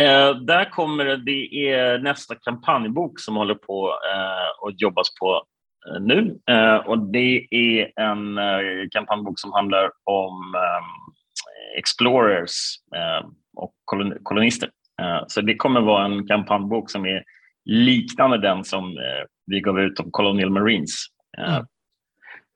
Eh, 0.00 0.36
där 0.36 0.70
kommer 0.70 1.16
det 1.16 1.70
är 1.70 1.98
nästa 1.98 2.34
kampanjbok 2.34 3.20
som 3.20 3.36
håller 3.36 3.54
på 3.54 3.88
eh, 3.88 4.64
och 4.64 4.72
jobbas 4.72 5.14
på 5.20 5.42
eh, 5.88 6.00
nu. 6.00 6.38
Eh, 6.50 6.76
och 6.76 6.98
det 6.98 7.46
är 7.50 8.00
en 8.00 8.38
eh, 8.38 8.88
kampanjbok 8.90 9.40
som 9.40 9.52
handlar 9.52 9.90
om 10.04 10.54
eh, 10.54 11.78
explorers 11.78 12.52
och 13.56 13.72
kolon 13.84 14.14
kolonister. 14.22 14.70
så 15.26 15.40
det 15.40 15.56
kommer 15.56 15.80
vara 15.80 16.04
en 16.04 16.26
kampanjbok 16.26 16.90
som 16.90 17.06
är 17.06 17.24
liknande 17.64 18.38
den 18.38 18.64
som 18.64 18.96
vi 19.46 19.60
gav 19.60 19.80
ut 19.80 20.00
om 20.00 20.10
Colonial 20.10 20.50
Marines 20.50 21.06
mm. 21.38 21.66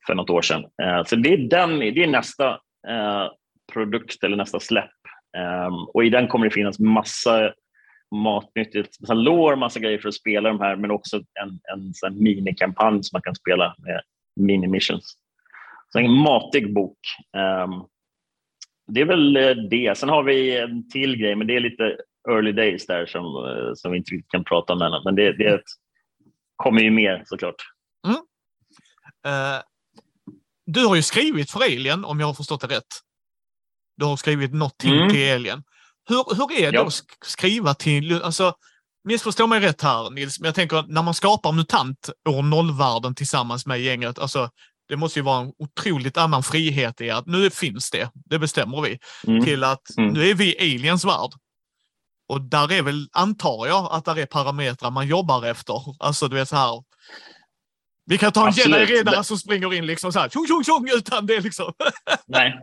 för 0.07 0.15
något 0.15 0.29
år 0.29 0.41
sedan. 0.41 0.63
så 1.05 1.15
det 1.15 1.33
är, 1.33 1.37
den, 1.37 1.79
det 1.79 2.03
är 2.03 2.07
nästa 2.07 2.59
produkt 3.73 4.23
eller 4.23 4.37
nästa 4.37 4.59
släpp 4.59 5.00
Ehm, 5.37 5.73
och 5.73 6.05
I 6.05 6.09
den 6.09 6.27
kommer 6.27 6.45
det 6.45 6.51
finnas 6.51 6.79
massa 6.79 7.53
matnyttigt, 8.15 9.01
massa 9.01 9.13
lår, 9.13 9.55
massa 9.55 9.79
grejer 9.79 9.99
för 9.99 10.09
att 10.09 10.15
spela 10.15 10.49
de 10.49 10.59
här, 10.59 10.75
men 10.75 10.91
också 10.91 11.17
en, 11.17 11.59
en 11.73 11.93
sån 11.93 12.23
minikampanj 12.23 13.03
som 13.03 13.15
man 13.15 13.21
kan 13.21 13.35
spela 13.35 13.75
med 13.77 14.01
mini-missions. 14.35 15.17
Så 15.89 15.99
en 15.99 16.11
matig 16.11 16.73
bok. 16.73 16.97
Um, 17.65 17.87
det 18.87 19.01
är 19.01 19.05
väl 19.05 19.37
eh, 19.37 19.55
det. 19.69 19.97
Sen 19.97 20.09
har 20.09 20.23
vi 20.23 20.57
en 20.57 20.89
till 20.89 21.17
grej, 21.17 21.35
men 21.35 21.47
det 21.47 21.55
är 21.55 21.59
lite 21.59 21.97
early 22.29 22.51
days 22.51 22.85
där 22.85 23.05
som, 23.05 23.25
eh, 23.25 23.73
som 23.73 23.91
vi 23.91 23.97
inte 23.97 24.11
riktigt 24.11 24.31
kan 24.31 24.43
prata 24.43 24.73
om 24.73 24.81
än. 24.81 25.01
Men 25.05 25.15
det, 25.15 25.33
det 25.33 25.61
kommer 26.55 26.81
ju 26.81 26.91
mer 26.91 27.23
såklart. 27.25 27.55
Mm. 28.07 28.17
Uh, 29.27 29.61
du 30.65 30.85
har 30.85 30.95
ju 30.95 31.01
skrivit 31.01 31.51
för 31.51 31.59
Alien, 31.59 32.05
om 32.05 32.19
jag 32.19 32.27
har 32.27 32.33
förstått 32.33 32.61
det 32.61 32.67
rätt. 32.67 33.01
Du 34.01 34.05
har 34.05 34.17
skrivit 34.17 34.53
någonting 34.53 34.93
mm. 34.93 35.09
till 35.09 35.33
Alien. 35.33 35.63
Hur, 36.09 36.35
hur 36.35 36.51
är 36.51 36.71
det 36.71 36.77
ja. 36.77 36.87
att 36.87 36.93
skriva 37.25 37.73
till, 37.73 38.21
alltså, 38.21 38.53
missförstå 39.03 39.47
mig 39.47 39.59
rätt 39.59 39.81
här 39.81 40.09
Nils, 40.09 40.39
men 40.39 40.45
jag 40.45 40.55
tänker 40.55 40.85
när 40.87 41.01
man 41.01 41.13
skapar 41.13 41.51
MUTANT 41.51 42.09
år 42.29 42.43
nollvärlden 42.43 43.15
tillsammans 43.15 43.65
med 43.65 43.81
gänget, 43.81 44.19
alltså 44.19 44.49
det 44.89 44.97
måste 44.97 45.19
ju 45.19 45.23
vara 45.23 45.41
en 45.41 45.53
otroligt 45.59 46.17
annan 46.17 46.43
frihet 46.43 47.01
i 47.01 47.09
att 47.09 47.25
nu 47.25 47.49
finns 47.49 47.91
det, 47.91 48.09
det 48.13 48.39
bestämmer 48.39 48.81
vi, 48.81 48.99
mm. 49.27 49.43
till 49.45 49.63
att 49.63 49.97
mm. 49.97 50.13
nu 50.13 50.29
är 50.29 50.33
vi 50.33 50.57
aliens 50.59 51.05
värld. 51.05 51.31
Och 52.29 52.41
där 52.41 52.71
är 52.71 52.81
väl, 52.81 53.07
antar 53.11 53.67
jag, 53.67 53.87
att 53.91 54.05
där 54.05 54.19
är 54.19 54.25
parametrar 54.25 54.91
man 54.91 55.07
jobbar 55.07 55.45
efter. 55.45 55.81
Alltså 55.99 56.27
du 56.27 56.35
vet 56.35 56.49
så 56.49 56.55
här. 56.55 56.83
Vi 58.05 58.17
kan 58.17 58.31
ta 58.31 58.47
en 58.47 58.53
jedi-riddare 58.53 59.23
som 59.23 59.37
springer 59.37 59.73
in 59.73 59.85
liksom 59.85 60.13
så 60.13 60.19
här, 60.19 60.29
tjong, 60.29 60.47
tjong, 60.47 60.63
tjong, 60.63 60.89
utan 60.97 61.25
det 61.25 61.39
liksom. 61.39 61.73
Nej, 62.27 62.59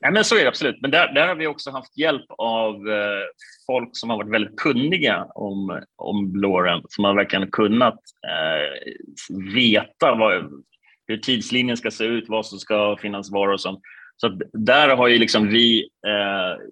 Nej, 0.00 0.12
men 0.12 0.24
så 0.24 0.36
är 0.36 0.42
det 0.42 0.48
absolut. 0.48 0.80
Men 0.80 0.90
där, 0.90 1.12
där 1.12 1.28
har 1.28 1.34
vi 1.34 1.46
också 1.46 1.70
haft 1.70 1.98
hjälp 1.98 2.26
av 2.38 2.74
eh, 2.74 3.24
folk 3.66 3.90
som 3.92 4.10
har 4.10 4.16
varit 4.16 4.32
väldigt 4.32 4.56
kunniga 4.56 5.26
om, 5.34 5.82
om 5.96 6.36
Loren, 6.36 6.82
som 6.88 7.04
har 7.04 7.14
verkligen 7.14 7.50
kunnat 7.50 7.98
eh, 8.28 9.54
veta 9.54 10.14
vad, 10.14 10.62
hur 11.06 11.16
tidslinjen 11.16 11.76
ska 11.76 11.90
se 11.90 12.04
ut, 12.04 12.28
vad 12.28 12.46
som 12.46 12.58
ska 12.58 12.96
finnas 13.00 13.30
var 13.30 13.48
och 13.48 13.60
sånt. 13.60 13.80
Så 14.16 14.40
där 14.52 14.96
har 14.96 15.08
ju 15.08 15.18
liksom 15.18 15.48
vi 15.48 15.80
eh, 16.06 16.62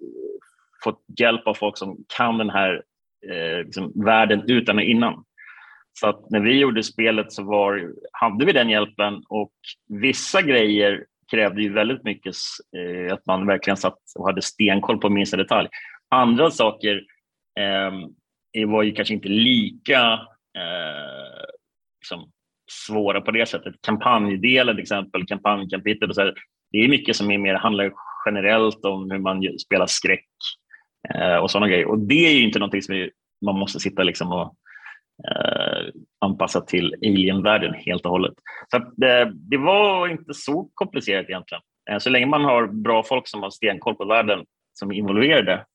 fått 0.83 1.03
hjälp 1.19 1.47
av 1.47 1.53
folk 1.53 1.77
som 1.77 1.97
kan 2.17 2.37
den 2.37 2.49
här 2.49 2.83
eh, 3.31 3.65
liksom 3.65 3.91
världen 3.95 4.43
utan 4.47 4.77
och 4.77 4.83
innan. 4.83 5.23
Så 5.99 6.07
att 6.07 6.29
när 6.29 6.39
vi 6.39 6.59
gjorde 6.59 6.83
spelet 6.83 7.31
så 7.31 7.43
var, 7.43 7.91
hade 8.11 8.45
vi 8.45 8.51
den 8.51 8.69
hjälpen 8.69 9.23
och 9.29 9.53
vissa 9.89 10.41
grejer 10.41 11.05
krävde 11.31 11.61
ju 11.61 11.73
väldigt 11.73 12.03
mycket 12.03 12.35
eh, 12.77 13.13
att 13.13 13.25
man 13.25 13.47
verkligen 13.47 13.77
satt 13.77 13.99
och 14.15 14.25
hade 14.25 14.41
stenkoll 14.41 14.97
på 14.97 15.09
minsta 15.09 15.37
detalj. 15.37 15.69
Andra 16.09 16.51
saker 16.51 17.03
eh, 17.59 18.67
var 18.67 18.83
ju 18.83 18.91
kanske 18.91 19.13
inte 19.13 19.29
lika 19.29 20.01
eh, 20.57 21.45
liksom, 22.01 22.31
svåra 22.71 23.21
på 23.21 23.31
det 23.31 23.45
sättet. 23.45 23.75
Kampanjdelen 23.81 24.75
till 24.75 24.81
exempel, 24.81 25.25
kampanjkapitel. 25.25 26.09
Och 26.09 26.15
så 26.15 26.21
här, 26.21 26.33
det 26.71 26.77
är 26.77 26.87
mycket 26.87 27.15
som 27.15 27.31
är 27.31 27.37
mer, 27.37 27.53
handlar 27.53 27.91
generellt 28.25 28.85
om 28.85 29.11
hur 29.11 29.19
man 29.19 29.59
spelar 29.59 29.85
skräck 29.85 30.29
eh, 31.15 31.35
och 31.35 31.51
sådana 31.51 31.67
grejer. 31.67 31.85
Och 31.85 31.99
det 31.99 32.27
är 32.27 32.33
ju 32.33 32.43
inte 32.43 32.59
någonting 32.59 32.81
som 32.81 33.09
man 33.45 33.59
måste 33.59 33.79
sitta 33.79 34.03
liksom 34.03 34.31
och 34.31 34.55
eh, 35.23 35.93
anpassat 36.21 36.67
till 36.67 36.95
alien-världen 37.05 37.73
helt 37.73 38.05
och 38.05 38.11
hållet. 38.11 38.33
Så 38.71 38.91
det, 38.97 39.31
det, 39.33 39.57
var 39.57 40.07
inte 40.07 40.33
så 40.33 40.69
komplicerat 40.73 41.29
egentligen. 41.29 41.61
Eh, 41.91 41.97
så 41.97 42.09
länge 42.09 42.25
man 42.25 42.43
har 42.43 42.67
bra 42.67 43.03
folk 43.03 43.27
som 43.27 43.43
har 43.43 43.49
stenkoll 43.49 43.95
på 43.95 44.05
världen 44.05 44.45
som 44.73 44.91
är 44.91 44.95
involverade 44.95 45.65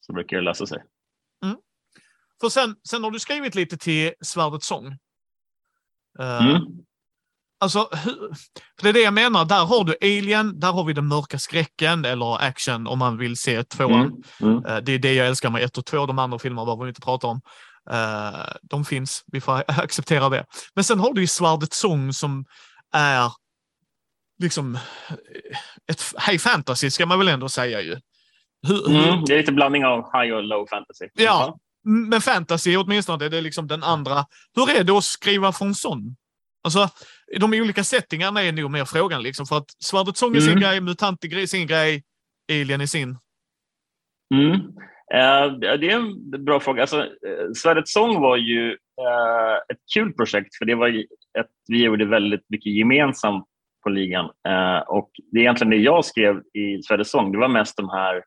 så 0.00 0.12
brukar 0.12 0.36
det 0.36 0.42
lösa 0.42 0.66
sig. 0.66 0.82
Mm. 1.44 1.56
För 2.40 2.48
sen, 2.48 2.76
sen 2.88 3.04
har 3.04 3.10
du 3.10 3.18
skrivit 3.18 3.54
lite 3.54 3.76
till 3.76 4.12
Svärdets 4.20 4.66
sång. 4.66 4.86
Uh, 6.20 6.46
mm. 6.46 6.62
Alltså, 7.60 7.88
för 8.80 8.82
det 8.82 8.88
är 8.88 8.92
det 8.92 9.00
jag 9.00 9.14
menar. 9.14 9.44
Där 9.44 9.64
har 9.64 9.84
du 9.84 9.96
Alien, 10.02 10.60
där 10.60 10.72
har 10.72 10.84
vi 10.84 10.92
den 10.92 11.06
mörka 11.06 11.38
skräcken 11.38 12.04
eller 12.04 12.42
action 12.42 12.86
om 12.86 12.98
man 12.98 13.18
vill 13.18 13.36
se 13.36 13.64
tvåan. 13.64 14.22
Mm. 14.40 14.52
Mm. 14.52 14.56
Uh, 14.56 14.76
det 14.82 14.92
är 14.92 14.98
det 14.98 15.14
jag 15.14 15.26
älskar 15.26 15.50
med 15.50 15.62
ett 15.62 15.78
och 15.78 15.86
två. 15.86 16.06
De 16.06 16.18
andra 16.18 16.38
filmerna 16.38 16.64
behöver 16.64 16.84
vi 16.84 16.88
inte 16.88 17.00
prata 17.00 17.26
om. 17.26 17.40
Uh, 17.90 18.52
de 18.62 18.84
finns, 18.84 19.24
vi 19.26 19.40
får 19.40 19.52
acceptera 19.68 20.28
det. 20.28 20.44
Men 20.74 20.84
sen 20.84 21.00
har 21.00 21.14
du 21.14 21.20
ju 21.20 21.26
Svärdets 21.26 21.78
sång 21.78 22.12
som 22.12 22.44
är 22.92 23.32
liksom 24.38 24.78
ett 25.90 26.02
high 26.28 26.38
fantasy 26.38 26.90
ska 26.90 27.06
man 27.06 27.18
väl 27.18 27.28
ändå 27.28 27.48
säga 27.48 27.80
ju. 27.80 27.96
Hur, 28.66 28.90
mm, 28.90 29.24
det 29.24 29.34
är 29.34 29.38
lite 29.38 29.52
blandning 29.52 29.84
av 29.84 29.98
high 30.12 30.34
och 30.34 30.42
low 30.42 30.66
fantasy. 30.66 31.08
Ja, 31.12 31.58
men 31.84 32.20
fantasy 32.20 32.76
åtminstone, 32.76 33.28
det 33.28 33.38
är 33.38 33.42
liksom 33.42 33.66
den 33.66 33.82
andra. 33.82 34.26
Hur 34.54 34.70
är 34.70 34.84
det 34.84 34.92
att 34.92 35.04
skriva 35.04 35.52
för 35.52 35.64
en 35.64 35.74
sån? 35.74 36.16
Alltså, 36.62 36.88
de 37.40 37.52
olika 37.52 37.84
settingarna 37.84 38.42
är 38.42 38.52
nog 38.52 38.70
mer 38.70 38.84
frågan, 38.84 39.22
liksom, 39.22 39.46
för 39.46 39.56
att 39.56 39.70
Svärdets 39.78 40.20
sång 40.20 40.36
är 40.36 40.40
sin 40.40 40.50
mm. 40.50 40.62
grej, 40.62 40.80
Mutant 40.80 41.24
är 41.24 41.46
sin 41.46 41.66
grej, 41.66 42.02
Alien 42.52 42.80
är 42.80 42.86
sin. 42.86 43.18
Mm. 44.34 44.60
Eh, 45.14 45.52
det 45.52 45.90
är 45.90 45.96
en 45.96 46.30
bra 46.44 46.60
fråga. 46.60 46.82
Alltså, 46.82 47.00
eh, 47.00 47.52
Svärdets 47.54 47.92
sång 47.92 48.20
var 48.20 48.36
ju 48.36 48.70
eh, 48.70 49.56
ett 49.68 49.80
kul 49.94 50.12
projekt, 50.12 50.56
för 50.58 50.64
det 50.64 50.74
var 50.74 50.88
ett, 51.38 51.50
vi 51.68 51.84
gjorde 51.84 52.04
väldigt 52.04 52.44
mycket 52.48 52.72
gemensamt 52.72 53.46
på 53.82 53.88
ligan. 53.88 54.24
Och 54.86 55.10
det 55.32 55.38
är 55.38 55.42
egentligen 55.42 55.70
det 55.70 55.76
jag 55.76 56.04
skrev 56.04 56.36
i 56.36 56.82
Svärdets 56.82 57.10
sång, 57.10 57.32
det 57.32 57.38
var 57.38 57.48
mest 57.48 57.76
de 57.76 57.88
här 57.88 58.22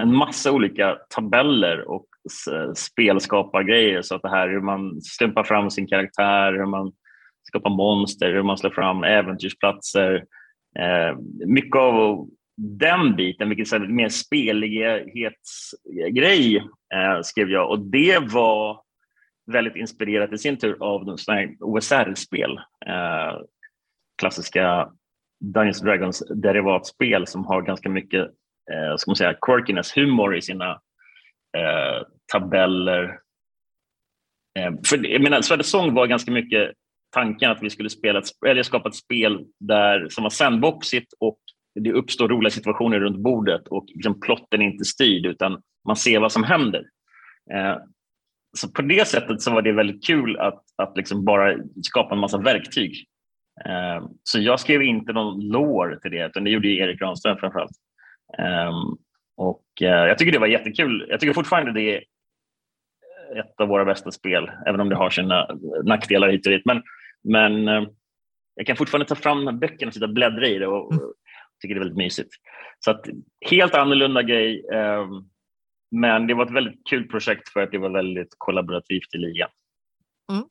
en 0.00 0.16
massa 0.16 0.52
olika 0.52 0.98
tabeller 1.14 1.88
och 1.88 2.06
spelskapargrejer. 2.76 4.02
Så 4.02 4.14
att 4.14 4.22
det 4.22 4.28
här 4.28 4.48
hur 4.48 4.60
man 4.60 5.00
slumpar 5.02 5.44
fram 5.44 5.70
sin 5.70 5.86
karaktär, 5.86 6.52
hur 6.52 6.66
man 6.66 6.92
skapar 7.42 7.70
monster, 7.70 8.32
hur 8.32 8.42
man 8.42 8.58
slår 8.58 8.70
fram 8.70 9.04
äventyrsplatser. 9.04 10.14
Eh, 10.78 11.16
mycket 11.46 11.76
av 11.76 12.28
den 12.60 13.16
biten, 13.16 13.48
vilket 13.48 13.90
mer 13.90 14.08
spelighetsgrej 14.08 16.56
eh, 16.94 17.20
skrev 17.22 17.50
jag 17.50 17.70
och 17.70 17.80
det 17.80 18.18
var 18.18 18.82
väldigt 19.52 19.76
inspirerat 19.76 20.32
i 20.32 20.38
sin 20.38 20.56
tur 20.56 20.76
av 20.80 21.16
OSR-spel. 21.60 22.60
Eh, 22.86 23.40
klassiska 24.18 24.90
Dungeons 25.40 25.80
Dragons 25.80 26.22
derivatspel 26.42 27.26
som 27.26 27.46
har 27.46 27.62
ganska 27.62 27.88
mycket 27.88 28.22
eh, 28.72 28.96
ska 28.96 29.10
man 29.10 29.16
säga, 29.16 29.36
quirkiness, 29.46 29.96
humor 29.96 30.36
i 30.36 30.42
sina 30.42 30.70
eh, 31.56 32.02
tabeller. 32.32 33.04
Eh, 34.58 34.72
för, 34.88 35.06
jag 35.06 35.22
menar, 35.22 35.42
Svärd 35.42 35.64
sång 35.64 35.94
var 35.94 36.06
ganska 36.06 36.30
mycket 36.30 36.72
tanken 37.10 37.50
att 37.50 37.62
vi 37.62 37.70
skulle 37.70 37.90
spela 37.90 38.18
ett, 38.18 38.28
eller 38.46 38.62
skapa 38.62 38.88
ett 38.88 38.94
spel 38.94 39.46
där, 39.60 40.08
som 40.08 40.22
var 40.22 40.30
sandboxigt 40.30 41.12
och 41.20 41.38
det 41.80 41.92
uppstår 41.92 42.28
roliga 42.28 42.50
situationer 42.50 43.00
runt 43.00 43.18
bordet 43.18 43.68
och 43.68 43.84
liksom 43.94 44.20
plotten 44.20 44.62
är 44.62 44.66
inte 44.66 44.84
styrd 44.84 45.26
utan 45.26 45.62
man 45.86 45.96
ser 45.96 46.20
vad 46.20 46.32
som 46.32 46.44
händer. 46.44 46.84
Eh, 47.54 47.76
så 48.56 48.68
på 48.68 48.82
det 48.82 49.08
sättet 49.08 49.42
så 49.42 49.50
var 49.50 49.62
det 49.62 49.72
väldigt 49.72 50.06
kul 50.06 50.38
att, 50.38 50.62
att 50.76 50.96
liksom 50.96 51.24
bara 51.24 51.56
skapa 51.82 52.14
en 52.14 52.20
massa 52.20 52.38
verktyg. 52.38 53.06
Eh, 53.66 54.06
så 54.22 54.40
jag 54.40 54.60
skrev 54.60 54.82
inte 54.82 55.12
någon 55.12 55.48
lår 55.48 55.98
till 56.02 56.10
det, 56.10 56.26
utan 56.26 56.44
det 56.44 56.50
gjorde 56.50 56.68
Erik 56.68 56.98
Granström 56.98 57.36
framförallt. 57.36 57.76
Eh, 58.38 58.72
och 59.36 59.64
eh, 59.80 60.06
jag 60.06 60.18
tycker 60.18 60.32
det 60.32 60.38
var 60.38 60.46
jättekul. 60.46 61.06
Jag 61.08 61.20
tycker 61.20 61.34
fortfarande 61.34 61.72
det 61.72 61.96
är 61.96 62.04
ett 63.40 63.60
av 63.60 63.68
våra 63.68 63.84
bästa 63.84 64.10
spel, 64.10 64.50
även 64.66 64.80
om 64.80 64.88
det 64.88 64.96
har 64.96 65.10
sina 65.10 65.48
nackdelar 65.84 66.28
hit 66.28 66.46
och 66.46 66.52
dit. 66.52 66.64
Men, 66.64 66.82
men 67.24 67.68
eh, 67.68 67.88
jag 68.54 68.66
kan 68.66 68.76
fortfarande 68.76 69.06
ta 69.06 69.14
fram 69.14 69.58
böckerna 69.58 69.88
och 69.88 69.94
sitta 69.94 70.06
och 70.06 70.14
bläddra 70.14 70.46
i 70.46 70.58
det 70.58 70.66
och, 70.66 70.92
mm 70.92 71.04
tycker 71.60 71.74
det 71.74 71.78
är 71.78 71.84
väldigt 71.84 71.98
mysigt. 71.98 72.30
Så 72.84 72.90
att, 72.90 73.06
helt 73.50 73.74
annorlunda 73.74 74.22
grej. 74.22 74.64
Um, 74.68 75.28
men 75.90 76.26
det 76.26 76.34
var 76.34 76.46
ett 76.46 76.54
väldigt 76.54 76.86
kul 76.90 77.08
projekt 77.08 77.48
för 77.48 77.60
att 77.60 77.70
det 77.70 77.78
var 77.78 77.90
väldigt 77.90 78.34
kollaborativt 78.38 79.14
i 79.14 79.18
ligan. 79.18 79.48
Mm. 80.32 80.44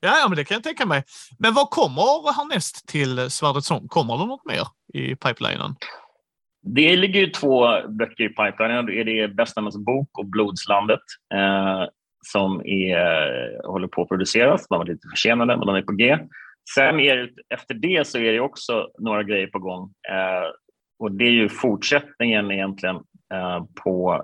Ja, 0.00 0.18
ja, 0.18 0.28
men 0.28 0.36
det 0.36 0.44
kan 0.44 0.54
jag 0.54 0.64
tänka 0.64 0.86
mig. 0.86 1.04
Men 1.38 1.54
vad 1.54 1.70
kommer 1.70 2.32
härnäst 2.32 2.88
till 2.88 3.30
Svärdets 3.30 3.66
sång? 3.66 3.88
Kommer 3.88 4.18
det 4.18 4.26
något 4.26 4.46
mer 4.46 4.66
i 4.94 5.16
pipelinen? 5.16 5.74
Det 6.62 6.96
ligger 6.96 7.20
ju 7.20 7.26
två 7.26 7.88
böcker 7.88 8.24
i 8.24 8.28
pipelinen. 8.28 8.86
Det 8.86 9.00
är 9.00 9.04
det 9.04 9.28
Bästarnas 9.28 9.76
bok 9.76 10.18
och 10.18 10.26
Blodslandet 10.26 11.00
eh, 11.34 11.84
som 12.26 12.60
är, 12.60 13.66
håller 13.66 13.88
på 13.88 14.02
att 14.02 14.08
produceras. 14.08 14.68
De 14.68 14.78
var 14.78 14.86
lite 14.86 15.08
försenade, 15.08 15.56
men 15.56 15.66
de 15.66 15.76
är 15.76 15.82
på 15.82 15.92
G. 15.92 16.18
Sen 16.74 17.00
är 17.00 17.16
det, 17.16 17.28
efter 17.54 17.74
det 17.74 18.06
så 18.06 18.18
är 18.18 18.32
det 18.32 18.40
också 18.40 18.88
några 18.98 19.22
grejer 19.22 19.46
på 19.46 19.58
gång. 19.58 19.92
Eh, 20.08 20.50
och 20.98 21.12
Det 21.12 21.24
är 21.24 21.30
ju 21.30 21.48
fortsättningen 21.48 22.50
egentligen 22.50 22.96
eh, 23.34 23.64
på 23.84 24.22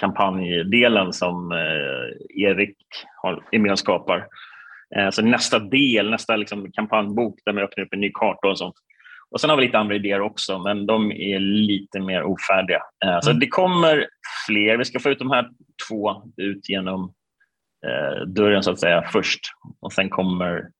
kampanjdelen 0.00 1.12
som 1.12 1.52
eh, 1.52 2.42
Erik 2.42 2.76
har, 3.22 3.44
är 3.50 3.58
med 3.58 3.72
och 3.72 3.78
skapar. 3.78 4.26
Eh, 4.96 5.10
så 5.10 5.22
nästa 5.22 5.58
del, 5.58 6.10
nästa 6.10 6.36
liksom 6.36 6.72
kampanjbok 6.72 7.38
där 7.44 7.52
man 7.52 7.62
öppnar 7.62 7.84
upp 7.84 7.92
en 7.92 8.00
ny 8.00 8.10
karta 8.14 8.48
och 8.48 8.58
sånt, 8.58 8.76
och 9.30 9.40
Sen 9.40 9.50
har 9.50 9.56
vi 9.56 9.62
lite 9.62 9.78
andra 9.78 9.94
idéer 9.94 10.20
också, 10.20 10.58
men 10.58 10.86
de 10.86 11.12
är 11.12 11.38
lite 11.38 12.00
mer 12.00 12.22
ofärdiga. 12.22 12.82
Eh, 13.04 13.20
så 13.20 13.30
mm. 13.30 13.40
det 13.40 13.46
kommer 13.46 14.06
fler. 14.46 14.76
Vi 14.76 14.84
ska 14.84 15.00
få 15.00 15.10
ut 15.10 15.18
de 15.18 15.30
här 15.30 15.48
två 15.88 16.22
ut 16.36 16.68
genom 16.68 17.12
eh, 17.86 18.26
dörren 18.26 18.62
så 18.62 18.70
att 18.70 18.80
säga 18.80 19.02
först 19.02 19.40
och 19.80 19.92
sen 19.92 20.08
kommer 20.08 20.70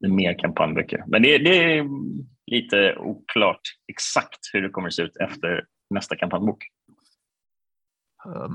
mer 0.00 0.38
kampanjböcker. 0.38 1.04
Men 1.06 1.22
det, 1.22 1.38
det, 1.38 1.78
är 1.78 1.86
lite 2.46 2.96
oklart 2.96 3.60
exakt 3.88 4.38
hur 4.52 4.62
det 4.62 4.68
kommer 4.68 4.88
att 4.88 4.94
se 4.94 5.02
ut 5.02 5.16
efter 5.16 5.64
nästa 5.94 6.16
kampanjbok. 6.16 6.64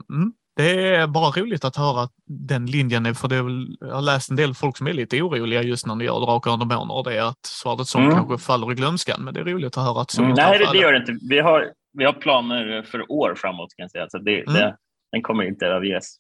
Mm. 0.10 0.34
Det 0.56 0.96
är 0.96 1.08
bara 1.08 1.32
roligt 1.32 1.66
att 1.66 1.76
höra 1.76 2.10
den 2.26 2.66
linjen, 2.66 3.16
för 3.16 3.28
det 3.28 3.36
är 3.36 3.42
väl, 3.42 3.78
jag 3.80 3.96
har 3.96 4.02
läst 4.02 4.30
en 4.30 4.36
del 4.36 4.54
folk 4.54 4.78
som 4.78 4.88
är 4.88 4.94
lite 4.94 5.22
oroliga 5.22 5.62
just 5.62 5.86
när 5.86 5.96
ni 5.96 6.06
gör 6.06 6.20
Drakar 6.20 6.52
och 6.52 6.60
Demoner 6.60 7.04
det 7.04 7.18
är 7.18 7.24
att 7.24 7.46
Svärdet 7.46 7.88
som 7.88 8.02
mm. 8.04 8.16
kanske 8.16 8.38
faller 8.38 8.72
i 8.72 8.76
glömskan, 8.76 9.24
men 9.24 9.34
det 9.34 9.40
är 9.40 9.44
roligt 9.44 9.78
att 9.78 9.84
höra 9.84 10.02
att 10.02 10.12
så 10.12 10.24
mm, 10.24 10.34
Nej, 10.34 10.60
det, 10.60 10.72
det 10.72 10.78
gör 10.78 10.94
det 10.94 11.00
inte. 11.00 11.18
Vi 11.30 11.40
har, 11.40 11.72
vi 11.94 12.06
har 12.06 12.14
planer 12.14 12.84
för 12.84 13.12
år 13.12 13.36
framåt 13.36 13.74
kan 13.78 13.84
jag 13.84 13.92
säga, 13.92 14.10
så 14.10 14.18
det, 14.18 14.42
mm. 14.42 14.54
det, 14.54 14.78
den 15.12 15.22
kommer 15.22 15.44
inte 15.44 15.66
överges. 15.66 16.16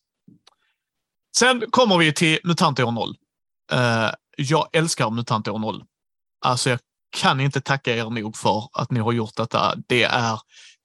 Sen 1.38 1.64
kommer 1.70 1.98
vi 1.98 2.14
till 2.14 2.40
MUTANT 2.44 2.80
år 2.80 2.92
0. 2.92 3.10
Uh, 3.74 4.12
jag 4.38 4.68
älskar 4.74 5.10
MUTANT 5.10 5.48
år 5.48 5.60
0. 5.60 5.84
Alltså, 6.46 6.70
jag 6.70 6.80
kan 7.18 7.40
inte 7.40 7.62
tacka 7.62 7.96
er 7.96 8.10
nog 8.10 8.38
för 8.38 8.70
att 8.74 8.92
ni 8.92 9.00
har 9.00 9.12
gjort 9.12 9.36
detta. 9.36 9.76
Det 9.88 10.04
är 10.04 10.40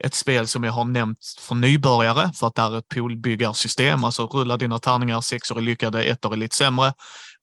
ett 0.05 0.15
spel 0.15 0.47
som 0.47 0.65
jag 0.65 0.73
har 0.73 0.85
nämnt 0.85 1.19
för 1.39 1.55
nybörjare 1.55 2.31
för 2.35 2.47
att 2.47 2.55
det 2.55 2.63
är 2.63 2.79
ett 2.79 2.89
poolbyggarsystem. 2.89 4.05
Alltså 4.05 4.27
rulla 4.27 4.57
dina 4.57 4.79
tärningar, 4.79 5.21
sexor 5.21 5.59
är 5.59 5.63
lyckade, 5.63 6.03
ettor 6.05 6.33
är 6.33 6.37
lite 6.37 6.57
sämre. 6.57 6.93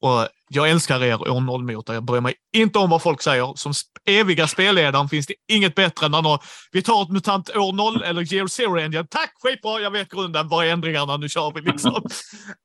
Och 0.06 0.28
jag 0.49 0.70
älskar 0.70 1.03
er 1.03 1.32
år 1.32 1.41
0 1.41 1.64
motor 1.64 1.95
Jag 1.95 2.06
bryr 2.06 2.22
mig 2.22 2.34
inte 2.53 2.80
om 2.80 2.89
vad 2.89 3.01
folk 3.01 3.22
säger. 3.22 3.53
Som 3.56 3.74
eviga 4.06 4.47
spelledaren 4.47 5.10
finns 5.10 5.28
det 5.28 5.34
inget 5.47 5.76
bättre 5.76 6.06
än 6.06 6.12
när 6.12 6.39
vi 6.72 6.82
tar 6.82 7.03
ett 7.03 7.10
MUTANT 7.10 7.56
år 7.56 7.74
0 7.74 8.03
eller 8.03 8.34
Gear 8.34 8.47
Zero 8.47 8.80
Engine. 8.80 9.08
Tack, 9.10 9.34
skitbra, 9.43 9.80
jag 9.80 9.91
vet 9.91 10.10
grunden. 10.10 10.47
Vad 10.47 10.66
är 10.66 10.72
ändringarna? 10.72 11.18
Nu 11.18 11.30
kör 11.30 11.51
vi 11.51 11.62
liksom. 11.62 12.01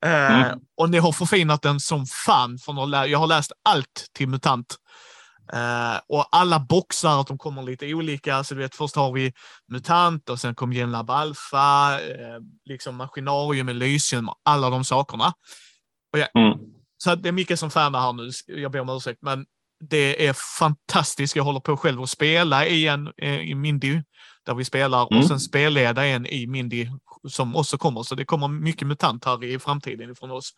Mm. 0.04 0.40
Uh, 0.40 0.54
och 0.76 0.90
ni 0.90 0.98
har 0.98 1.12
förfinat 1.12 1.62
den 1.62 1.80
som 1.80 2.06
fan. 2.06 2.58
För 2.58 3.06
jag 3.06 3.18
har 3.18 3.26
läst 3.26 3.52
allt 3.64 4.10
till 4.12 4.28
MUTANT 4.28 4.76
Uh, 5.54 6.00
och 6.08 6.28
alla 6.30 6.60
boxar, 6.60 7.20
att 7.20 7.26
de 7.26 7.38
kommer 7.38 7.62
lite 7.62 7.94
olika. 7.94 8.44
Så 8.44 8.54
du 8.54 8.60
vet, 8.60 8.74
först 8.74 8.96
har 8.96 9.12
vi 9.12 9.32
MUTANT 9.72 10.30
och 10.30 10.40
sen 10.40 10.54
kom 10.54 10.72
Genlab 10.72 11.10
Alpha, 11.10 11.94
uh, 11.94 12.40
liksom 12.64 12.96
Maskinarium 12.96 13.66
med 13.66 13.76
Lysium 13.76 14.28
och 14.28 14.40
alla 14.42 14.70
de 14.70 14.84
sakerna. 14.84 15.32
Och 16.12 16.18
jag, 16.18 16.28
mm. 16.34 16.58
Så 17.02 17.14
det 17.14 17.28
är 17.28 17.32
mycket 17.32 17.58
som 17.58 17.70
fanar 17.70 18.00
här 18.00 18.12
nu, 18.12 18.30
jag 18.46 18.72
ber 18.72 18.80
om 18.80 18.88
ursäkt, 18.88 19.18
men 19.22 19.46
det 19.80 20.26
är 20.26 20.32
fantastiskt. 20.58 21.36
Jag 21.36 21.44
håller 21.44 21.60
på 21.60 21.76
själv 21.76 22.02
att 22.02 22.10
spela 22.10 22.66
i 22.66 22.86
en 22.86 23.12
eh, 23.16 23.40
i 23.40 23.54
Mindy 23.54 24.02
där 24.46 24.54
vi 24.54 24.64
spelar 24.64 25.06
mm. 25.10 25.18
och 25.18 25.28
sen 25.28 25.40
spelleda 25.40 26.06
en 26.06 26.26
i 26.26 26.46
Mindy 26.46 26.88
som 27.28 27.56
också 27.56 27.78
kommer. 27.78 28.02
Så 28.02 28.14
det 28.14 28.24
kommer 28.24 28.48
mycket 28.48 28.88
MUTANT 28.88 29.24
här 29.24 29.44
i 29.44 29.58
framtiden 29.58 30.14
från 30.14 30.30
oss. 30.30 30.50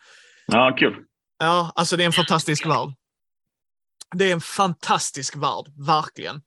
Ja, 0.47 0.76
kul. 0.78 0.95
Ja, 1.38 1.72
alltså 1.74 1.97
det 1.97 2.05
är 2.05 2.07
en 2.07 2.12
fantastisk 2.12 2.66
värld. 2.66 2.88
Det 4.14 4.28
är 4.28 4.32
en 4.32 4.40
fantastisk 4.40 5.36
värld, 5.36 5.64
verkligen. 5.86 6.43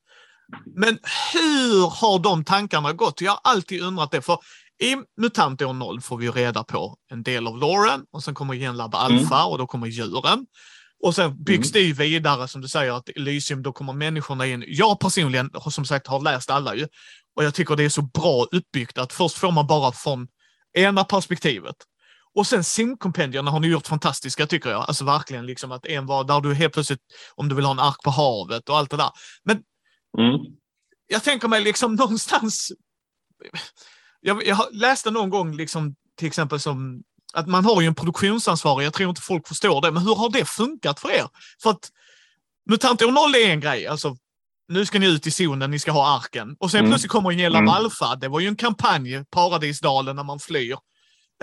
Men 0.76 1.00
hur 1.34 1.90
har 1.90 2.20
de 2.20 2.44
tankarna 2.44 2.94
gått? 2.94 3.22
Jag 3.22 3.32
har 3.32 3.40
alltid 3.44 3.82
undrat 3.82 4.12
det, 4.12 4.22
för 4.22 4.40
i 4.82 4.96
MUTANT 5.22 5.62
år 5.62 5.74
0 5.74 6.02
får 6.02 6.18
vi 6.18 6.30
reda 6.30 6.64
på 6.64 6.98
en 7.12 7.24
del 7.24 7.48
av 7.48 7.58
Lauren 7.58 8.06
och 8.12 8.24
sen 8.24 8.34
kommer 8.34 8.56
Genlab 8.56 8.96
Alpha 8.96 9.40
mm. 9.40 9.52
och 9.52 9.58
då 9.58 9.68
kommer 9.68 9.88
djuren. 9.88 10.46
Och 11.04 11.16
sen 11.16 11.44
byggs 11.44 11.72
mm. 11.72 11.74
det 11.74 11.88
ju 11.88 11.94
vidare 11.94 12.48
som 12.48 12.62
du 12.62 12.68
säger 12.68 12.92
att 12.92 13.10
Elysium, 13.10 13.64
då 13.64 13.74
kommer 13.74 13.94
människorna 13.94 14.46
in. 14.46 14.64
Jag 14.68 15.00
personligen, 15.00 15.50
som 15.72 15.86
sagt, 15.86 16.08
har 16.08 16.22
läst 16.22 16.50
alla 16.50 16.76
ju. 16.76 16.88
Och 17.36 17.44
jag 17.44 17.54
tycker 17.54 17.76
det 17.76 17.84
är 17.84 17.90
så 17.90 18.02
bra 18.02 18.46
uppbyggt 18.52 18.98
att 18.98 19.14
först 19.14 19.38
får 19.38 19.52
man 19.52 19.68
bara 19.68 19.92
från 19.92 20.28
ena 20.78 21.04
perspektivet. 21.04 21.76
Och 22.36 22.48
sen 22.48 22.64
simkompendierna 22.64 23.52
har 23.52 23.60
ni 23.60 23.68
gjort 23.68 23.88
fantastiska 23.88 24.48
tycker 24.48 24.70
jag. 24.70 24.86
Alltså 24.88 25.06
verkligen 25.06 25.46
liksom 25.46 25.72
att 25.72 25.86
en 25.86 26.06
var 26.06 26.24
där 26.24 26.42
du 26.42 26.54
helt 26.54 26.74
plötsligt, 26.74 27.02
om 27.36 27.50
du 27.50 27.56
vill 27.56 27.66
ha 27.66 27.72
en 27.72 27.80
ark 27.80 27.98
på 28.04 28.10
havet 28.10 28.70
och 28.70 28.78
allt 28.78 28.92
det 28.92 28.98
där. 28.98 29.12
Men 29.44 29.58
mm. 30.18 30.40
jag 31.08 31.24
tänker 31.24 31.48
mig 31.48 31.64
liksom 31.64 31.96
någonstans, 32.02 32.72
jag, 34.26 34.48
jag 34.48 34.68
läste 34.72 35.12
någon 35.12 35.30
gång 35.30 35.56
liksom 35.56 35.96
till 36.18 36.28
exempel 36.28 36.60
som 36.60 37.04
att 37.34 37.48
man 37.48 37.66
har 37.66 37.82
ju 37.82 37.88
en 37.88 37.96
produktionsansvarig, 37.96 38.86
jag 38.86 38.94
tror 38.94 39.10
inte 39.10 39.22
folk 39.22 39.48
förstår 39.48 39.82
det, 39.82 39.92
men 39.92 40.04
hur 40.04 40.16
har 40.16 40.30
det 40.30 40.46
funkat 40.46 41.00
för 41.00 41.12
er? 41.12 41.28
För 41.64 41.70
att 41.70 41.90
MUTANT 42.70 43.02
år 43.02 43.12
0 43.12 43.36
är 43.36 43.50
en 43.50 43.60
grej, 43.60 43.88
alltså 43.88 44.18
nu 44.68 44.86
ska 44.86 45.00
ni 45.00 45.08
ut 45.08 45.28
i 45.28 45.32
zonen, 45.32 45.72
ni 45.72 45.80
ska 45.80 45.92
ha 45.92 46.18
arken. 46.18 46.56
Och 46.60 46.72
sen 46.72 46.80
mm. 46.80 46.92
plötsligt 46.92 47.12
kommer 47.12 47.32
Gela 47.32 47.58
mm. 47.58 47.70
Alfa, 47.70 48.16
det 48.16 48.28
var 48.28 48.40
ju 48.40 48.48
en 48.48 48.56
kampanj, 48.56 49.26
Paradisdalen, 49.32 50.16
när 50.16 50.24
man 50.24 50.40
flyr. 50.40 50.78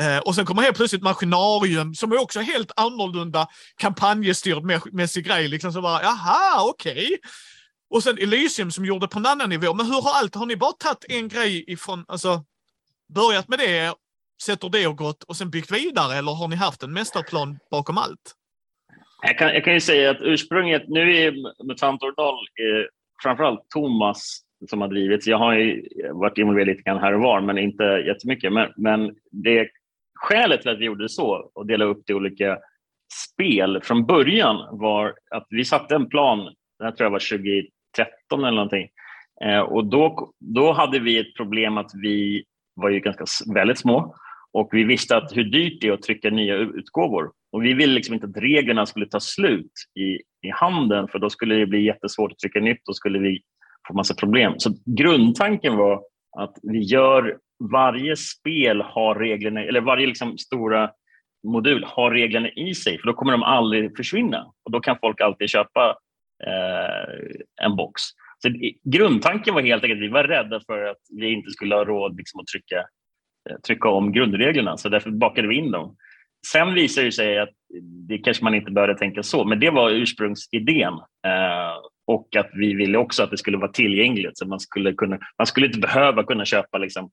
Eh, 0.00 0.18
och 0.18 0.34
sen 0.34 0.46
kommer 0.46 0.62
helt 0.62 0.76
plötsligt 0.76 1.02
Maskinarium 1.02 1.94
som 1.94 2.12
är 2.12 2.20
också 2.20 2.40
helt 2.40 2.70
annorlunda 2.76 3.46
kampanjstyrd 3.76 4.92
mässig 4.92 5.24
grej. 5.24 5.48
Liksom 5.48 5.72
så 5.72 5.82
bara, 5.82 6.02
jaha, 6.02 6.64
okej. 6.64 6.92
Okay. 6.92 7.18
Och 7.90 8.02
sen 8.02 8.18
Elysium 8.18 8.70
som 8.70 8.84
gjorde 8.84 9.08
på 9.08 9.18
en 9.18 9.26
annan 9.26 9.48
nivå. 9.48 9.74
Men 9.74 9.86
hur 9.86 10.02
har 10.02 10.14
allt, 10.14 10.34
har 10.34 10.46
ni 10.46 10.56
bara 10.56 10.72
tagit 10.72 11.04
en 11.08 11.28
grej 11.28 11.64
ifrån, 11.66 12.04
alltså 12.08 12.44
börjat 13.14 13.48
med 13.48 13.58
det, 13.58 13.94
sätter 14.42 14.68
det 14.68 14.86
och 14.86 14.96
gått 14.96 15.22
och 15.22 15.36
sen 15.36 15.50
byggt 15.50 15.72
vidare 15.72 16.18
eller 16.18 16.32
har 16.32 16.48
ni 16.48 16.56
haft 16.56 16.82
en 16.82 16.92
mästarplan 16.92 17.58
bakom 17.70 17.98
allt? 17.98 18.36
Jag 19.22 19.38
kan, 19.38 19.48
jag 19.48 19.64
kan 19.64 19.74
ju 19.74 19.80
säga 19.80 20.10
att 20.10 20.20
ursprunget, 20.20 20.82
nu 20.88 21.16
är 21.16 21.32
MUTANT 21.64 22.02
Ordal 22.02 22.34
eh, 22.34 22.86
framförallt 23.22 23.70
Thomas 23.70 24.42
som 24.70 24.80
har 24.80 24.88
drivits. 24.88 25.26
Jag 25.26 25.38
har 25.38 25.54
ju 25.54 25.88
varit 26.12 26.38
involverad 26.38 26.66
lite 26.66 26.82
grann 26.82 27.00
här 27.00 27.12
och 27.12 27.20
var, 27.20 27.40
men 27.40 27.58
inte 27.58 27.84
jättemycket. 27.84 28.52
Men, 28.52 28.72
men 28.76 29.14
det 29.30 29.68
skälet 30.14 30.62
till 30.62 30.70
att 30.70 30.78
vi 30.78 30.84
gjorde 30.84 31.04
det 31.04 31.08
så 31.08 31.50
och 31.54 31.66
delade 31.66 31.90
upp 31.90 32.02
det 32.06 32.12
i 32.12 32.16
olika 32.16 32.58
spel 33.32 33.80
från 33.82 34.06
början 34.06 34.78
var 34.78 35.14
att 35.30 35.46
vi 35.50 35.64
satte 35.64 35.94
en 35.94 36.08
plan, 36.08 36.54
det 36.78 36.84
här 36.84 36.92
tror 36.92 37.04
jag 37.04 37.10
var 37.10 37.38
2013 37.98 38.44
eller 38.44 38.50
någonting, 38.50 38.88
eh, 39.44 39.60
och 39.60 39.86
då, 39.86 40.32
då 40.38 40.72
hade 40.72 40.98
vi 40.98 41.18
ett 41.18 41.36
problem 41.36 41.78
att 41.78 41.90
vi 41.94 42.44
var 42.74 42.90
ju 42.90 43.00
ganska 43.00 43.24
väldigt 43.54 43.78
små 43.78 44.14
och 44.52 44.68
vi 44.72 44.84
visste 44.84 45.16
att 45.16 45.36
hur 45.36 45.44
dyrt 45.44 45.80
det 45.80 45.88
är 45.88 45.92
att 45.92 46.02
trycka 46.02 46.30
nya 46.30 46.56
utgåvor. 46.56 47.30
Och 47.52 47.64
vi 47.64 47.74
ville 47.74 47.92
liksom 47.92 48.14
inte 48.14 48.26
att 48.26 48.36
reglerna 48.36 48.86
skulle 48.86 49.06
ta 49.06 49.20
slut 49.20 49.72
i, 49.98 50.02
i 50.48 50.50
handeln 50.54 51.08
för 51.08 51.18
då 51.18 51.30
skulle 51.30 51.54
det 51.54 51.66
bli 51.66 51.84
jättesvårt 51.84 52.32
att 52.32 52.38
trycka 52.38 52.60
nytt 52.60 52.88
och 52.88 52.96
skulle 52.96 53.18
vi 53.18 53.42
få 53.88 53.94
massa 53.94 54.14
problem. 54.14 54.54
Så 54.56 54.70
grundtanken 54.86 55.76
var 55.76 56.02
att 56.38 56.54
vi 56.62 56.78
gör 56.78 57.38
varje 57.72 58.16
spel 58.16 58.82
har 58.82 59.14
reglerna, 59.14 59.64
eller 59.64 59.80
varje 59.80 60.06
liksom 60.06 60.38
stora 60.38 60.90
modul 61.46 61.84
har 61.84 62.10
reglerna 62.10 62.48
i 62.48 62.74
sig, 62.74 62.98
för 62.98 63.06
då 63.06 63.12
kommer 63.12 63.32
de 63.32 63.42
aldrig 63.42 63.96
försvinna. 63.96 64.44
Och 64.64 64.70
Då 64.70 64.80
kan 64.80 64.98
folk 65.00 65.20
alltid 65.20 65.48
köpa 65.48 65.96
eh, 66.46 67.64
en 67.66 67.76
box. 67.76 68.02
Så 68.42 68.48
grundtanken 68.84 69.54
var 69.54 69.62
helt 69.62 69.84
enkelt 69.84 69.98
att 69.98 70.04
vi 70.04 70.08
var 70.08 70.24
rädda 70.24 70.60
för 70.66 70.84
att 70.84 70.98
vi 71.20 71.32
inte 71.32 71.50
skulle 71.50 71.74
ha 71.74 71.84
råd 71.84 72.16
liksom, 72.16 72.40
att 72.40 72.46
trycka, 72.46 72.78
eh, 73.50 73.56
trycka 73.66 73.88
om 73.88 74.12
grundreglerna, 74.12 74.76
så 74.76 74.88
därför 74.88 75.10
bakade 75.10 75.48
vi 75.48 75.54
in 75.54 75.70
dem. 75.70 75.96
Sen 76.46 76.74
visade 76.74 77.06
det 77.06 77.12
sig 77.12 77.38
att 77.38 77.50
det 78.08 78.18
kanske 78.18 78.44
man 78.44 78.54
inte 78.54 78.70
började 78.70 78.98
tänka 78.98 79.22
så, 79.22 79.44
men 79.44 79.60
det 79.60 79.70
var 79.70 79.90
ursprungsidén. 79.90 80.92
Eh, 81.26 81.76
och 82.06 82.36
att 82.36 82.50
vi 82.54 82.74
ville 82.74 82.98
också 82.98 83.22
att 83.22 83.30
det 83.30 83.38
skulle 83.38 83.56
vara 83.56 83.72
tillgängligt, 83.72 84.38
så 84.38 84.46
man 84.46 84.60
skulle, 84.60 84.92
kunna, 84.92 85.18
man 85.38 85.46
skulle 85.46 85.66
inte 85.66 85.78
behöva 85.78 86.24
kunna 86.24 86.44
köpa 86.44 86.78
liksom 86.78 87.10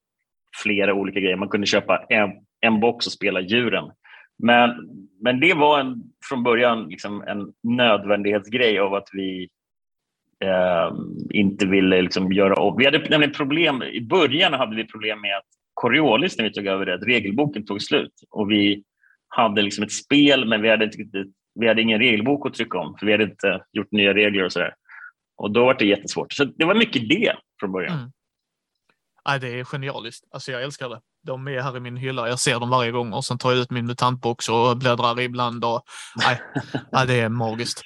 flera 0.64 0.94
olika 0.94 1.20
grejer. 1.20 1.36
Man 1.36 1.50
kunde 1.50 1.68
köpa 1.68 2.06
en, 2.10 2.32
en 2.62 2.80
box 2.80 3.06
och 3.06 3.12
spela 3.12 3.42
djuren. 3.42 3.92
Men, 4.44 4.72
men 5.22 5.40
det 5.40 5.54
var 5.54 5.80
en, 5.80 6.04
från 6.30 6.44
början 6.44 6.88
liksom 6.90 7.22
en 7.22 7.54
nödvändighetsgrej 7.78 8.80
av 8.80 8.94
att 8.94 9.08
vi 9.14 9.50
eh, 10.44 10.92
inte 11.30 11.66
ville 11.66 12.02
liksom 12.02 12.32
göra 12.32 12.56
om. 12.56 12.78
Vi 12.78 12.86
hade 12.86 13.10
nämligen 13.10 13.34
problem, 13.34 13.84
I 13.84 14.02
början 14.02 14.54
hade 14.54 14.76
vi 14.76 14.88
problem 14.88 15.22
med 15.22 15.38
att 15.38 15.46
Coriolis, 15.74 16.38
när 16.38 16.46
vi 16.46 16.54
tog 16.54 16.68
över 16.68 16.86
det, 16.86 16.94
att 16.94 17.08
regelboken 17.08 17.66
tog 17.66 17.82
slut 17.82 18.14
och 18.30 18.52
vi 18.52 18.84
hade 19.28 19.62
liksom 19.62 19.84
ett 19.84 19.92
spel 19.92 20.46
men 20.46 20.62
vi 20.62 20.70
hade, 20.70 20.86
inte, 20.86 21.26
vi 21.60 21.68
hade 21.68 21.82
ingen 21.82 22.00
regelbok 22.00 22.48
att 22.48 22.54
trycka 22.54 22.78
om 22.78 22.96
för 23.00 23.06
vi 23.06 23.12
hade 23.12 23.24
inte 23.24 23.64
gjort 23.74 23.92
nya 23.92 24.14
regler 24.14 24.46
och 24.46 24.52
sådär. 24.52 24.74
Och 25.38 25.52
då 25.52 25.66
var 25.66 25.74
det 25.74 25.86
jättesvårt. 25.86 26.34
Så 26.34 26.44
det 26.44 26.66
var 26.66 26.76
mycket 26.76 27.10
det 27.10 27.36
från 27.60 27.72
början. 27.72 27.98
Mm. 27.98 28.12
Nej, 29.28 29.40
det 29.40 29.60
är 29.60 29.64
genialiskt. 29.64 30.28
Alltså 30.32 30.52
jag 30.52 30.64
älskar 30.64 30.90
det. 30.90 31.02
De 31.24 31.48
är 31.48 31.62
här 31.62 31.78
i 31.78 31.80
min 31.80 31.98
hylla. 31.98 32.30
Jag 32.30 32.40
ser 32.40 32.60
dem 32.60 32.70
varje 32.70 32.92
gång 32.92 33.14
och 33.14 33.26
sen 33.26 33.38
tar 33.38 33.52
jag 33.52 33.60
ut 33.60 33.72
min 33.72 33.86
mutantbox 33.86 34.50
och 34.50 34.78
bläddrar 34.78 35.20
ibland. 35.20 35.66
Och, 35.66 35.82
nej, 36.16 36.42
nej, 36.92 37.08
det 37.08 37.20
är 37.20 37.30
magiskt. 37.30 37.82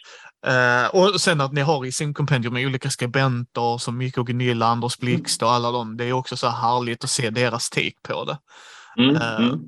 Uh, 0.48 0.96
och 0.96 1.22
sen 1.22 1.42
att 1.42 1.54
ni 1.54 1.62
har 1.62 1.86
i 1.86 1.92
simkompendium 1.92 2.56
olika 2.56 2.90
skribenter 2.90 3.78
som 3.78 3.98
Mikko 3.98 4.24
Gunilla, 4.24 4.66
Anders 4.66 4.98
Blixt 4.98 5.42
och 5.44 5.52
alla 5.52 5.72
dem. 5.72 5.98
Det 5.98 6.06
är 6.06 6.14
också 6.14 6.38
så 6.38 6.48
härligt 6.48 7.04
att 7.04 7.10
se 7.10 7.30
deras 7.30 7.70
take 7.70 7.96
på 8.08 8.26
det. 8.26 8.38
Mm, 8.98 9.16
uh, 9.16 9.36
mm. 9.36 9.60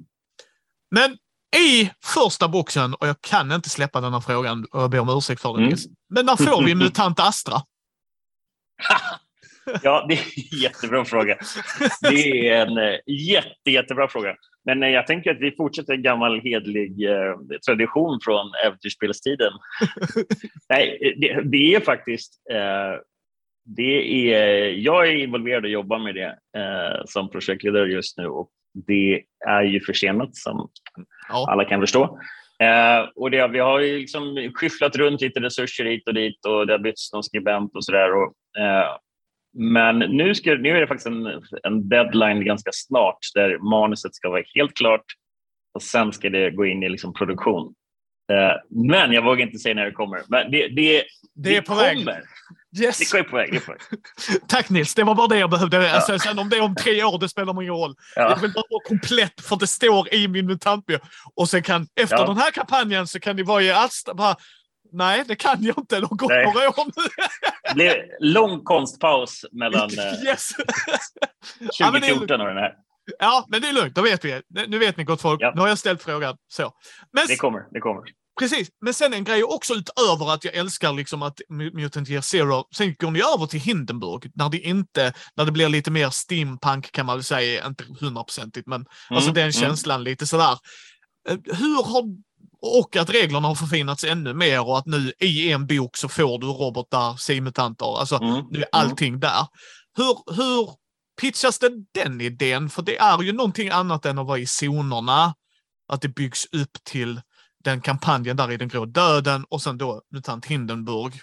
Men 0.92 1.18
i 1.58 1.92
första 2.04 2.48
boxen, 2.48 2.94
och 2.94 3.08
jag 3.08 3.22
kan 3.22 3.52
inte 3.52 3.70
släppa 3.70 4.02
denna 4.02 4.22
frågan 4.22 4.66
och 4.72 4.82
jag 4.82 4.90
ber 4.90 5.00
om 5.00 5.10
ursäkt 5.10 5.42
för 5.42 5.58
det, 5.58 5.64
mm. 5.64 5.78
men 6.10 6.26
när 6.26 6.36
får 6.36 6.64
vi 6.64 6.76
MUTANT 6.76 7.20
Astra? 7.20 7.62
Ja, 9.82 10.06
det 10.10 10.14
är 10.14 10.20
en 10.20 10.60
jättebra 10.62 11.06
fråga. 11.06 11.38
Det 12.02 12.50
är 12.50 12.66
en 12.66 12.78
eh, 12.78 13.00
jätte, 13.08 13.72
jättebra 13.72 14.08
fråga. 14.08 14.36
Men 14.66 14.84
eh, 14.84 14.90
jag 14.90 15.08
tänker 15.08 15.32
att 15.32 15.42
vi 15.42 15.52
fortsätter 15.52 15.94
en 15.94 16.02
gammal 16.02 16.42
hedlig 16.42 17.10
eh, 17.10 17.36
tradition 17.68 18.20
från 18.24 18.52
äventyrsspelstiden. 18.66 19.52
Nej, 20.70 21.16
det, 21.18 21.42
det, 21.42 21.76
är 21.76 21.80
faktiskt... 21.80 22.42
Eh, 22.52 23.00
det 23.68 24.32
är, 24.34 24.68
jag 24.70 25.08
är 25.08 25.12
involverad 25.12 25.64
och 25.64 25.70
jobbar 25.70 26.00
med 26.00 26.16
det 26.16 26.38
eh, 26.60 27.02
som 27.06 27.30
projektledare 27.30 27.88
just 27.88 28.18
nu 28.18 28.28
och 28.28 28.50
det 28.88 29.22
är 29.48 29.64
ju 29.64 29.80
försenat 29.80 30.36
som 30.36 30.70
ja. 31.30 31.52
alla 31.52 31.66
kan 31.66 31.82
förstå. 31.82 32.20
Eh, 32.60 33.10
och 33.16 33.32
det, 33.32 33.48
vi 33.48 33.60
har 33.60 33.80
ju 33.80 34.00
liksom 34.00 34.52
skyfflat 34.56 34.96
runt 34.96 35.22
lite 35.22 35.40
resurser 35.40 35.86
hit 35.86 36.08
och 36.08 36.14
dit 36.14 36.46
och 36.46 36.68
det 36.68 36.74
har 36.74 36.80
bytts 36.80 37.14
någon 37.14 37.24
skribent 37.24 37.76
och 37.76 37.86
sådär. 37.86 38.10
Eh, 38.60 38.98
men 39.56 40.00
nu, 40.00 40.36
ska, 40.36 40.56
nu 40.56 40.70
är 40.70 40.82
det 40.82 40.88
faktiskt 40.88 41.08
en, 41.08 41.26
en 41.64 41.90
deadline 41.90 42.46
ganska 42.46 42.70
snart 42.74 43.18
där 43.34 43.58
manuset 43.58 44.16
ska 44.16 44.30
vara 44.30 44.44
helt 44.56 44.74
klart 44.74 45.06
och 45.74 45.84
sen 45.84 46.14
ska 46.14 46.30
det 46.30 46.52
gå 46.52 46.66
in 46.66 46.84
i 46.84 46.90
liksom 46.90 47.14
produktion. 47.14 47.74
Uh, 48.32 48.86
men 48.92 49.12
jag 49.12 49.24
vågar 49.24 49.46
inte 49.46 49.60
säga 49.60 49.76
när 49.76 49.86
det 49.86 49.92
kommer. 49.92 50.22
Men 50.28 50.52
det, 50.52 50.68
det, 50.68 50.68
det, 50.68 51.04
det 51.34 51.56
är 51.56 51.62
på 51.62 51.74
kommer. 51.74 52.06
väg. 52.06 52.24
Yes. 52.80 53.12
Det 53.12 53.18
är 53.18 53.24
på 53.24 53.36
väg. 53.36 53.54
Det 53.54 53.60
på 53.60 53.72
väg. 53.72 53.82
Tack 54.48 54.70
Nils, 54.70 54.96
det 54.96 55.04
var 55.04 55.16
bara 55.16 55.28
det 55.28 55.38
jag 55.38 55.50
behövde. 55.50 55.84
Ja. 55.84 55.96
Alltså, 55.96 56.20
sen 56.20 56.40
om 56.40 56.50
det 56.50 56.58
är 56.58 56.62
om 56.62 56.76
tre 56.76 57.04
år, 57.04 57.20
det 57.20 57.30
spelar 57.30 57.62
ingen 57.62 57.74
roll. 57.74 57.96
Ja. 58.16 58.30
Jag 58.30 58.38
vill 58.38 58.54
bara 58.54 58.64
vara 58.70 58.84
komplett 58.88 59.42
för 59.42 59.56
det 59.56 59.68
står 59.68 60.14
i 60.14 60.28
min 60.28 60.46
mutantbio. 60.46 61.00
Och 61.36 61.50
sen 61.50 61.64
kan, 61.64 61.88
efter 61.96 62.18
ja. 62.18 62.28
den 62.28 62.38
här 62.38 62.52
kampanjen 62.52 63.08
så 63.08 63.20
kan 63.20 63.36
ni 63.36 63.44
vara 63.44 63.62
i 63.62 63.72
Astra, 63.72 64.14
bara, 64.14 64.36
Nej, 64.96 65.24
det 65.28 65.36
kan 65.36 65.64
jag 65.64 65.78
inte. 65.78 66.00
De 66.00 66.18
går 66.18 66.54
några 66.54 66.70
år 66.70 66.86
nu. 66.86 67.04
Det 67.70 67.74
blev 67.74 67.94
lång 68.20 68.64
konstpaus 68.64 69.46
mellan 69.52 69.90
yes. 70.26 70.54
2014 71.80 72.42
och 72.42 72.48
den 72.48 72.58
här. 72.58 72.74
Ja, 73.20 73.46
men 73.48 73.62
det 73.62 73.70
är 73.70 73.74
lugnt. 73.74 73.96
Då 73.96 74.02
vet 74.02 74.26
vi. 74.26 74.42
Nu 74.68 74.80
vet 74.80 74.98
ni 74.98 75.04
gott 75.04 75.22
folk. 75.22 75.42
Ja. 75.42 75.52
Nu 75.56 75.62
har 75.62 75.68
jag 75.68 75.78
ställt 75.78 76.04
frågan. 76.04 76.38
Så. 76.48 76.74
Men, 77.14 77.28
det 77.28 77.36
kommer. 77.36 77.62
Det 77.72 77.80
kommer. 77.80 78.04
Precis, 78.40 78.70
men 78.82 78.94
sen 78.94 79.14
en 79.14 79.24
grej 79.24 79.44
också 79.44 79.74
utöver 79.74 80.34
att 80.34 80.46
jag 80.46 80.56
älskar 80.56 80.94
liksom 80.94 81.22
att 81.22 81.42
Mutant 81.50 82.10
Year 82.10 82.22
Zero. 82.22 82.68
Sen 82.76 82.96
går 83.00 83.12
ni 83.12 83.20
över 83.20 83.46
till 83.46 83.60
Hindenburg 83.60 84.32
när 84.36 84.50
det 84.50 84.60
inte, 84.60 85.14
när 85.36 85.46
det 85.46 85.52
blir 85.52 85.70
lite 85.70 85.92
mer 85.92 86.10
steampunk 86.10 86.92
kan 86.92 87.06
man 87.06 87.18
väl 87.18 87.24
säga, 87.24 87.66
inte 87.66 87.84
hundraprocentigt, 88.00 88.68
men 88.68 88.80
alltså 88.80 88.92
mm, 89.10 89.18
alltså 89.18 89.32
den 89.32 89.44
mm. 89.44 89.52
känslan 89.52 90.04
lite 90.04 90.28
sådär. 90.28 90.58
Eh, 91.30 91.38
hur 91.44 91.84
har 91.84 92.04
och 92.66 92.96
att 92.96 93.10
reglerna 93.10 93.48
har 93.48 93.56
förfinats 93.56 94.04
ännu 94.04 94.34
mer 94.34 94.68
och 94.68 94.78
att 94.78 94.86
nu 94.86 95.12
i 95.20 95.52
en 95.52 95.68
bok 95.68 95.98
så 95.98 96.10
får 96.10 96.40
du 96.40 96.48
robotar, 96.48 97.18
simutanter, 97.18 98.00
alltså 98.00 98.16
mm. 98.16 98.34
nu 98.34 98.40
är 98.40 98.56
mm. 98.56 98.70
allting 98.72 99.08
mm. 99.08 99.20
där. 99.20 99.48
Hur, 99.98 100.36
hur 100.36 100.70
pitchas 101.22 101.60
det 101.60 101.70
den 101.94 102.22
idén? 102.22 102.70
För 102.70 102.82
det 102.82 102.98
är 102.98 103.24
ju 103.24 103.34
någonting 103.34 103.70
annat 103.70 104.06
än 104.06 104.20
att 104.20 104.28
vara 104.28 104.38
i 104.38 104.46
zonerna. 104.46 105.34
Att 105.88 106.02
det 106.02 106.08
byggs 106.08 106.46
upp 106.54 106.84
till 106.84 107.22
den 107.64 107.82
kampanjen 107.82 108.38
där 108.38 108.52
i 108.52 108.58
den 108.58 108.68
grå 108.68 108.86
döden 108.86 109.46
och 109.50 109.62
sen 109.62 109.78
då 109.78 110.02
MUTANT 110.12 110.46
Hindenburg. 110.46 111.14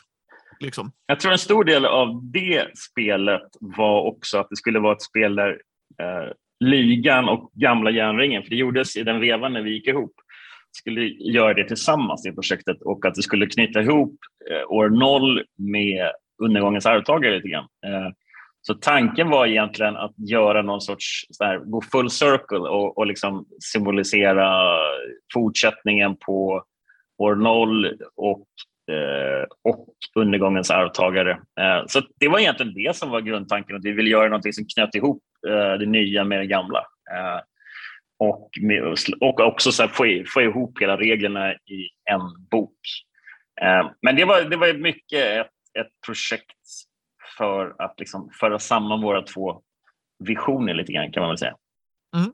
Liksom. 0.60 0.92
Jag 1.06 1.20
tror 1.20 1.32
en 1.32 1.38
stor 1.38 1.64
del 1.64 1.84
av 1.84 2.20
det 2.32 2.78
spelet 2.78 3.42
var 3.60 4.02
också 4.02 4.38
att 4.38 4.46
det 4.50 4.56
skulle 4.56 4.78
vara 4.78 4.92
ett 4.92 5.02
spel 5.02 5.34
där 5.34 5.50
eh, 6.00 6.32
ligan 6.60 7.28
och 7.28 7.52
gamla 7.54 7.90
järnringen, 7.90 8.42
för 8.42 8.50
det 8.50 8.56
gjordes 8.56 8.96
i 8.96 9.02
den 9.02 9.20
vevan 9.20 9.52
när 9.52 9.62
vi 9.62 9.70
gick 9.70 9.86
ihop, 9.86 10.12
skulle 10.72 11.00
göra 11.32 11.54
det 11.54 11.68
tillsammans 11.68 12.26
i 12.26 12.32
projektet 12.32 12.82
och 12.82 13.06
att 13.06 13.14
det 13.14 13.22
skulle 13.22 13.46
knyta 13.46 13.80
ihop 13.80 14.16
eh, 14.50 14.70
år 14.70 14.88
noll 14.88 15.42
med 15.58 16.12
undergångens 16.42 16.86
arvtagare 16.86 17.34
lite 17.36 17.48
grann. 17.48 17.66
Eh, 17.86 18.10
så 18.60 18.74
tanken 18.74 19.30
var 19.30 19.46
egentligen 19.46 19.96
att 19.96 20.14
göra 20.30 20.62
någon 20.62 20.80
sorts, 20.80 21.26
så 21.30 21.44
här, 21.44 21.58
gå 21.58 21.82
full 21.92 22.10
circle 22.10 22.58
och, 22.58 22.98
och 22.98 23.06
liksom 23.06 23.46
symbolisera 23.72 24.76
fortsättningen 25.34 26.16
på 26.16 26.64
år 27.18 27.34
noll 27.34 27.98
och, 28.16 28.46
eh, 28.94 29.46
och 29.64 29.88
undergångens 30.14 30.70
arvtagare. 30.70 31.30
Eh, 31.30 31.86
så 31.86 32.00
det 32.20 32.28
var 32.28 32.38
egentligen 32.38 32.74
det 32.74 32.96
som 32.96 33.10
var 33.10 33.20
grundtanken, 33.20 33.76
att 33.76 33.84
vi 33.84 33.92
ville 33.92 34.10
göra 34.10 34.28
något 34.28 34.54
som 34.54 34.64
knöt 34.74 34.94
ihop 34.94 35.22
eh, 35.48 35.78
det 35.78 35.86
nya 35.86 36.24
med 36.24 36.38
det 36.38 36.46
gamla. 36.46 36.78
Eh, 37.12 37.40
Eh, 38.22 38.28
och, 38.28 38.50
med, 38.60 38.82
och 39.20 39.40
också 39.40 39.72
så 39.72 39.88
få, 39.88 40.24
få 40.26 40.42
ihop 40.42 40.80
hela 40.80 40.96
reglerna 40.96 41.52
i 41.52 41.88
en 42.10 42.48
bok. 42.50 42.78
Eh, 43.62 43.90
men 44.02 44.16
det 44.16 44.24
var, 44.24 44.42
det 44.42 44.56
var 44.56 44.74
mycket 44.74 45.24
ett, 45.24 45.80
ett 45.80 45.92
projekt 46.06 46.56
för 47.38 47.82
att 47.82 48.00
liksom 48.00 48.30
föra 48.40 48.58
samman 48.58 49.02
våra 49.02 49.22
två 49.22 49.62
visioner 50.24 50.74
lite 50.74 50.92
grann 50.92 51.12
kan 51.12 51.20
man 51.20 51.30
väl 51.30 51.38
säga. 51.38 51.56
Mm. 52.16 52.32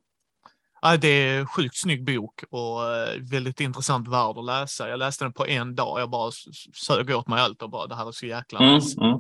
Ja, 0.81 0.97
det 0.97 1.09
är 1.09 1.41
en 1.41 1.47
sjukt 1.47 1.77
snygg 1.77 2.05
bok 2.05 2.45
och 2.51 2.97
eh, 2.97 3.21
väldigt 3.31 3.61
intressant 3.61 4.09
värld 4.09 4.39
att 4.39 4.45
läsa. 4.45 4.89
Jag 4.89 4.99
läste 4.99 5.25
den 5.25 5.33
på 5.33 5.47
en 5.47 5.75
dag. 5.75 6.01
Jag 6.01 6.11
bara 6.11 6.31
sög 6.75 7.11
åt 7.11 7.29
mig 7.29 7.41
allt 7.41 7.63
och 7.63 7.71
bara 7.71 7.87
det 7.87 7.95
här 7.95 8.09
är 8.09 8.13
så 8.13 8.27
jäkla 8.27 8.59
mm, 8.59 8.75
nice. 8.75 9.01
Mm, 9.01 9.15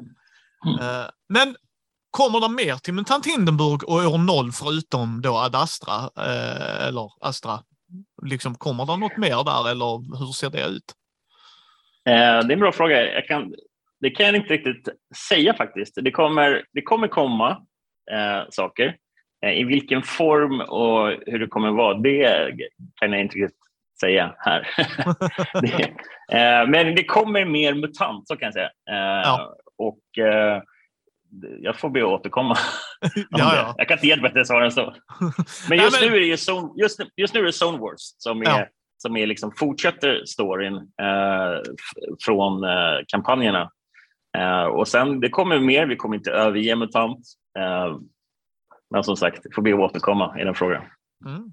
mm. 0.78 1.10
Men 1.28 1.56
kommer 2.10 2.40
det 2.40 2.48
mer 2.48 2.76
till 2.76 2.94
Mutant 2.94 3.26
Hindenburg 3.26 3.84
och 3.84 3.94
år 3.94 4.18
noll 4.18 4.52
förutom 4.52 5.22
då 5.22 5.36
Ad 5.36 5.58
Astra 5.58 5.94
eh, 6.26 6.88
eller 6.88 7.10
Astra? 7.20 7.58
Liksom, 8.22 8.54
kommer 8.54 8.86
det 8.86 8.96
något 8.96 9.16
mer 9.16 9.44
där 9.44 9.70
eller 9.70 10.18
hur 10.18 10.32
ser 10.32 10.50
det 10.50 10.66
ut? 10.66 10.94
det 12.04 12.12
är 12.12 12.52
en 12.52 12.60
bra 12.60 12.72
fråga. 12.72 13.22
Kan, 13.22 13.54
det 14.00 14.10
kan 14.10 14.26
jag 14.26 14.36
inte 14.36 14.54
riktigt 14.54 14.88
säga 15.28 15.54
faktiskt. 15.54 15.94
Det 16.02 16.10
kommer, 16.10 16.64
det 16.72 16.82
kommer 16.82 17.08
komma 17.08 17.50
eh, 18.12 18.42
saker. 18.50 18.96
Eh, 19.46 19.52
I 19.52 19.64
vilken 19.64 20.02
form 20.02 20.60
och 20.60 21.22
hur 21.26 21.38
det 21.38 21.46
kommer 21.46 21.70
vara, 21.70 21.94
det 21.94 22.52
kan 22.94 23.12
jag 23.12 23.20
inte 23.20 23.36
riktigt 23.36 23.58
säga 24.00 24.34
här. 24.38 24.68
det, 25.62 25.82
eh, 26.38 26.68
men 26.68 26.94
det 26.94 27.04
kommer 27.04 27.44
mer 27.44 27.74
MUTANT, 27.74 28.28
så 28.28 28.36
kan 28.36 28.46
jag 28.46 28.54
säga. 28.54 28.70
Eh, 28.90 29.22
ja. 29.24 29.56
Och 29.78 30.24
eh, 30.24 30.62
jag 31.60 31.76
får 31.76 31.90
be 31.90 32.00
att 32.00 32.06
återkomma. 32.06 32.56
ja, 33.14 33.26
ja. 33.30 33.74
Jag 33.78 33.88
kan 33.88 33.96
inte 33.96 34.06
ge 34.06 34.12
ett 34.12 34.22
bättre 34.22 34.44
svar 34.44 34.62
än 34.62 34.72
så. 34.72 34.94
Men 35.68 35.78
just, 35.78 36.00
Nej, 36.00 36.10
men... 36.10 36.10
Nu, 36.10 36.16
är 36.16 36.30
det 36.30 36.50
Zone, 36.50 36.72
just, 36.76 37.00
just 37.16 37.34
nu 37.34 37.40
är 37.40 37.44
det 37.44 37.64
Zone 37.64 37.78
Wars 37.78 38.00
som 38.18 38.42
är, 38.42 38.46
ja. 38.46 38.66
som 38.96 39.16
är 39.16 39.26
liksom 39.26 39.52
fortsätter 39.56 40.24
storyn 40.24 40.76
eh, 40.76 41.62
från 42.24 42.64
eh, 42.64 42.98
kampanjerna. 43.06 43.70
Eh, 44.38 44.64
och 44.64 44.88
sen, 44.88 45.20
det 45.20 45.28
kommer 45.28 45.60
mer, 45.60 45.86
vi 45.86 45.96
kommer 45.96 46.16
inte 46.16 46.30
överge 46.30 46.76
MUTANT. 46.76 47.18
Eh, 47.58 47.98
men 48.90 49.04
som 49.04 49.16
sagt, 49.16 49.54
får 49.54 49.62
be 49.62 49.74
att 49.74 49.80
återkomma 49.80 50.40
i 50.40 50.44
den 50.44 50.54
frågan. 50.54 50.82
Mm. 51.26 51.50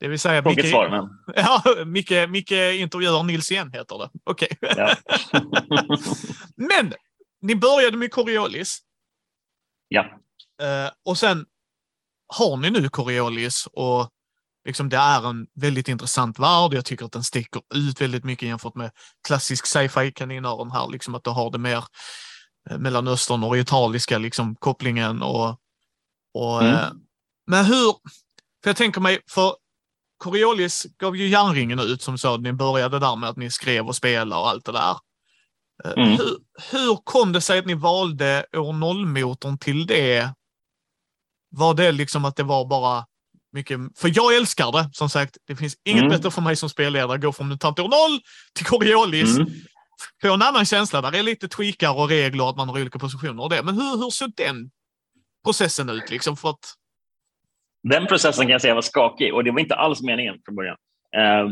Det 0.00 0.08
vill 0.08 0.18
säga... 0.18 0.42
Micke, 0.42 0.66
svar, 0.66 0.88
men... 0.88 1.08
Ja, 1.36 1.62
Micke, 1.86 2.28
Micke 2.28 2.52
intervjuar 2.52 3.22
Nils 3.22 3.50
igen, 3.50 3.70
heter 3.72 3.98
det. 3.98 4.10
Okej. 4.24 4.48
Okay. 4.60 4.74
Ja. 4.76 4.94
men, 6.56 6.92
ni 7.40 7.56
började 7.56 7.96
med 7.96 8.12
Coriolis. 8.12 8.78
Ja. 9.92 10.02
Uh, 10.62 10.90
och 11.04 11.18
sen 11.18 11.46
har 12.28 12.56
ni 12.56 12.70
nu 12.70 12.88
Coriolis 12.88 13.68
och 13.72 14.10
liksom 14.64 14.88
det 14.88 14.96
är 14.96 15.30
en 15.30 15.46
väldigt 15.54 15.88
intressant 15.88 16.38
värld. 16.38 16.74
Jag 16.74 16.84
tycker 16.84 17.04
att 17.04 17.12
den 17.12 17.24
sticker 17.24 17.62
ut 17.74 18.00
väldigt 18.00 18.24
mycket 18.24 18.48
jämfört 18.48 18.74
med 18.74 18.90
klassisk 19.26 19.66
sci-fi 19.66 20.12
kaninöron 20.12 20.70
här, 20.70 20.88
liksom 20.88 21.14
att 21.14 21.24
du 21.24 21.30
har 21.30 21.50
det 21.50 21.58
mer 21.58 21.84
eh, 22.70 22.78
Mellanöstern 22.78 23.44
orientaliska 23.44 24.18
liksom 24.18 24.56
kopplingen 24.56 25.22
och, 25.22 25.48
och 26.34 26.62
mm. 26.62 26.74
eh, 26.74 26.88
men 27.46 27.64
hur, 27.64 27.92
för 28.62 28.70
jag 28.70 28.76
tänker 28.76 29.00
mig, 29.00 29.20
för 29.30 29.54
Coriolis 30.18 30.86
gav 30.98 31.16
ju 31.16 31.28
järnringen 31.28 31.78
ut 31.78 32.02
som 32.02 32.18
så, 32.18 32.36
ni 32.36 32.52
började 32.52 32.98
där 32.98 33.16
med 33.16 33.30
att 33.30 33.36
ni 33.36 33.50
skrev 33.50 33.86
och 33.86 33.96
spelade 33.96 34.40
och 34.40 34.48
allt 34.48 34.64
det 34.64 34.72
där. 34.72 34.96
Eh, 35.84 35.92
mm. 35.96 36.08
Hur, 36.08 36.38
hur 36.70 36.96
kom 37.04 37.32
det 37.32 37.40
sig 37.40 37.58
att 37.58 37.66
ni 37.66 37.74
valde 37.74 38.46
år 38.56 38.72
noll-motorn 38.72 39.58
till 39.58 39.86
det? 39.86 40.34
Var 41.50 41.74
det 41.74 41.92
liksom 41.92 42.24
att 42.24 42.36
det 42.36 42.42
var 42.42 42.66
bara 42.66 43.04
mycket, 43.52 43.80
för 43.96 44.12
jag 44.14 44.36
älskar 44.36 44.72
det, 44.72 44.90
som 44.92 45.08
sagt. 45.08 45.36
Det 45.46 45.56
finns 45.56 45.76
inget 45.84 46.02
mm. 46.02 46.10
bättre 46.10 46.30
för 46.30 46.42
mig 46.42 46.56
som 46.56 46.68
spelledare, 46.68 47.18
gå 47.18 47.32
från 47.32 47.48
MUTANT 47.48 47.78
år 47.78 48.10
0 48.10 48.20
till 48.54 48.66
Coriolis. 48.66 49.36
Mm. 49.36 49.48
Få 50.22 50.34
en 50.34 50.42
annan 50.42 50.64
känsla, 50.64 51.00
där 51.00 51.14
är 51.14 51.22
lite 51.22 51.48
tweakar 51.48 51.98
och 51.98 52.08
regler, 52.08 52.50
att 52.50 52.56
man 52.56 52.68
har 52.68 52.80
olika 52.80 52.98
positioner 52.98 53.42
och 53.42 53.50
det. 53.50 53.62
Men 53.62 53.74
hur, 53.74 53.96
hur 53.96 54.10
såg 54.10 54.32
den 54.36 54.70
processen 55.44 55.88
ut? 55.88 56.10
Liksom, 56.10 56.36
för 56.36 56.50
att... 56.50 56.74
Den 57.82 58.06
processen 58.06 58.44
kan 58.44 58.52
jag 58.52 58.60
säga 58.60 58.74
var 58.74 58.82
skakig 58.82 59.34
och 59.34 59.44
det 59.44 59.50
var 59.50 59.60
inte 59.60 59.74
alls 59.74 60.02
meningen 60.02 60.34
från 60.44 60.54
början. 60.54 60.76
Eh, 61.16 61.50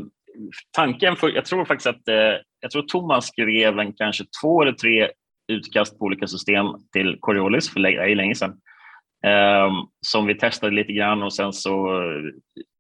tanken, 0.77 1.17
för, 1.17 1.29
jag 1.29 1.45
tror 1.45 1.65
faktiskt 1.65 1.87
att 1.87 2.09
eh, 2.09 2.37
jag 2.61 2.71
tror 2.71 2.83
Thomas 2.83 3.27
skrev 3.27 3.79
en 3.79 3.93
kanske 3.93 4.25
två 4.43 4.63
eller 4.63 4.73
tre 4.73 5.09
utkast 5.53 5.99
på 5.99 6.05
olika 6.05 6.27
system 6.27 6.67
till 6.93 7.17
Coriolis 7.21 7.71
för 7.71 7.81
länge, 7.81 8.15
länge 8.15 8.35
sedan. 8.35 8.61
Um, 9.27 9.89
som 10.07 10.27
vi 10.27 10.35
testade 10.35 10.77
lite 10.77 10.93
grann 10.93 11.23
och 11.23 11.35
sen 11.35 11.53
så 11.53 12.03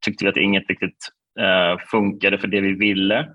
tyckte 0.04 0.24
vi 0.24 0.30
att 0.30 0.36
inget 0.36 0.68
riktigt 0.68 1.08
uh, 1.40 1.86
funkade 1.90 2.38
för 2.38 2.48
det 2.48 2.60
vi 2.60 2.72
ville. 2.72 3.28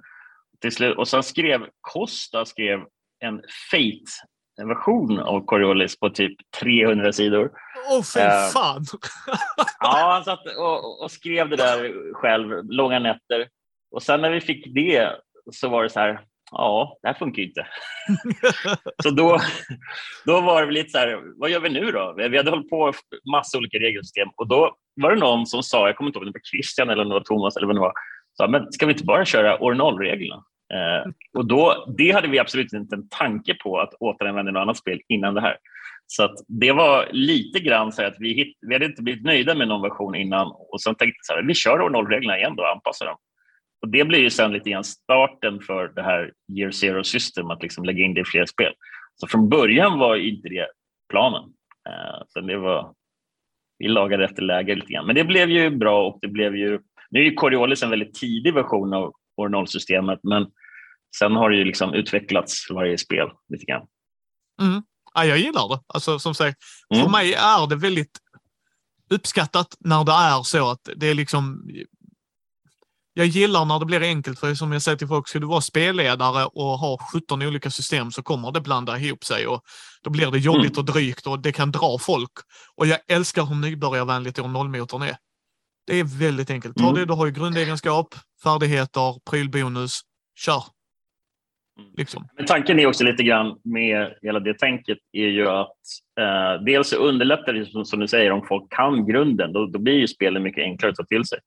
Till 0.61 0.71
slut, 0.71 0.97
och 0.97 1.07
sen 1.07 1.23
skrev 1.23 1.67
Costa 1.81 2.45
skrev 2.45 2.79
en 3.19 3.41
Fate-version 3.71 5.19
av 5.19 5.45
Coriolis 5.45 5.99
på 5.99 6.09
typ 6.09 6.37
300 6.61 7.13
sidor. 7.13 7.51
Åh, 7.89 7.99
oh, 7.99 8.03
fy 8.03 8.19
uh, 8.19 8.51
fan! 8.53 8.85
ja, 9.79 10.11
han 10.13 10.23
satt 10.23 10.45
och, 10.57 11.03
och, 11.03 11.11
skrev 11.11 11.49
det 11.49 11.55
där 11.55 12.13
själv, 12.13 12.63
långa 12.63 12.99
nätter. 12.99 13.47
Och 13.91 14.03
sen 14.03 14.21
när 14.21 14.31
vi 14.31 14.41
fick 14.41 14.73
det 14.73 15.11
så 15.51 15.69
var 15.69 15.83
det 15.83 15.89
så 15.89 15.99
här, 15.99 16.19
ja, 16.51 16.97
det 17.01 17.07
här 17.07 17.15
funkar 17.15 17.41
ju 17.41 17.47
inte. 17.47 17.67
så 19.03 19.09
då, 19.09 19.39
då 20.25 20.41
var 20.41 20.65
det 20.65 20.71
lite 20.71 20.89
så 20.89 20.97
här, 20.97 21.21
vad 21.39 21.49
gör 21.49 21.59
vi 21.59 21.69
nu 21.69 21.91
då? 21.91 22.13
Vi 22.17 22.37
hade 22.37 22.49
hållit 22.49 22.69
på 22.69 22.93
massa 23.31 23.57
olika 23.57 23.77
regelsystem 23.77 24.29
och 24.35 24.47
då 24.47 24.75
var 25.01 25.11
det 25.11 25.19
någon 25.19 25.45
som 25.45 25.63
sa, 25.63 25.87
jag 25.87 25.95
kommer 25.95 26.09
inte 26.09 26.17
ihåg 26.17 26.27
om 26.27 26.31
det 26.31 26.39
var 26.39 26.57
Christian 26.57 26.89
eller 26.89 27.03
om 27.03 27.09
det 27.09 27.15
var 27.15 27.23
Thomas 27.23 27.57
eller 27.57 27.67
vad 27.67 27.75
det 27.75 27.79
var, 27.79 27.93
sa, 28.37 28.47
men 28.47 28.71
ska 28.71 28.85
vi 28.85 28.91
inte 28.91 29.05
bara 29.05 29.25
köra 29.25 29.63
år 29.63 29.73
noll-reglerna? 29.73 30.43
Eh, 30.73 31.11
och 31.37 31.45
då, 31.45 31.93
det 31.97 32.11
hade 32.11 32.27
vi 32.27 32.39
absolut 32.39 32.73
inte 32.73 32.95
en 32.95 33.09
tanke 33.09 33.53
på 33.63 33.79
att 33.79 33.93
återanvända 33.99 34.49
i 34.49 34.53
något 34.53 34.61
annat 34.61 34.77
spel 34.77 35.01
innan 35.07 35.33
det 35.33 35.41
här. 35.41 35.57
Så 36.07 36.23
att 36.23 36.35
det 36.47 36.71
var 36.71 37.09
lite 37.11 37.59
grann 37.59 37.91
så 37.91 38.03
att 38.03 38.15
vi, 38.19 38.33
hit, 38.33 38.57
vi 38.61 38.73
hade 38.73 38.85
inte 38.85 39.01
blivit 39.01 39.23
nöjda 39.23 39.55
med 39.55 39.67
någon 39.67 39.81
version 39.81 40.15
innan 40.15 40.47
och 40.71 40.81
sen 40.81 40.95
tänkte 40.95 41.33
vi 41.35 41.39
att 41.39 41.47
vi 41.47 41.53
kör 41.53 41.81
år 41.81 41.89
noll-reglerna 41.89 42.37
igen 42.37 42.55
då 42.55 42.63
och 42.63 42.71
anpassar 42.71 43.05
dem. 43.05 43.17
Och 43.85 43.91
det 43.91 44.05
blir 44.05 44.19
ju 44.19 44.29
sen 44.29 44.51
lite 44.51 44.69
grann 44.69 44.83
starten 44.83 45.59
för 45.61 45.87
det 45.87 46.01
här 46.01 46.33
year 46.57 46.71
zero 46.71 47.03
system, 47.03 47.49
att 47.51 47.63
liksom 47.63 47.85
lägga 47.85 48.05
in 48.05 48.13
det 48.13 48.21
i 48.21 48.25
fler 48.25 48.45
spel. 48.45 48.73
Så 49.15 49.27
från 49.27 49.49
början 49.49 49.99
var 49.99 50.15
inte 50.15 50.49
det 50.49 50.67
planen. 51.09 51.43
Eh, 51.89 52.23
så 52.27 52.41
det 52.41 52.57
var, 52.57 52.93
vi 53.79 53.87
lagade 53.87 54.25
efter 54.25 54.41
läge 54.41 54.75
lite 54.75 54.93
grann. 54.93 55.05
Men 55.05 55.15
det 55.15 55.23
blev 55.23 55.49
ju 55.49 55.69
bra 55.69 56.07
och 56.07 56.19
det 56.21 56.27
blev 56.27 56.55
ju, 56.55 56.79
nu 57.09 57.19
är 57.19 57.23
ju 57.23 57.33
Coriolis 57.33 57.83
en 57.83 57.89
väldigt 57.89 58.13
tidig 58.13 58.53
version 58.53 58.93
av 58.93 59.13
år 59.37 59.49
0-systemet, 59.49 60.19
men 60.23 60.47
sen 61.19 61.31
har 61.31 61.49
det 61.49 61.57
ju 61.57 61.63
liksom 61.63 61.93
utvecklats 61.93 62.67
för 62.67 62.73
varje 62.73 62.97
spel 62.97 63.27
lite 63.49 63.65
grann. 63.65 63.87
Mm. 64.61 64.83
Ja, 65.13 65.25
jag 65.25 65.37
gillar 65.37 65.69
det. 65.69 65.83
Alltså, 65.87 66.19
som 66.19 66.35
sagt, 66.35 66.57
för 66.93 66.99
mm. 66.99 67.11
mig 67.11 67.33
är 67.33 67.69
det 67.69 67.75
väldigt 67.75 68.19
uppskattat 69.09 69.67
när 69.79 70.03
det 70.03 70.11
är 70.11 70.43
så 70.43 70.71
att 70.71 70.89
det 70.95 71.07
är 71.07 71.13
liksom 71.13 71.69
jag 73.17 73.27
gillar 73.27 73.65
när 73.65 73.79
det 73.79 73.85
blir 73.85 74.01
enkelt, 74.01 74.39
för 74.39 74.53
som 74.53 74.71
jag 74.71 74.81
säger 74.81 74.97
till 74.97 75.07
folk, 75.07 75.27
ska 75.27 75.39
du 75.39 75.47
vara 75.47 75.61
spelledare 75.61 76.45
och 76.45 76.79
ha 76.79 76.97
17 77.13 77.41
olika 77.41 77.69
system 77.69 78.11
så 78.11 78.23
kommer 78.23 78.51
det 78.51 78.61
blanda 78.61 78.99
ihop 78.99 79.23
sig 79.23 79.47
och 79.47 79.61
då 80.03 80.09
blir 80.09 80.31
det 80.31 80.37
jobbigt 80.37 80.77
mm. 80.77 80.79
och 80.79 80.85
drygt 80.85 81.27
och 81.27 81.39
det 81.39 81.51
kan 81.51 81.71
dra 81.71 81.97
folk. 81.99 82.31
Och 82.75 82.87
jag 82.87 82.99
älskar 83.07 83.45
hur 83.45 83.55
nybörjarvänligt 83.55 84.37
nollmotorn 84.37 85.01
är. 85.01 85.17
Det 85.87 85.99
är 85.99 86.19
väldigt 86.19 86.49
enkelt. 86.49 86.77
Ta 86.77 86.83
mm. 86.83 86.95
det, 86.95 87.05
du 87.05 87.13
har 87.13 87.25
ju 87.25 87.31
grundegenskap, 87.31 88.15
färdigheter, 88.43 89.29
prylbonus, 89.29 90.01
kör. 90.39 90.63
Mm. 91.79 91.91
Liksom. 91.97 92.27
Men 92.37 92.45
tanken 92.45 92.79
är 92.79 92.87
också 92.87 93.03
lite 93.03 93.23
grann 93.23 93.57
med 93.63 94.13
hela 94.21 94.39
det 94.39 94.53
tänket 94.53 94.97
är 95.11 95.27
ju 95.27 95.47
att 95.49 95.77
eh, 96.19 96.63
dels 96.65 96.93
underlättar 96.93 97.53
det 97.53 97.65
som, 97.65 97.85
som, 97.85 97.99
du 97.99 98.07
säger 98.07 98.31
om 98.31 98.45
folk 98.47 98.71
kan 98.71 99.07
grunden, 99.07 99.53
då, 99.53 99.65
då 99.65 99.79
blir 99.79 99.93
ju 99.93 100.07
spelet 100.07 100.41
mycket 100.41 100.63
enklare 100.63 100.91
att 100.91 100.97
ta 100.97 101.05
till 101.05 101.25
sig. 101.25 101.39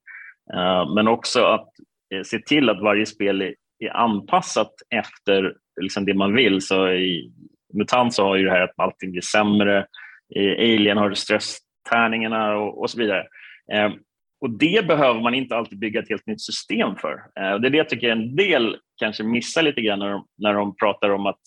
Eh, 0.55 0.95
men 0.95 1.09
också 1.09 1.45
att 1.45 1.69
eh, 2.15 2.23
se 2.23 2.39
till 2.39 2.71
att 2.71 2.83
varje 2.83 3.07
spel 3.07 3.43
är 3.43 3.97
anpassat 3.97 4.73
efter 4.91 5.55
liksom 5.81 6.05
det 6.05 6.15
man 6.15 6.35
vill. 6.35 6.61
Så 6.61 6.89
I 6.89 7.33
MUTANT 7.75 8.15
så 8.15 8.25
har 8.25 8.37
ju 8.37 8.45
det 8.45 8.51
här 8.51 8.61
att 8.61 8.75
allting 8.77 9.11
blir 9.11 9.23
sämre. 9.23 9.87
I 10.35 10.51
Alien 10.51 10.99
har 10.99 11.09
du 11.09 11.15
stresstärningarna 11.15 12.57
och, 12.57 12.81
och 12.81 12.91
så 12.91 12.99
vidare. 12.99 13.27
Eh, 13.73 13.93
och 14.41 14.51
det 14.51 14.87
behöver 14.87 15.21
man 15.21 15.35
inte 15.35 15.57
alltid 15.57 15.79
bygga 15.79 16.01
ett 16.01 16.09
helt 16.09 16.27
nytt 16.27 16.41
system 16.41 16.97
för. 16.97 17.23
Det 17.35 17.67
är 17.67 17.71
det 17.71 17.79
jag 17.79 17.89
tycker 17.89 18.11
en 18.11 18.37
del 18.37 18.77
kanske 19.01 19.25
missar 19.25 19.63
lite 19.63 19.81
grann 19.81 19.99
när 19.99 20.11
de, 20.11 20.27
när 20.39 20.55
de 20.55 20.77
pratar 20.77 21.11
om 21.11 21.27
att... 21.27 21.41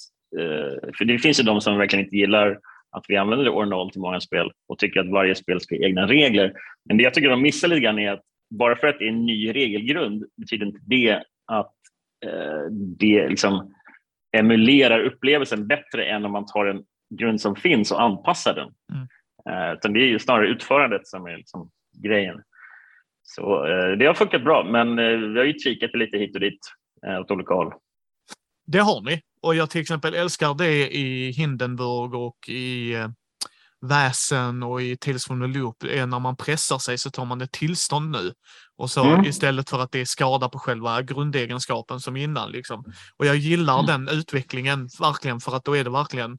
För 0.98 1.06
det 1.06 1.20
finns 1.20 1.40
ju 1.40 1.44
de 1.44 1.62
som 1.62 1.78
verkligen 1.78 2.06
inte 2.06 2.18
gillar 2.18 2.60
att 2.92 3.06
vi 3.08 3.18
använder 3.18 3.50
år 3.50 3.66
0 3.66 3.92
till 3.92 4.02
många 4.02 4.20
spel 4.20 4.52
och 4.68 4.80
tycker 4.80 5.00
att 5.00 5.10
varje 5.10 5.36
spel 5.36 5.62
ska 5.62 5.76
ha 5.76 5.86
egna 5.86 6.08
regler. 6.08 6.54
Men 6.86 6.98
det 6.98 7.04
jag 7.04 7.14
tycker 7.14 7.30
de 7.30 7.42
missar 7.42 7.68
lite 7.68 7.82
grann 7.82 8.00
är 8.00 8.12
att 8.12 8.24
bara 8.52 8.76
för 8.76 8.88
att 8.88 9.00
det 9.00 9.06
är 9.06 9.10
en 9.10 9.26
ny 9.26 9.54
regelgrund 9.54 10.26
betyder 10.38 10.66
inte 10.66 10.80
det 10.86 11.24
att 11.46 11.76
eh, 12.26 12.72
det 13.00 13.30
liksom 13.30 13.74
emulerar 14.38 15.00
upplevelsen 15.00 15.68
bättre 15.68 16.06
än 16.06 16.26
om 16.26 16.32
man 16.32 16.46
tar 16.46 16.66
en 16.66 16.84
grund 17.16 17.42
som 17.42 17.56
finns 17.56 17.92
och 17.92 18.02
anpassar 18.02 18.54
den. 18.54 18.70
Mm. 18.94 19.08
Eh, 19.50 19.74
utan 19.74 19.94
det 19.94 20.00
är 20.00 20.08
ju 20.08 20.20
snarare 20.20 20.48
utförandet 20.48 21.08
som 21.08 21.26
är 21.26 21.38
liksom 21.38 21.72
grejen. 22.04 22.42
Så 23.24 23.68
eh, 23.68 23.98
det 23.98 24.06
har 24.06 24.14
funkat 24.14 24.44
bra, 24.44 24.64
men 24.64 25.00
eh, 25.00 25.18
vi 25.18 25.38
har 25.40 25.46
ju 25.46 25.54
kikat 25.54 25.96
lite 25.96 26.18
hit 26.18 26.36
och 26.36 26.42
dit 26.42 26.60
eh, 27.08 27.20
åt 27.20 27.32
olika 27.32 27.54
håll. 27.54 27.74
Det 28.66 28.80
har 28.80 29.02
ni 29.02 29.22
och 29.42 29.56
jag 29.56 29.70
till 29.70 29.82
exempel 29.82 30.14
älskar 30.14 30.54
det 30.54 30.96
i 30.96 31.32
Hindenburg 31.32 32.14
och 32.14 32.50
i 32.50 32.94
eh, 32.94 33.08
väsen 33.82 34.64
och 34.64 34.82
i 34.82 34.98
Tales 34.98 35.26
from 35.26 35.42
the 35.42 35.60
Loop 35.60 35.84
är 35.84 36.06
när 36.06 36.20
man 36.20 36.36
pressar 36.36 36.78
sig 36.78 36.98
så 36.98 37.12
tar 37.12 37.26
man 37.26 37.42
ett 37.42 37.52
tillstånd 37.52 38.12
nu. 38.12 38.34
Och 38.78 38.92
så 38.92 39.04
mm. 39.04 39.26
istället 39.26 39.70
för 39.70 39.80
att 39.80 39.92
det 39.92 40.02
är 40.02 40.06
skada 40.06 40.50
på 40.50 40.60
själva 40.60 41.02
grundegenskapen 41.02 42.00
som 42.00 42.18
innan. 42.18 42.52
Liksom. 42.52 42.84
Och 43.18 43.26
jag 43.26 43.36
gillar 43.36 43.80
mm. 43.80 43.86
den 43.86 44.18
utvecklingen 44.18 44.90
verkligen 45.00 45.40
för 45.40 45.56
att 45.56 45.66
då 45.66 45.78
är 45.78 45.84
det 45.84 45.90
verkligen 45.90 46.38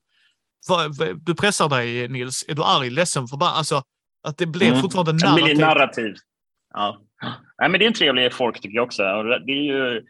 du 1.17 1.35
pressar 1.35 1.69
dig 1.69 2.09
Nils, 2.09 2.45
är 2.49 2.55
du 2.55 2.63
arg, 2.63 2.91
ledsen, 2.91 3.27
förbannad? 3.27 3.57
Alltså 3.57 3.83
att 4.23 4.39
det 4.39 4.47
blir 4.47 4.69
mm. 4.69 4.81
fortfarande 4.81 5.13
narrativ. 5.13 5.59
narrativ. 5.59 6.15
Ja. 6.75 7.01
Nej, 7.61 7.69
men 7.71 7.79
det 7.79 7.85
är 7.85 7.87
en 7.87 7.95
trevlig 7.95 8.33
folk 8.33 8.61
tycker 8.61 8.77
jag 8.77 8.85
också. 8.85 9.03
Det 9.47 9.53
är 9.53 9.65
ju 9.65 10.03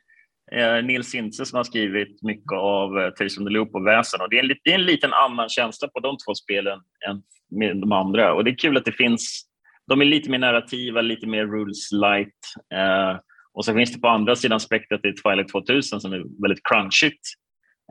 Eh, 0.55 0.85
Nils 0.85 1.11
Sintze 1.11 1.47
som 1.47 1.57
har 1.57 1.65
skrivit 1.65 2.23
mycket 2.23 2.53
av 2.53 2.99
eh, 2.99 3.11
Tales 3.11 3.35
from 3.35 3.47
the 3.47 3.53
Loop 3.53 3.75
och 3.75 3.87
Väsen. 3.87 4.21
Och 4.21 4.31
det, 4.31 4.39
är 4.39 4.43
en, 4.43 4.57
det 4.65 4.71
är 4.71 4.75
en 4.75 4.85
liten 4.85 5.13
annan 5.13 5.49
känsla 5.49 5.89
på 5.89 6.01
de 6.01 6.17
två 6.27 6.35
spelen 6.35 6.79
än 7.09 7.23
med 7.51 7.77
de 7.77 7.93
andra. 7.93 8.35
Och 8.35 8.45
det 8.45 8.51
är 8.51 8.57
kul 8.57 8.77
att 8.77 8.85
det 8.85 8.93
finns... 8.93 9.43
De 9.87 10.01
är 10.01 10.05
lite 10.05 10.31
mer 10.31 10.39
narrativa, 10.39 11.01
lite 11.01 11.27
mer 11.27 11.47
rules 11.47 11.93
light. 11.93 12.39
Eh, 12.75 13.19
och 13.55 13.65
så 13.65 13.75
finns 13.75 13.93
det 13.93 14.01
på 14.01 14.09
andra 14.09 14.37
sidan 14.37 14.61
spektrat 14.61 15.05
i 15.05 15.13
Twilight 15.13 15.49
2000 15.49 16.01
som 16.01 16.13
är 16.13 16.43
väldigt 16.43 16.63
crunchigt 16.65 17.27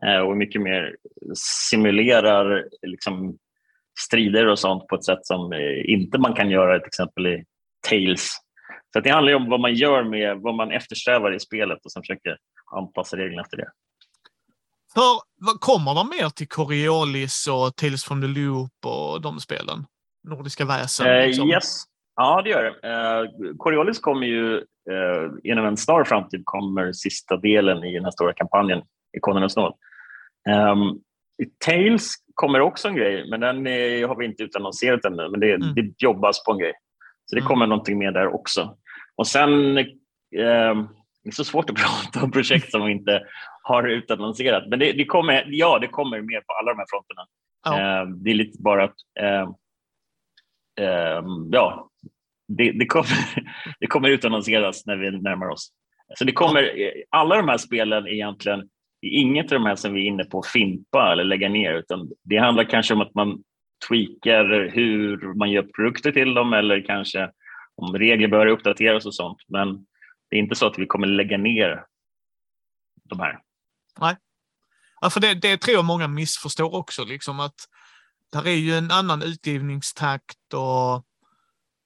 eh, 0.06 0.20
och 0.20 0.38
mycket 0.38 0.62
mer 0.62 0.96
simulerar 1.70 2.66
liksom, 2.88 3.38
strider 4.00 4.48
och 4.48 4.60
sånt 4.60 4.88
på 4.88 4.96
ett 4.96 5.06
sätt 5.06 5.26
som 5.26 5.54
eh, 5.54 5.92
inte 5.94 6.18
man 6.18 6.34
kan 6.34 6.50
göra 6.50 6.80
till 6.80 6.88
exempel 6.88 7.28
i 7.28 7.44
Tales. 7.90 8.32
Så 8.94 9.00
det 9.00 9.10
handlar 9.10 9.36
om 9.36 9.50
vad 9.50 9.60
man 9.60 9.74
gör 9.74 10.04
med 10.04 10.38
vad 10.38 10.56
man 10.56 10.72
eftersträvar 10.72 11.32
i 11.32 11.40
spelet 11.40 11.86
och 11.86 11.92
sen 11.92 12.02
försöker 12.02 12.38
anpassa 12.76 13.18
reglerna 13.18 13.42
efter 13.42 13.58
det. 13.58 13.72
För, 14.94 15.22
kommer 15.60 15.96
de 15.96 16.10
mer 16.10 16.30
till 16.30 16.48
Coriolis 16.48 17.48
och 17.48 17.76
Tales 17.76 18.04
from 18.04 18.22
the 18.22 18.28
Loop 18.28 18.72
och 18.86 19.22
de 19.22 19.40
spelen? 19.40 19.86
Nordiska 20.28 20.66
väsen? 20.66 21.08
Eh, 21.08 21.28
liksom. 21.28 21.46
Uh, 21.46 21.54
yes, 21.54 21.84
ja 22.16 22.42
det 22.42 22.50
gör 22.50 22.64
det. 22.64 22.90
Uh, 22.90 23.56
Coriolis 23.58 24.00
kommer 24.00 24.28
ju 24.28 24.56
uh, 24.92 25.32
inom 25.44 25.66
en 25.66 25.78
snar 25.78 26.04
framtid 26.04 26.42
kommer 26.46 26.94
sista 26.94 27.38
delen 27.38 27.84
i 27.84 27.94
den 27.94 28.04
här 28.04 28.12
stora 28.12 28.34
kampanjen, 28.34 28.82
Ikonen 29.18 29.44
och 29.44 29.52
snål. 29.52 29.74
Um, 30.50 31.02
Tales 31.66 32.14
kommer 32.36 32.62
också 32.62 32.88
en 32.88 32.96
grej, 32.96 33.30
men 33.30 33.40
den 33.40 33.68
är, 33.68 34.08
har 34.08 34.16
vi 34.16 34.26
inte 34.26 34.44
utannonserat 34.44 35.06
ännu. 35.06 35.30
Men 35.30 35.40
det, 35.40 35.54
mm. 35.54 35.76
det 35.76 35.94
jobbas 35.98 36.44
på 36.44 36.52
en 36.52 36.60
grej. 36.60 36.74
Så 37.26 37.36
det 37.36 37.42
mm. 37.42 37.48
kommer 37.48 37.66
mm. 37.66 37.70
någonting 37.70 37.98
mer 37.98 38.12
där 38.12 38.34
också. 38.34 38.78
Och 39.16 39.28
sen, 39.28 39.78
eh, 39.78 39.86
det 41.24 41.30
är 41.30 41.32
så 41.32 41.44
svårt 41.44 41.70
att 41.70 41.76
prata 42.12 42.26
om 42.26 42.32
projekt 42.32 42.72
som 42.72 42.86
vi 42.86 42.92
inte 42.92 43.22
har 43.64 43.88
utannonserat. 43.88 44.68
Men 44.70 44.80
det, 44.80 44.92
det, 44.92 45.06
kommer, 45.06 45.46
ja, 45.48 45.80
det 45.80 45.88
kommer 45.88 46.22
mer 46.22 46.42
på 46.42 46.54
alla 46.54 46.72
de 46.72 46.78
här 46.78 46.86
fronterna. 46.90 47.26
Ja. 47.66 48.02
Eh, 48.02 48.08
det 48.08 48.30
är 48.30 48.36
lite 48.36 48.62
bara 48.62 48.84
att, 48.84 48.96
eh, 49.20 49.50
eh, 50.86 51.24
ja, 51.52 51.90
det, 52.48 52.72
det, 52.72 52.86
kommer, 52.86 53.10
det 53.80 53.88
kommer 53.88 54.10
utannonseras 54.10 54.86
när 54.86 54.98
vi 54.98 55.12
närmar 55.12 55.48
oss. 55.48 55.72
Så 56.18 56.24
det 56.24 56.32
kommer, 56.32 56.72
alla 57.10 57.36
de 57.36 57.50
här 57.50 57.58
spelen 57.58 58.08
egentligen 58.08 58.70
inget 59.02 59.52
av 59.52 59.60
de 59.60 59.66
här 59.66 59.76
som 59.76 59.94
vi 59.94 60.02
är 60.02 60.08
inne 60.08 60.24
på 60.24 60.44
fimpa 60.44 61.12
eller 61.12 61.24
lägga 61.24 61.50
ner, 61.50 61.74
utan 61.74 62.12
det 62.24 62.38
handlar 62.38 62.64
kanske 62.64 62.94
om 62.94 63.02
att 63.02 63.16
man 63.16 63.44
tweakar 63.88 64.72
hur 64.74 65.34
man 65.34 65.52
gör 65.52 65.64
produkter 65.64 66.12
till 66.12 66.34
dem 66.34 66.54
eller 66.54 66.82
kanske 66.82 67.30
om 67.76 67.98
regler 67.98 68.28
bör 68.28 68.48
uppdateras 68.48 69.06
och 69.06 69.16
sånt. 69.16 69.38
Men 69.48 69.86
det 70.30 70.36
är 70.36 70.40
inte 70.40 70.56
så 70.56 70.68
att 70.68 70.80
vi 70.80 70.86
kommer 70.86 71.08
lägga 71.08 71.38
ner 71.38 71.86
de 73.04 73.20
här. 73.20 73.40
Nej, 74.00 74.16
ja, 75.02 75.10
för 75.10 75.20
det, 75.20 75.34
det 75.34 75.58
tror 75.58 75.76
jag 75.76 75.86
många 75.86 76.08
missförstår 76.08 76.76
också, 76.76 77.06
liksom 77.06 77.40
att 77.40 77.56
där 78.32 78.48
är 78.48 78.56
ju 78.56 78.78
en 78.78 78.92
annan 78.92 79.22
utgivningstakt 79.22 80.54
och 80.54 81.06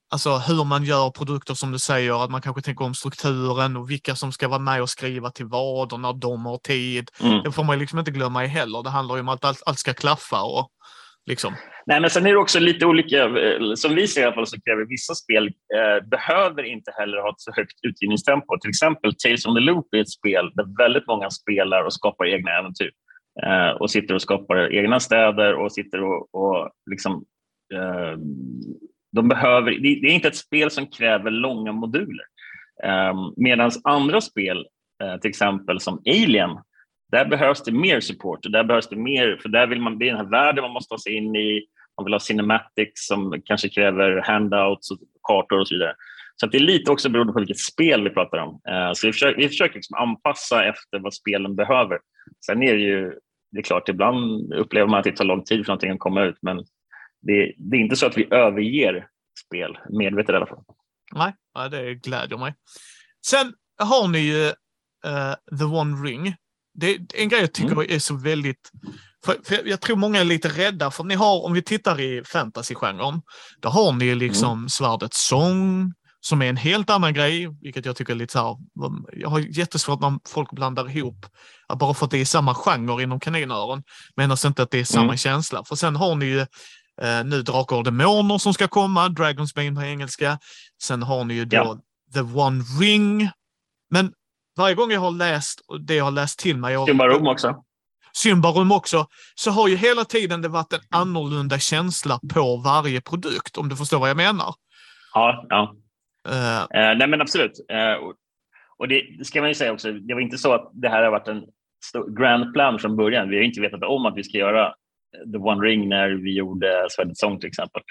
alltså 0.09 0.38
hur 0.38 0.63
man 0.63 0.83
gör 0.83 1.09
produkter 1.09 1.53
som 1.53 1.71
du 1.71 1.79
säger, 1.79 2.23
att 2.23 2.31
man 2.31 2.41
kanske 2.41 2.61
tänker 2.61 2.86
om 2.86 2.95
strukturen 2.95 3.77
och 3.77 3.89
vilka 3.89 4.15
som 4.15 4.31
ska 4.31 4.47
vara 4.47 4.59
med 4.59 4.81
och 4.81 4.89
skriva 4.89 5.31
till 5.31 5.45
vad 5.45 5.93
och 5.93 5.99
när 5.99 6.13
de 6.13 6.45
har 6.45 6.57
tid. 6.57 7.11
Mm. 7.19 7.43
Det 7.43 7.51
får 7.51 7.63
man 7.63 7.79
liksom 7.79 7.99
inte 7.99 8.11
glömma 8.11 8.45
i 8.45 8.47
heller. 8.47 8.83
Det 8.83 8.89
handlar 8.89 9.15
ju 9.15 9.21
om 9.21 9.29
att 9.29 9.45
allt, 9.45 9.63
allt 9.65 9.79
ska 9.79 9.93
klaffa 9.93 10.43
och 10.43 10.71
liksom. 11.26 11.53
Nej, 11.86 12.01
men 12.01 12.09
sen 12.09 12.26
är 12.26 12.30
det 12.30 12.38
också 12.38 12.59
lite 12.59 12.86
olika. 12.86 13.23
Eh, 13.23 13.73
som 13.76 13.95
vi 13.95 14.07
ser 14.07 14.21
i 14.21 14.23
alla 14.23 14.34
fall 14.34 14.47
så 14.47 14.61
kräver 14.61 14.86
vissa 14.86 15.15
spel 15.15 15.47
eh, 15.47 16.07
behöver 16.07 16.63
inte 16.63 16.91
heller 16.99 17.17
ha 17.17 17.30
ett 17.30 17.39
så 17.41 17.51
högt 17.51 17.80
utgivningstempo. 17.82 18.57
Till 18.57 18.69
exempel 18.69 19.15
Tales 19.15 19.45
on 19.45 19.55
the 19.55 19.61
Loop 19.61 19.93
är 19.93 20.01
ett 20.01 20.09
spel 20.09 20.51
där 20.53 20.78
väldigt 20.78 21.07
många 21.07 21.30
spelar 21.30 21.84
och 21.84 21.93
skapar 21.93 22.26
egna 22.26 22.51
äventyr 22.51 22.91
eh, 23.43 23.69
och 23.69 23.91
sitter 23.91 24.15
och 24.15 24.21
skapar 24.21 24.73
egna 24.73 24.99
städer 24.99 25.53
och 25.53 25.71
sitter 25.71 26.03
och, 26.03 26.36
och 26.36 26.71
liksom 26.91 27.26
eh, 27.73 28.17
de 29.15 29.28
behöver, 29.28 29.71
det 29.71 30.07
är 30.09 30.13
inte 30.13 30.28
ett 30.28 30.36
spel 30.36 30.71
som 30.71 30.88
kräver 30.88 31.32
långa 31.32 31.71
moduler. 31.71 32.26
Eh, 32.84 33.09
um, 33.09 33.34
Medan 33.38 33.71
andra 33.84 34.21
spel, 34.21 34.65
eh, 35.03 35.17
till 35.17 35.30
exempel 35.30 35.80
som 35.80 36.01
Alien, 36.05 36.49
där 37.12 37.26
behövs 37.26 37.64
det 37.64 37.72
mer 37.72 37.99
support. 37.99 38.39
Där 38.43 38.64
behövs 38.64 38.89
det 38.89 38.95
mer, 38.95 39.39
för 39.41 39.49
där 39.49 39.68
vill 39.68 39.82
man, 39.82 39.99
det 39.99 40.06
är 40.06 40.14
den 40.14 40.26
här 40.26 40.32
världen 40.32 40.62
man 40.62 40.72
måste 40.72 40.89
ta 40.89 40.99
sig 40.99 41.14
in 41.14 41.36
i. 41.36 41.66
Man 41.97 42.06
vill 42.06 42.14
ha 42.14 42.20
cinematics 42.20 43.08
som 43.08 43.41
kanske 43.45 43.70
kräver 43.70 44.22
handouts 44.22 44.91
och 44.91 44.97
kartor 45.28 45.60
och 45.60 45.68
så 45.68 45.76
vidare. 45.76 45.95
Så 46.36 46.47
det 46.47 46.58
är 46.58 46.62
lite 46.62 46.91
också 46.91 47.10
beroende 47.10 47.34
på 47.34 47.39
vilket 47.39 47.60
spel 47.60 48.03
vi 48.03 48.10
pratar 48.10 48.38
om. 48.38 48.62
Eh, 48.70 48.93
så 48.93 49.08
vi 49.08 49.14
försöker, 49.14 49.41
vi 49.41 49.47
försöker 49.47 49.76
liksom 49.76 49.97
anpassa 49.97 50.66
efter 50.66 50.99
vad 50.99 51.14
spelen 51.14 51.56
behöver. 51.56 51.99
Sen 52.45 52.64
är 52.64 52.74
det 52.74 52.82
ju, 52.82 53.14
det 53.51 53.60
är 53.60 53.64
klart, 53.64 53.89
ibland 53.89 54.53
upplever 54.53 54.88
man 54.88 54.99
att 54.99 55.03
det 55.03 55.12
tar 55.12 55.26
lång 55.26 55.43
tid 55.43 55.66
för 55.66 55.72
någonting 55.72 55.91
att 55.91 55.99
komma 55.99 56.24
ut, 56.24 56.38
men 56.41 56.58
det, 57.22 57.53
det, 57.58 57.78
är 57.78 57.82
inte 57.82 57.95
så 57.95 58.06
att 58.06 58.18
vi 58.18 58.28
överger 58.34 59.08
spel, 59.45 59.78
medvetet 59.89 60.34
i 60.34 60.36
alla 60.36 60.47
fall. 60.47 60.64
Nej, 61.14 61.34
det 61.72 61.95
gläder 61.95 62.38
mig. 62.38 62.53
Sen 63.26 63.53
har 63.78 64.08
ni 64.08 64.20
ju 64.20 64.47
uh, 64.47 65.58
The 65.60 65.64
One 65.66 66.10
Ring. 66.10 66.36
Det 66.76 66.95
är 66.95 66.99
en 67.13 67.30
grej 67.30 67.41
jag 67.41 67.53
tycker 67.53 67.71
mm. 67.71 67.86
är 67.89 67.99
så 67.99 68.15
väldigt... 68.15 68.71
För, 69.26 69.38
för, 69.45 69.67
jag 69.67 69.82
tror 69.82 69.95
många 69.97 70.19
är 70.19 70.23
lite 70.23 70.49
rädda, 70.49 70.91
för 70.91 71.03
ni 71.03 71.15
har, 71.15 71.45
om 71.45 71.53
vi 71.53 71.61
tittar 71.61 71.99
i 71.99 72.23
fantasygenren, 72.26 73.21
då 73.59 73.69
har 73.69 73.91
ni 73.91 74.15
liksom 74.15 74.57
mm. 74.57 74.69
Svärdets 74.69 75.28
sång, 75.28 75.93
som 76.21 76.41
är 76.41 76.45
en 76.45 76.57
helt 76.57 76.89
annan 76.89 77.13
grej, 77.13 77.47
vilket 77.61 77.86
jag 77.86 77.95
tycker 77.95 78.13
är 78.13 78.17
lite 78.17 78.34
så 78.34 78.39
här, 78.39 78.57
jag 79.13 79.30
har 79.30 79.39
jättesvårt 79.39 80.01
när 80.01 80.19
folk 80.28 80.51
blandar 80.51 80.97
ihop, 80.97 81.26
bara 81.80 81.93
för 81.93 82.05
att 82.05 82.11
det 82.11 82.17
är 82.17 82.26
samma 82.26 82.55
genre 82.55 83.03
inom 83.03 83.19
kaninöron, 83.19 83.84
menar 84.15 84.47
inte 84.47 84.63
att 84.63 84.71
det 84.71 84.80
är 84.80 84.84
samma 84.84 85.03
mm. 85.03 85.17
känsla. 85.17 85.63
För 85.63 85.76
sen 85.76 85.95
har 85.95 86.15
ni 86.15 86.26
ju 86.26 86.45
Eh, 87.01 87.26
nu 87.26 87.41
Drakar 87.41 87.76
och 87.76 87.84
Demoner 87.84 88.38
som 88.38 88.53
ska 88.53 88.67
komma, 88.67 89.07
Dragon's 89.07 89.55
Bane 89.55 89.76
på 89.76 89.82
engelska. 89.82 90.39
Sen 90.84 91.03
har 91.03 91.23
ni 91.23 91.34
ju 91.34 91.45
då 91.45 91.57
ja. 91.57 91.80
The 92.13 92.21
One 92.21 92.63
Ring. 92.80 93.30
Men 93.89 94.13
varje 94.58 94.76
gång 94.76 94.91
jag 94.91 94.99
har 94.99 95.12
läst 95.12 95.62
det 95.80 95.95
jag 95.95 96.03
har 96.03 96.12
läst 96.12 96.39
till 96.39 96.58
mig. 96.58 96.86
Symbarum 96.86 97.28
också. 97.28 97.64
Symbarum 98.14 98.72
också. 98.72 99.08
Så 99.36 99.51
har 99.51 99.68
ju 99.68 99.76
hela 99.76 100.06
tiden 100.06 100.41
det 100.41 100.47
varit 100.47 100.74
en 100.74 100.80
annorlunda 100.89 101.60
känsla 101.60 102.20
på 102.34 102.58
varje 102.58 103.01
produkt, 103.01 103.58
om 103.58 103.70
du 103.70 103.76
förstår 103.76 103.99
vad 103.99 104.10
jag 104.10 104.18
menar. 104.18 104.53
Ja, 105.14 105.45
ja. 105.49 105.76
Uh, 106.28 106.62
uh, 106.62 106.97
nej 106.97 107.08
men 107.08 107.22
absolut. 107.22 107.51
Uh, 107.72 108.12
och 108.78 108.88
det, 108.88 109.26
ska 109.26 109.41
man 109.41 109.49
ju 109.49 109.56
säga 109.56 109.74
också, 109.74 109.91
det 109.91 110.14
var 110.14 110.22
inte 110.22 110.38
så 110.38 110.53
att 110.53 110.72
det 110.74 110.89
här 110.89 111.03
har 111.03 111.12
varit 111.12 111.28
en 111.28 111.43
grand 112.18 112.53
plan 112.53 112.80
från 112.80 112.95
början. 112.95 113.30
Vi 113.30 113.36
har 113.36 113.43
inte 113.43 113.62
vetat 113.62 113.84
om 113.84 114.06
att 114.06 114.18
vi 114.18 114.24
ska 114.24 114.38
göra 114.38 114.74
The 115.32 115.38
One 115.38 115.68
Ring 115.68 115.89
när 115.89 116.10
vi 116.10 116.36
gjorde 116.36 116.88
Svärdets 116.89 117.20
sång 117.20 117.39
till 117.39 117.47
exempel. 117.47 117.82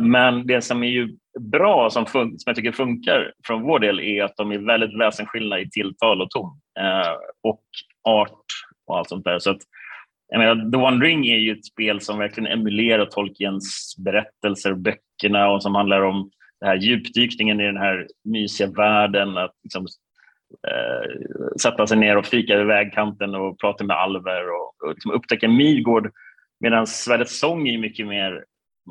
Men, 0.00 0.46
det 0.46 0.62
som 0.62 0.82
är 0.82 0.88
ju 0.88 1.16
bra, 1.38 1.90
som, 1.90 2.06
som 2.06 2.38
jag 2.46 2.56
tycker 2.56 2.72
funkar 2.72 3.32
från 3.46 3.62
vår 3.62 3.78
del, 3.78 4.00
är 4.00 4.24
att 4.24 4.36
de 4.36 4.52
är 4.52 4.58
väldigt 4.58 5.00
väsensskilda 5.00 5.60
i 5.60 5.70
tilltal 5.70 6.22
och 6.22 6.30
ton 6.30 6.60
eh, 6.80 7.12
och 7.42 7.62
art 8.08 8.44
och 8.86 8.98
allt 8.98 9.08
sånt 9.08 9.24
där. 9.24 9.38
Så 9.38 9.50
att, 9.50 9.60
jag 10.28 10.38
menar, 10.38 10.70
The 10.70 10.76
One 10.76 11.04
Ring 11.04 11.26
är 11.26 11.38
ju 11.38 11.52
ett 11.52 11.64
spel 11.64 12.00
som 12.00 12.18
verkligen 12.18 12.52
emulerar 12.52 13.06
Tolkiens 13.06 13.96
berättelser, 13.98 14.74
böckerna 14.74 15.50
och 15.50 15.62
som 15.62 15.74
handlar 15.74 16.02
om 16.02 16.30
den 16.60 16.68
här 16.68 16.76
djupdykningen 16.76 17.60
i 17.60 17.64
den 17.64 17.76
här 17.76 18.06
mysiga 18.24 18.70
världen, 18.70 19.36
att 19.36 19.54
liksom, 19.62 19.86
eh, 20.68 21.10
sätta 21.62 21.86
sig 21.86 21.98
ner 21.98 22.16
och 22.16 22.26
fika 22.26 22.56
vid 22.56 22.66
vägkanten 22.66 23.34
och 23.34 23.60
prata 23.60 23.84
med 23.84 23.96
alver 23.96 24.50
och, 24.50 24.82
och 24.82 24.90
liksom 24.90 25.10
upptäcka 25.10 25.48
Midgård. 25.48 26.10
Medan 26.60 26.86
Svärdets 26.86 27.38
sång 27.38 27.68
är 27.68 27.78
mycket 27.78 28.06
mer, 28.06 28.44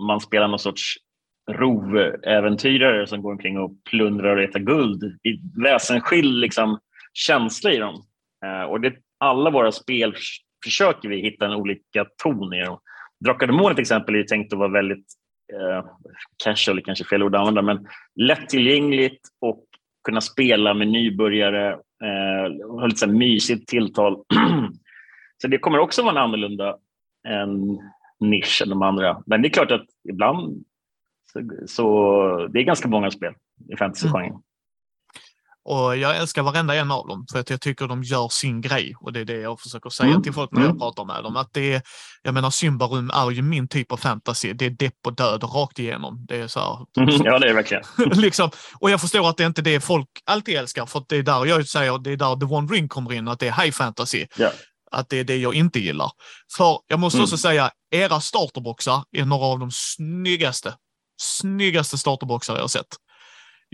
man 0.07 0.19
spelar 0.19 0.47
någon 0.47 0.59
sorts 0.59 0.95
roväventyrare 1.51 3.07
som 3.07 3.21
går 3.21 3.31
omkring 3.31 3.59
och 3.59 3.71
plundrar 3.89 4.29
och 4.29 4.41
letar 4.41 4.59
guld. 4.59 5.03
I 5.03 5.61
väsensskild 5.63 6.33
liksom, 6.33 6.79
känsla 7.13 7.71
i 7.71 7.77
dem. 7.77 8.03
Eh, 8.45 8.69
och 8.69 8.81
det, 8.81 8.93
alla 9.17 9.49
våra 9.49 9.71
spel 9.71 10.15
försöker 10.63 11.09
vi 11.09 11.21
hitta 11.21 11.45
en 11.45 11.53
olika 11.53 12.05
ton 12.23 12.53
i 12.53 12.63
dem. 12.63 12.79
Drakar 13.25 13.47
Demon 13.47 13.75
till 13.75 13.81
exempel 13.81 14.15
är 14.15 14.23
tänkt 14.23 14.53
att 14.53 14.59
vara 14.59 14.71
väldigt 14.71 15.05
eh, 15.53 15.85
casual, 16.43 16.81
kanske 16.81 17.05
fel 17.05 17.23
ord 17.23 17.35
att 17.35 17.47
använda, 17.47 17.61
men 17.61 17.87
lättillgängligt 18.15 19.21
och 19.41 19.63
kunna 20.03 20.21
spela 20.21 20.73
med 20.73 20.87
nybörjare, 20.87 21.69
eh, 22.03 22.67
ha 22.67 22.85
lite 22.85 22.99
så 22.99 23.07
mysigt 23.07 23.67
tilltal. 23.67 24.23
så 25.41 25.47
det 25.47 25.57
kommer 25.57 25.79
också 25.79 26.01
vara 26.01 26.11
en 26.11 26.17
annorlunda 26.17 26.77
en 27.27 27.79
nisch 28.19 28.61
än 28.61 28.69
de 28.69 28.81
andra. 28.81 29.23
Men 29.25 29.41
det 29.41 29.47
är 29.47 29.49
klart 29.49 29.71
att 29.71 29.85
ibland 30.09 30.65
så, 31.33 31.41
så 31.67 32.47
det 32.47 32.59
är 32.59 32.63
ganska 32.63 32.87
många 32.87 33.11
spel 33.11 33.33
i 33.73 33.75
fantasygenren. 33.77 34.29
Mm. 34.29 34.41
Och 35.69 35.97
jag 35.97 36.17
älskar 36.17 36.43
varenda 36.43 36.75
en 36.75 36.91
av 36.91 37.07
dem 37.07 37.25
för 37.31 37.39
att 37.39 37.49
jag 37.49 37.61
tycker 37.61 37.87
de 37.87 38.03
gör 38.03 38.27
sin 38.29 38.61
grej 38.61 38.95
och 38.99 39.13
det 39.13 39.19
är 39.19 39.25
det 39.25 39.39
jag 39.39 39.59
försöker 39.59 39.89
säga 39.89 40.09
mm. 40.09 40.23
till 40.23 40.33
folk 40.33 40.51
när 40.51 40.61
jag 40.61 40.69
mm. 40.69 40.79
pratar 40.79 41.05
med 41.05 41.23
dem. 41.23 41.35
Att 41.35 41.53
det 41.53 41.73
är, 41.73 41.81
jag 42.23 42.33
menar 42.33 42.49
Symbarum 42.49 43.09
är 43.13 43.31
ju 43.31 43.41
min 43.41 43.67
typ 43.67 43.91
av 43.91 43.97
fantasy. 43.97 44.53
Det 44.53 44.65
är 44.65 44.69
depp 44.69 44.93
och 45.05 45.15
död 45.15 45.43
rakt 45.43 45.79
igenom. 45.79 46.25
Det 46.27 46.35
är 46.35 46.47
så 46.47 46.59
här, 46.59 47.03
mm. 47.03 47.25
Ja, 47.25 47.39
det 47.39 47.49
är 47.49 47.53
verkligen. 47.53 47.83
liksom, 48.21 48.49
och 48.79 48.89
jag 48.89 49.01
förstår 49.01 49.29
att 49.29 49.37
det 49.37 49.43
inte 49.43 49.61
är 49.61 49.63
det 49.63 49.79
folk 49.79 50.09
alltid 50.25 50.55
älskar 50.57 50.85
för 50.85 51.03
det 51.09 51.15
är 51.15 51.23
där 51.23 51.45
jag 51.45 51.67
säger, 51.67 51.97
det 51.97 52.11
är 52.11 52.17
där 52.17 52.35
The 52.35 52.45
One 52.45 52.73
Ring 52.73 52.87
kommer 52.87 53.13
in, 53.13 53.27
att 53.27 53.39
det 53.39 53.47
är 53.47 53.63
high 53.63 53.71
fantasy. 53.71 54.27
Yeah. 54.39 54.53
Att 54.91 55.09
det 55.09 55.19
är 55.19 55.23
det 55.23 55.37
jag 55.37 55.55
inte 55.55 55.79
gillar. 55.79 56.11
För 56.57 56.79
jag 56.87 56.99
måste 56.99 57.17
mm. 57.17 57.23
också 57.23 57.37
säga, 57.37 57.71
era 57.91 58.19
starterboxar 58.19 59.03
är 59.11 59.25
några 59.25 59.45
av 59.45 59.59
de 59.59 59.69
snyggaste, 59.71 60.73
snyggaste 61.17 61.97
starterboxar 61.97 62.55
jag 62.55 62.61
har 62.61 62.67
sett. 62.67 62.95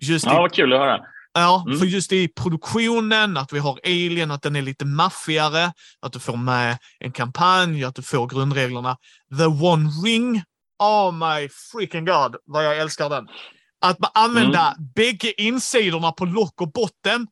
Just 0.02 0.26
ja, 0.26 0.34
i, 0.34 0.38
vad 0.38 0.54
kul 0.54 0.74
att 0.74 0.80
höra. 0.80 1.00
Ja, 1.34 1.64
mm. 1.68 1.80
för 1.80 1.86
just 1.86 2.12
i 2.12 2.28
produktionen, 2.28 3.38
att 3.38 3.54
vi 3.54 3.60
har 3.60 3.80
Alien, 3.84 4.32
att 4.32 4.42
den 4.42 4.56
är 4.56 4.62
lite 4.62 4.86
maffigare, 4.86 5.72
att 6.02 6.14
du 6.14 6.20
får 6.20 6.38
med 6.38 6.78
en 7.00 7.12
kampanj, 7.12 7.84
att 7.84 7.96
du 7.96 8.02
får 8.02 8.28
grundreglerna. 8.28 8.98
The 9.38 9.46
One 9.46 9.90
Ring, 10.06 10.44
oh 10.80 11.12
my 11.12 11.50
freaking 11.72 12.06
god, 12.06 12.36
vad 12.46 12.66
jag 12.66 12.78
älskar 12.78 13.10
den. 13.10 13.28
Att 13.82 14.00
man 14.00 14.10
använda 14.14 14.62
mm. 14.62 14.92
bägge 14.96 15.42
insidorna 15.42 16.12
på 16.12 16.26
lock 16.26 16.62
och 16.62 16.72
botten 16.72 17.28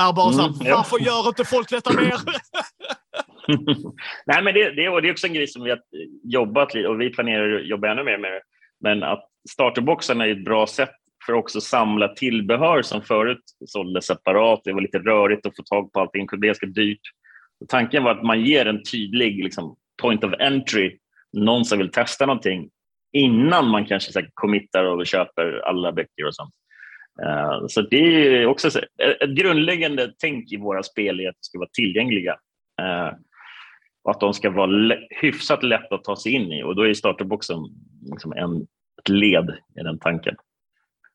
är 0.00 0.12
bara 0.12 0.32
mm, 0.32 0.54
så 0.54 0.64
här, 0.64 0.74
varför 0.74 0.98
gör 0.98 1.28
inte 1.28 1.44
folk 1.44 1.70
detta 1.70 1.92
mer? 1.92 2.16
Nej, 4.26 4.42
men 4.42 4.54
det, 4.54 4.64
det, 4.64 5.00
det 5.00 5.08
är 5.08 5.10
också 5.10 5.26
en 5.26 5.34
grej 5.34 5.46
som 5.46 5.62
vi 5.62 5.70
har 5.70 5.80
jobbat 6.24 6.74
lite 6.74 6.88
och 6.88 7.00
vi 7.00 7.10
planerar 7.10 7.56
att 7.56 7.68
jobba 7.68 7.88
ännu 7.88 8.04
mer 8.04 8.18
med. 8.18 8.40
Men 8.80 9.02
att 9.02 9.24
starterboxarna 9.48 10.26
är 10.26 10.30
ett 10.30 10.44
bra 10.44 10.66
sätt 10.66 10.94
för 11.26 11.32
att 11.32 11.38
också 11.38 11.60
samla 11.60 12.08
tillbehör 12.08 12.82
som 12.82 13.02
förut 13.02 13.42
såldes 13.66 14.06
separat. 14.06 14.60
Det 14.64 14.72
var 14.72 14.80
lite 14.80 14.98
rörigt 14.98 15.46
att 15.46 15.56
få 15.56 15.62
tag 15.62 15.92
på 15.92 16.00
allting, 16.00 16.26
det 16.30 16.36
blev 16.36 16.48
ganska 16.48 16.66
dyrt. 16.66 17.00
Och 17.60 17.68
tanken 17.68 18.04
var 18.04 18.10
att 18.10 18.22
man 18.22 18.44
ger 18.44 18.66
en 18.66 18.82
tydlig 18.82 19.44
liksom, 19.44 19.76
point 20.02 20.24
of 20.24 20.32
entry, 20.38 20.98
någon 21.32 21.64
som 21.64 21.78
vill 21.78 21.90
testa 21.90 22.26
någonting 22.26 22.70
innan 23.12 23.68
man 23.68 23.86
kanske 23.86 24.12
så 24.12 24.20
här, 24.20 24.30
committar 24.34 24.84
och 24.84 25.06
köper 25.06 25.68
alla 25.68 25.92
böcker 25.92 26.26
och 26.26 26.34
sånt. 26.34 26.54
Uh, 27.22 27.66
så 27.68 27.80
det 27.80 27.96
är 27.96 28.46
också 28.46 28.70
så, 28.70 28.78
ett 28.78 29.30
grundläggande 29.30 30.12
tänk 30.18 30.52
i 30.52 30.56
våra 30.56 30.82
spel 30.82 31.20
är 31.20 31.28
att 31.28 31.34
de 31.34 31.44
ska 31.44 31.58
vara 31.58 31.68
tillgängliga. 31.72 32.32
Uh, 32.82 33.18
och 34.04 34.10
att 34.10 34.20
de 34.20 34.34
ska 34.34 34.50
vara 34.50 34.96
hyfsat 35.10 35.62
lätta 35.62 35.94
att 35.94 36.04
ta 36.04 36.16
sig 36.16 36.32
in 36.32 36.52
i 36.52 36.62
och 36.62 36.76
då 36.76 36.82
är 36.82 36.94
starterboxen 36.94 37.58
liksom 38.12 38.32
en, 38.32 38.66
ett 39.02 39.08
led 39.08 39.50
i 39.80 39.82
den 39.82 39.98
tanken. 39.98 40.34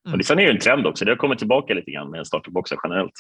Mm. 0.08 0.20
Och 0.20 0.26
sen 0.26 0.40
är 0.40 0.44
det 0.44 0.52
en 0.52 0.60
trend 0.60 0.88
också. 0.88 1.06
Det 1.06 1.12
har 1.12 1.16
kommit 1.16 1.40
tillbaka 1.40 1.74
lite 1.74 1.92
grann 1.92 2.12
med 2.12 2.28
starterboxar 2.28 2.78
generellt. 2.84 3.14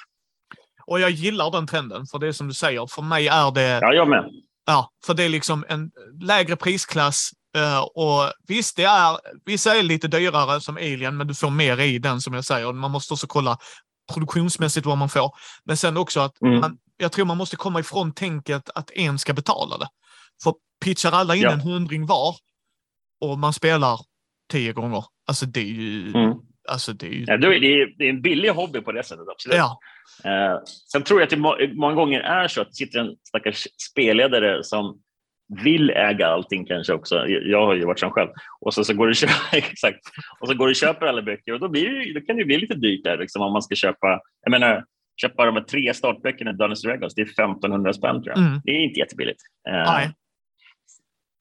Och 0.85 0.99
jag 0.99 1.09
gillar 1.09 1.51
den 1.51 1.67
trenden, 1.67 2.05
för 2.05 2.19
det 2.19 2.27
är 2.27 2.31
som 2.31 2.47
du 2.47 2.53
säger, 2.53 2.87
för 2.87 3.01
mig 3.01 3.27
är 3.27 3.51
det... 3.51 3.79
Ja, 3.81 3.93
jag 3.93 4.09
med. 4.09 4.29
Ja, 4.65 4.89
för 5.05 5.13
det 5.13 5.23
är 5.23 5.29
liksom 5.29 5.65
en 5.69 5.91
lägre 6.21 6.55
prisklass. 6.55 7.31
Uh, 7.57 7.79
och 7.79 8.33
visst, 8.47 8.75
det 8.75 8.83
är, 8.83 9.17
vissa 9.45 9.75
är 9.75 9.83
lite 9.83 10.07
dyrare 10.07 10.61
som 10.61 10.77
Alien, 10.77 11.17
men 11.17 11.27
du 11.27 11.35
får 11.35 11.49
mer 11.49 11.79
i 11.79 11.99
den 11.99 12.21
som 12.21 12.33
jag 12.33 12.45
säger. 12.45 12.73
Man 12.73 12.91
måste 12.91 13.13
också 13.13 13.27
kolla 13.27 13.57
produktionsmässigt 14.13 14.85
vad 14.85 14.97
man 14.97 15.09
får. 15.09 15.31
Men 15.65 15.77
sen 15.77 15.97
också 15.97 16.19
att 16.19 16.41
mm. 16.41 16.59
man, 16.59 16.77
jag 16.97 17.11
tror 17.11 17.25
man 17.25 17.37
måste 17.37 17.55
komma 17.55 17.79
ifrån 17.79 18.13
tänket 18.13 18.69
att 18.75 18.91
en 18.91 19.19
ska 19.19 19.33
betala 19.33 19.77
det. 19.77 19.87
För 20.43 20.53
pitchar 20.85 21.11
alla 21.11 21.35
in 21.35 21.41
ja. 21.41 21.51
en 21.51 21.61
hundring 21.61 22.05
var 22.05 22.35
och 23.21 23.39
man 23.39 23.53
spelar 23.53 23.99
tio 24.51 24.73
gånger, 24.73 25.03
alltså 25.27 25.45
det 25.45 25.59
är 25.59 25.65
ju... 25.65 26.07
Mm. 26.07 26.33
Alltså 26.69 26.93
det, 26.93 27.05
är 27.05 27.11
ju... 27.11 27.25
ja, 27.27 27.37
det, 27.37 27.47
är, 27.47 27.97
det 27.97 28.05
är 28.05 28.09
en 28.09 28.21
billig 28.21 28.49
hobby 28.49 28.81
på 28.81 28.91
det 28.91 29.03
sättet, 29.03 29.25
absolut. 29.31 29.57
Ja. 29.57 29.79
Eh, 30.23 30.59
sen 30.91 31.03
tror 31.03 31.19
jag 31.19 31.25
att 31.25 31.29
det 31.29 31.37
må, 31.37 31.57
många 31.73 31.95
gånger 31.95 32.19
är 32.19 32.47
så 32.47 32.61
att 32.61 32.67
det 32.67 32.75
sitter 32.75 32.99
en 32.99 33.15
stackars 33.27 33.67
spelledare 33.91 34.63
som 34.63 34.99
vill 35.63 35.89
äga 35.89 36.27
allting 36.27 36.65
kanske 36.65 36.93
också. 36.93 37.27
Jag 37.27 37.65
har 37.65 37.75
ju 37.75 37.85
varit 37.85 37.99
som 37.99 38.11
själv. 38.11 38.29
Och 38.61 38.73
så, 38.73 38.83
så 38.83 38.93
går 38.93 39.07
du 39.07 39.13
köpa, 39.13 39.33
exakt. 39.57 39.99
Och 40.39 40.47
så 40.47 40.53
går 40.53 40.65
du 40.65 40.71
och 40.71 40.75
köper 40.75 41.05
alla 41.05 41.21
böcker 41.21 41.53
och 41.53 41.59
då, 41.59 41.69
blir 41.69 41.89
det, 41.89 42.19
då 42.19 42.25
kan 42.25 42.37
det 42.37 42.45
bli 42.45 42.57
lite 42.57 42.75
dyrt 42.75 43.03
där 43.03 43.17
liksom, 43.17 43.41
om 43.41 43.53
man 43.53 43.61
ska 43.61 43.75
köpa. 43.75 44.19
Jag 44.41 44.51
menar, 44.51 44.83
köpa 45.21 45.45
de 45.45 45.55
här 45.55 45.63
tre 45.63 45.93
startböckerna 45.93 46.51
i 46.51 46.53
Dungeons 46.53 46.81
Dragons, 46.81 47.15
det 47.15 47.21
är 47.21 47.25
1500 47.25 47.93
spänn 47.93 48.23
tror 48.23 48.35
jag. 48.35 48.37
Mm. 48.37 48.61
Det 48.63 48.71
är 48.71 48.83
inte 48.83 48.99
jättebilligt. 48.99 49.41
Eh, 49.69 49.73
Nej. 49.73 50.11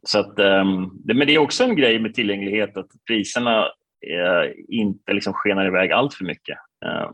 Så 0.03 0.19
att, 0.19 0.37
det, 0.37 1.15
men 1.15 1.27
det 1.27 1.35
är 1.35 1.39
också 1.39 1.65
en 1.65 1.77
grej 1.77 1.99
med 1.99 2.15
tillgänglighet 2.15 2.77
att 2.77 2.89
priserna 3.07 3.65
eh, 4.07 4.53
inte 4.69 5.13
liksom 5.13 5.33
skenar 5.33 5.67
iväg 5.67 5.93
allt 5.93 6.15
för 6.15 6.25
mycket. 6.25 6.59
Eh, 6.85 7.11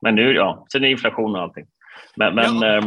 men 0.00 0.14
nu, 0.14 0.32
ja, 0.32 0.66
sen 0.72 0.84
är 0.84 0.88
inflation 0.88 1.36
och 1.36 1.42
allting. 1.42 1.66
Men, 2.16 2.34
men 2.34 2.62
ja. 2.62 2.76
eh, 2.76 2.84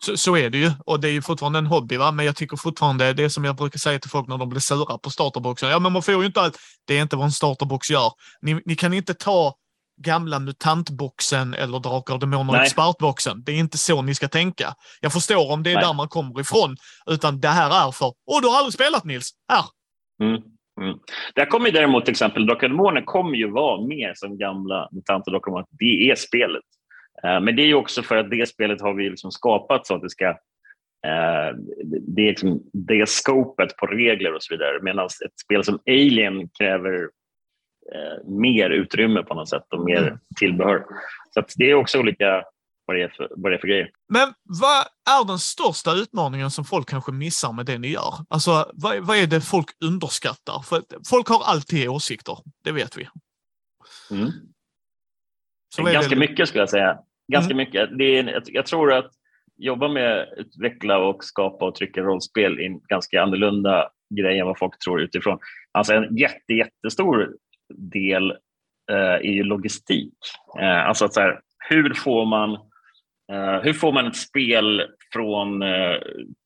så, 0.00 0.16
så, 0.16 0.36
är 0.36 0.50
det 0.50 0.58
ju 0.58 0.70
och 0.86 1.00
det 1.00 1.08
är 1.08 1.12
ju 1.12 1.22
fortfarande 1.22 1.58
en 1.58 1.66
hobby. 1.66 1.96
Va? 1.96 2.12
Men 2.12 2.26
jag 2.26 2.36
tycker 2.36 2.56
fortfarande 2.56 3.12
det 3.12 3.30
som 3.30 3.44
jag 3.44 3.56
brukar 3.56 3.78
säga 3.78 3.98
till 3.98 4.10
folk 4.10 4.28
när 4.28 4.38
de 4.38 4.48
blir 4.48 4.60
sura 4.60 4.98
på 4.98 5.10
starterboxen. 5.10 5.70
Ja, 5.70 5.78
men 5.78 5.92
man 5.92 6.02
får 6.02 6.14
ju 6.14 6.26
inte 6.26 6.40
allt. 6.40 6.58
Det 6.84 6.98
är 6.98 7.02
inte 7.02 7.16
vad 7.16 7.24
en 7.24 7.32
starterbox 7.32 7.90
gör. 7.90 8.12
Ni, 8.40 8.62
ni 8.64 8.74
kan 8.74 8.92
inte 8.92 9.14
ta 9.14 9.54
gamla 9.98 10.38
mutantboxen 10.38 11.54
eller 11.54 11.78
Drakar 11.78 12.14
och 12.14 12.20
Demoner 12.20 12.62
expertboxen. 12.62 13.42
Det 13.44 13.52
är 13.52 13.56
inte 13.56 13.78
så 13.78 14.02
ni 14.02 14.14
ska 14.14 14.28
tänka. 14.28 14.74
Jag 15.00 15.12
förstår 15.12 15.52
om 15.52 15.62
det 15.62 15.70
är 15.70 15.74
Nej. 15.74 15.84
där 15.84 15.94
man 15.94 16.08
kommer 16.08 16.40
ifrån, 16.40 16.76
utan 17.10 17.40
det 17.40 17.48
här 17.48 17.88
är 17.88 17.92
för, 17.92 18.12
åh, 18.26 18.40
du 18.42 18.48
har 18.48 18.56
aldrig 18.56 18.74
spelat 18.74 19.04
Nils, 19.04 19.30
här. 19.52 19.64
Mm. 20.22 20.42
Mm. 20.80 20.98
Där 21.34 21.46
kommer 21.46 21.70
däremot 21.70 22.04
till 22.04 22.12
exempel 22.12 22.46
Drakar 22.46 22.66
och 22.66 22.70
Demoner 22.70 23.02
kommer 23.02 23.36
ju 23.36 23.50
vara 23.50 23.86
mer 23.86 24.12
som 24.14 24.38
gamla 24.38 24.88
MUTANT 24.92 25.26
och 25.26 25.32
Drakar 25.32 25.64
Det 25.70 26.10
är 26.10 26.14
spelet. 26.14 26.64
Uh, 27.24 27.40
men 27.40 27.56
det 27.56 27.62
är 27.62 27.66
ju 27.66 27.74
också 27.74 28.02
för 28.02 28.16
att 28.16 28.30
det 28.30 28.48
spelet 28.48 28.80
har 28.80 28.94
vi 28.94 29.10
liksom 29.10 29.30
skapat 29.30 29.86
så 29.86 29.94
att 29.94 30.02
det 30.02 30.10
ska 30.10 30.28
uh, 30.28 31.56
det 32.16 32.22
är 32.22 32.28
liksom 32.28 32.62
det 32.72 33.08
skopet 33.08 33.76
på 33.76 33.86
regler 33.86 34.34
och 34.34 34.42
så 34.42 34.54
vidare. 34.54 34.82
Medan 34.82 35.04
ett 35.04 35.40
spel 35.44 35.64
som 35.64 35.78
Alien 35.86 36.48
kräver 36.58 37.08
eh, 37.94 38.30
mer 38.30 38.70
utrymme 38.70 39.22
på 39.22 39.34
något 39.34 39.48
sätt 39.48 39.72
och 39.72 39.84
mer 39.84 40.02
mm. 40.02 40.18
tillbehör. 40.36 40.86
Så 41.34 41.42
det 41.56 41.70
är 41.70 41.74
också 41.74 41.98
olika 41.98 42.44
vad 42.86 42.96
det, 42.96 43.02
är 43.02 43.08
för, 43.08 43.28
vad 43.36 43.52
det 43.52 43.56
är 43.56 43.60
för 43.60 43.68
grejer. 43.68 43.90
Men 44.08 44.34
vad 44.42 44.80
är 45.10 45.26
den 45.26 45.38
största 45.38 45.94
utmaningen 45.94 46.50
som 46.50 46.64
folk 46.64 46.88
kanske 46.88 47.12
missar 47.12 47.52
med 47.52 47.66
det 47.66 47.78
ni 47.78 47.88
gör? 47.88 48.14
Alltså, 48.28 48.70
vad, 48.74 49.06
vad 49.06 49.16
är 49.16 49.26
det 49.26 49.40
folk 49.40 49.66
underskattar? 49.84 50.62
För 50.62 50.82
folk 51.10 51.28
har 51.28 51.44
alltid 51.44 51.88
åsikter, 51.88 52.36
det 52.64 52.72
vet 52.72 52.96
vi. 52.96 53.08
Mm. 54.10 54.30
Ganska 55.92 56.14
det... 56.14 56.20
mycket 56.20 56.48
skulle 56.48 56.62
jag 56.62 56.70
säga. 56.70 56.98
Ganska 57.32 57.52
mm. 57.52 57.56
mycket. 57.56 57.98
Det 57.98 58.18
är, 58.18 58.42
jag 58.46 58.66
tror 58.66 58.92
att 58.92 59.10
jobba 59.56 59.88
med 59.88 60.20
att 60.20 60.28
utveckla 60.36 60.98
och 60.98 61.24
skapa 61.24 61.64
och 61.64 61.74
trycka 61.74 62.00
rollspel 62.00 62.58
är 62.58 62.66
en 62.66 62.80
ganska 62.80 63.22
annorlunda 63.22 63.90
grej 64.14 64.38
än 64.38 64.46
vad 64.46 64.58
folk 64.58 64.78
tror 64.78 65.00
utifrån. 65.00 65.38
Alltså 65.72 65.94
en 65.94 66.16
jätte, 66.16 66.52
jättestor 66.52 67.36
del 67.76 68.30
eh, 68.90 68.96
är 68.96 69.32
ju 69.32 69.42
logistik. 69.42 70.14
Eh, 70.60 70.88
alltså 70.88 71.04
att 71.04 71.14
så 71.14 71.20
här, 71.20 71.40
hur 71.68 71.94
får 71.94 72.26
man 72.26 72.52
eh, 73.32 73.62
hur 73.62 73.72
får 73.72 73.92
man 73.92 74.06
ett 74.06 74.16
spel 74.16 74.82
från 75.12 75.62
eh, 75.62 75.96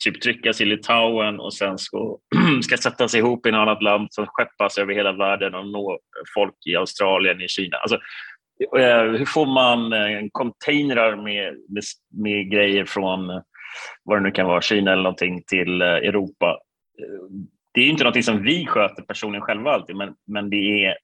typ 0.05 0.21
tryckas 0.23 0.61
i 0.61 0.65
Litauen 0.65 1.41
och 1.41 1.55
sen 1.55 1.79
ska, 1.79 2.19
ska 2.63 2.77
sättas 2.77 3.15
ihop 3.15 3.47
i 3.47 3.49
ett 3.49 3.55
annat 3.55 3.83
land 3.83 4.09
som 4.11 4.27
skeppas 4.27 4.79
över 4.79 4.95
hela 4.95 5.13
världen 5.13 5.55
och 5.55 5.67
nå 5.67 5.99
folk 6.35 6.55
i 6.67 6.77
Australien, 6.77 7.41
i 7.41 7.49
Kina. 7.49 7.77
Alltså, 7.77 7.97
eh, 8.79 9.03
hur 9.03 9.25
får 9.25 9.47
man 9.47 9.93
eh, 9.93 10.23
containrar 10.33 11.17
med, 11.17 11.55
med, 11.69 11.83
med, 12.23 12.51
grejer 12.51 12.85
från 12.85 13.31
eh, 13.31 13.41
vad 14.05 14.19
det 14.19 14.23
nu 14.23 14.31
kan 14.31 14.47
vara, 14.47 14.61
Kina 14.61 14.93
eller 14.93 15.03
någonting 15.03 15.43
till 15.47 15.83
Europa? 15.83 16.59
Det 17.75 17.81
är 17.81 17.89
inte 17.89 18.05
någonting 18.05 18.23
som 18.23 18.43
vi 18.43 18.67
sköter 18.67 19.03
personligen 19.03 19.43
själva 19.43 19.71
alltid, 19.71 19.97
men, 19.97 20.15
men 20.27 20.51
det 20.51 20.85
är 20.85 20.97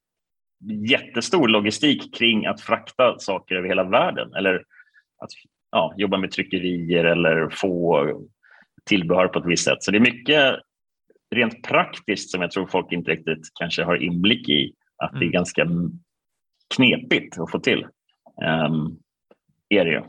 jättestor 0.89 1.47
logistik 1.47 2.15
kring 2.15 2.45
att 2.45 2.61
frakta 2.61 3.19
saker 3.19 3.55
över 3.55 3.67
hela 3.67 3.83
världen 3.83 4.33
eller 4.33 4.55
att 5.17 5.29
ja, 5.71 5.93
jobba 5.97 6.17
med 6.17 6.31
tryckerier 6.31 7.03
eller 7.03 7.49
få 7.49 8.07
tillbehör 8.85 9.27
på 9.27 9.39
ett 9.39 9.45
visst 9.45 9.65
sätt. 9.65 9.83
Så 9.83 9.91
det 9.91 9.97
är 9.97 10.01
mycket 10.01 10.55
rent 11.35 11.63
praktiskt 11.63 12.31
som 12.31 12.41
jag 12.41 12.51
tror 12.51 12.67
folk 12.67 12.91
inte 12.91 13.11
riktigt 13.11 13.47
kanske 13.59 13.83
har 13.83 13.95
inblick 13.95 14.49
i, 14.49 14.73
att 14.97 15.11
mm. 15.11 15.19
det 15.19 15.25
är 15.25 15.27
mm. 15.27 15.33
ganska 15.33 15.67
knepigt 16.75 17.39
att 17.39 17.51
få 17.51 17.59
till. 17.59 17.87
Um, 18.65 18.99
är 19.69 19.85
det 19.85 19.91
ju. 19.91 20.01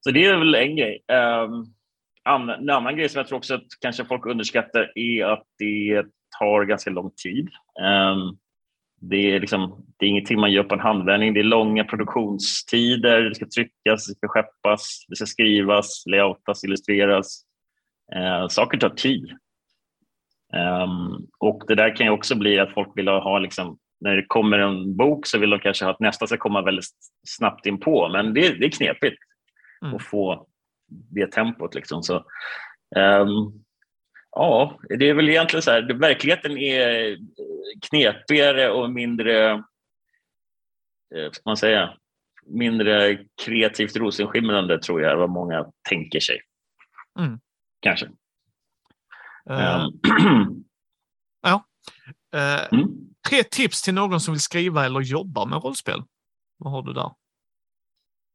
Så 0.00 0.10
det 0.10 0.24
är 0.24 0.36
väl 0.36 0.54
en 0.54 0.76
grej. 0.76 1.00
Um, 1.08 1.74
en 2.24 2.70
annan 2.70 2.96
grej 2.96 3.08
som 3.08 3.18
jag 3.18 3.28
tror 3.28 3.38
också 3.38 3.54
att 3.54 3.66
kanske 3.80 4.04
folk 4.04 4.26
underskattar 4.26 4.92
är 4.94 5.24
att 5.24 5.44
det 5.58 6.06
tar 6.38 6.64
ganska 6.64 6.90
lång 6.90 7.10
tid. 7.10 7.48
Um, 7.80 8.38
det 9.00 9.34
är, 9.34 9.40
liksom, 9.40 9.86
det 9.96 10.06
är 10.06 10.10
ingenting 10.10 10.40
man 10.40 10.52
gör 10.52 10.62
på 10.62 10.74
en 10.74 10.80
handvändning. 10.80 11.34
Det 11.34 11.40
är 11.40 11.44
långa 11.44 11.84
produktionstider. 11.84 13.22
Det 13.22 13.34
ska 13.34 13.46
tryckas, 13.46 14.06
det 14.06 14.14
ska 14.14 14.28
skeppas, 14.28 15.04
det 15.08 15.16
ska 15.16 15.26
skrivas, 15.26 16.02
layoutas, 16.06 16.64
illustreras. 16.64 17.42
Uh, 18.16 18.48
saker 18.48 18.78
tar 18.78 18.90
tid. 18.90 19.30
Um, 20.52 21.26
och 21.38 21.64
Det 21.68 21.74
där 21.74 21.96
kan 21.96 22.06
ju 22.06 22.12
också 22.12 22.34
bli 22.34 22.58
att 22.58 22.74
folk 22.74 22.88
vill 22.94 23.08
ha, 23.08 23.38
liksom, 23.38 23.78
när 24.00 24.16
det 24.16 24.24
kommer 24.26 24.58
en 24.58 24.96
bok 24.96 25.26
så 25.26 25.38
vill 25.38 25.50
de 25.50 25.60
kanske 25.60 25.84
ha 25.84 25.92
att 25.92 26.00
nästa 26.00 26.26
ska 26.26 26.36
komma 26.36 26.62
väldigt 26.62 26.84
snabbt 27.28 27.66
in 27.66 27.80
på. 27.80 28.08
men 28.08 28.34
det, 28.34 28.58
det 28.58 28.66
är 28.66 28.70
knepigt 28.70 29.22
mm. 29.82 29.94
att 29.94 30.02
få 30.02 30.46
det 30.88 31.26
tempot. 31.26 31.74
Liksom. 31.74 32.02
Så, 32.02 32.16
um, 32.96 33.64
ja, 34.40 34.78
det 34.98 35.08
är 35.08 35.14
väl 35.14 35.28
egentligen 35.28 35.62
så 35.62 35.70
här, 35.70 35.94
verkligheten 35.94 36.58
är 36.58 37.16
knepigare 37.88 38.70
och 38.70 38.90
mindre, 38.90 39.52
eh, 41.14 41.30
ska 41.32 41.42
man 41.44 41.56
säga, 41.56 41.94
mindre 42.46 43.18
kreativt 43.44 43.96
rosenskimrande 43.96 44.78
tror 44.78 45.02
jag, 45.02 45.16
vad 45.16 45.30
många 45.30 45.66
tänker 45.88 46.20
sig. 46.20 46.40
Mm. 47.18 47.40
Kanske. 47.80 48.06
Uh, 49.50 49.88
ja. 51.42 51.64
Uh, 52.34 52.78
mm. 52.80 52.88
Tre 53.28 53.42
tips 53.42 53.82
till 53.82 53.94
någon 53.94 54.20
som 54.20 54.34
vill 54.34 54.40
skriva 54.40 54.84
eller 54.84 55.00
jobba 55.00 55.44
med 55.44 55.62
rollspel. 55.62 56.02
Vad 56.56 56.72
har 56.72 56.82
du 56.82 56.92
där? 56.92 57.10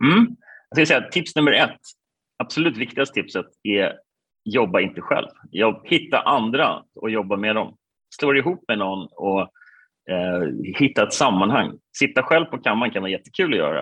Mm. 0.03 0.35
Jag 0.69 0.77
ska 0.77 0.95
säga, 0.95 1.09
tips 1.09 1.35
nummer 1.35 1.51
ett, 1.51 1.81
absolut 2.37 2.77
viktigaste 2.77 3.13
tipset 3.13 3.45
är 3.63 4.04
jobba 4.45 4.79
inte 4.81 5.01
själv. 5.01 5.27
Jobb, 5.51 5.81
hitta 5.83 6.19
andra 6.19 6.83
och 6.95 7.09
jobba 7.09 7.37
med 7.37 7.55
dem. 7.55 7.75
Slå 8.19 8.35
ihop 8.35 8.63
med 8.67 8.77
någon 8.77 9.07
och 9.11 9.41
eh, 10.11 10.41
hitta 10.79 11.03
ett 11.03 11.13
sammanhang. 11.13 11.71
Sitta 11.97 12.23
själv 12.23 12.45
på 12.45 12.57
kammaren 12.57 12.93
kan 12.93 13.01
vara 13.01 13.11
jättekul 13.11 13.53
att 13.53 13.59
göra. 13.59 13.79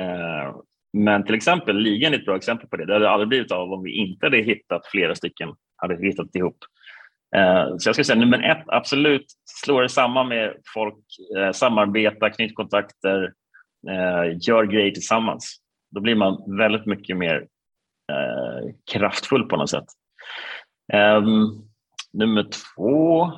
Eh, 0.00 0.56
men 0.92 1.24
till 1.24 1.34
exempel, 1.34 1.76
ligan 1.76 2.14
är 2.14 2.18
ett 2.18 2.24
bra 2.24 2.36
exempel 2.36 2.68
på 2.68 2.76
det. 2.76 2.86
Det 2.86 2.92
hade 2.92 3.10
aldrig 3.10 3.28
blivit 3.28 3.52
av 3.52 3.72
om 3.72 3.82
vi 3.82 3.92
inte 3.92 4.26
hade 4.26 4.38
hittat 4.38 4.86
flera 4.86 5.14
stycken, 5.14 5.48
hade 5.76 6.06
hittat 6.06 6.36
ihop. 6.36 6.58
Eh, 7.36 7.76
så 7.78 7.88
jag 7.88 7.94
skulle 7.94 8.04
säga 8.04 8.18
nummer 8.18 8.50
ett, 8.50 8.64
absolut 8.66 9.26
slå 9.44 9.82
er 9.82 9.88
samman 9.88 10.28
med 10.28 10.54
folk, 10.74 11.04
eh, 11.38 11.52
samarbeta, 11.52 12.30
knyt 12.30 12.54
kontakter, 12.54 13.32
eh, 13.90 14.38
gör 14.40 14.64
grejer 14.64 14.90
tillsammans. 14.90 15.56
Då 15.90 16.00
blir 16.00 16.14
man 16.14 16.58
väldigt 16.58 16.86
mycket 16.86 17.16
mer 17.16 17.46
eh, 18.12 18.74
kraftfull 18.92 19.48
på 19.48 19.56
något 19.56 19.70
sätt. 19.70 19.86
Um, 20.92 21.68
nummer 22.12 22.46
två, 22.76 23.32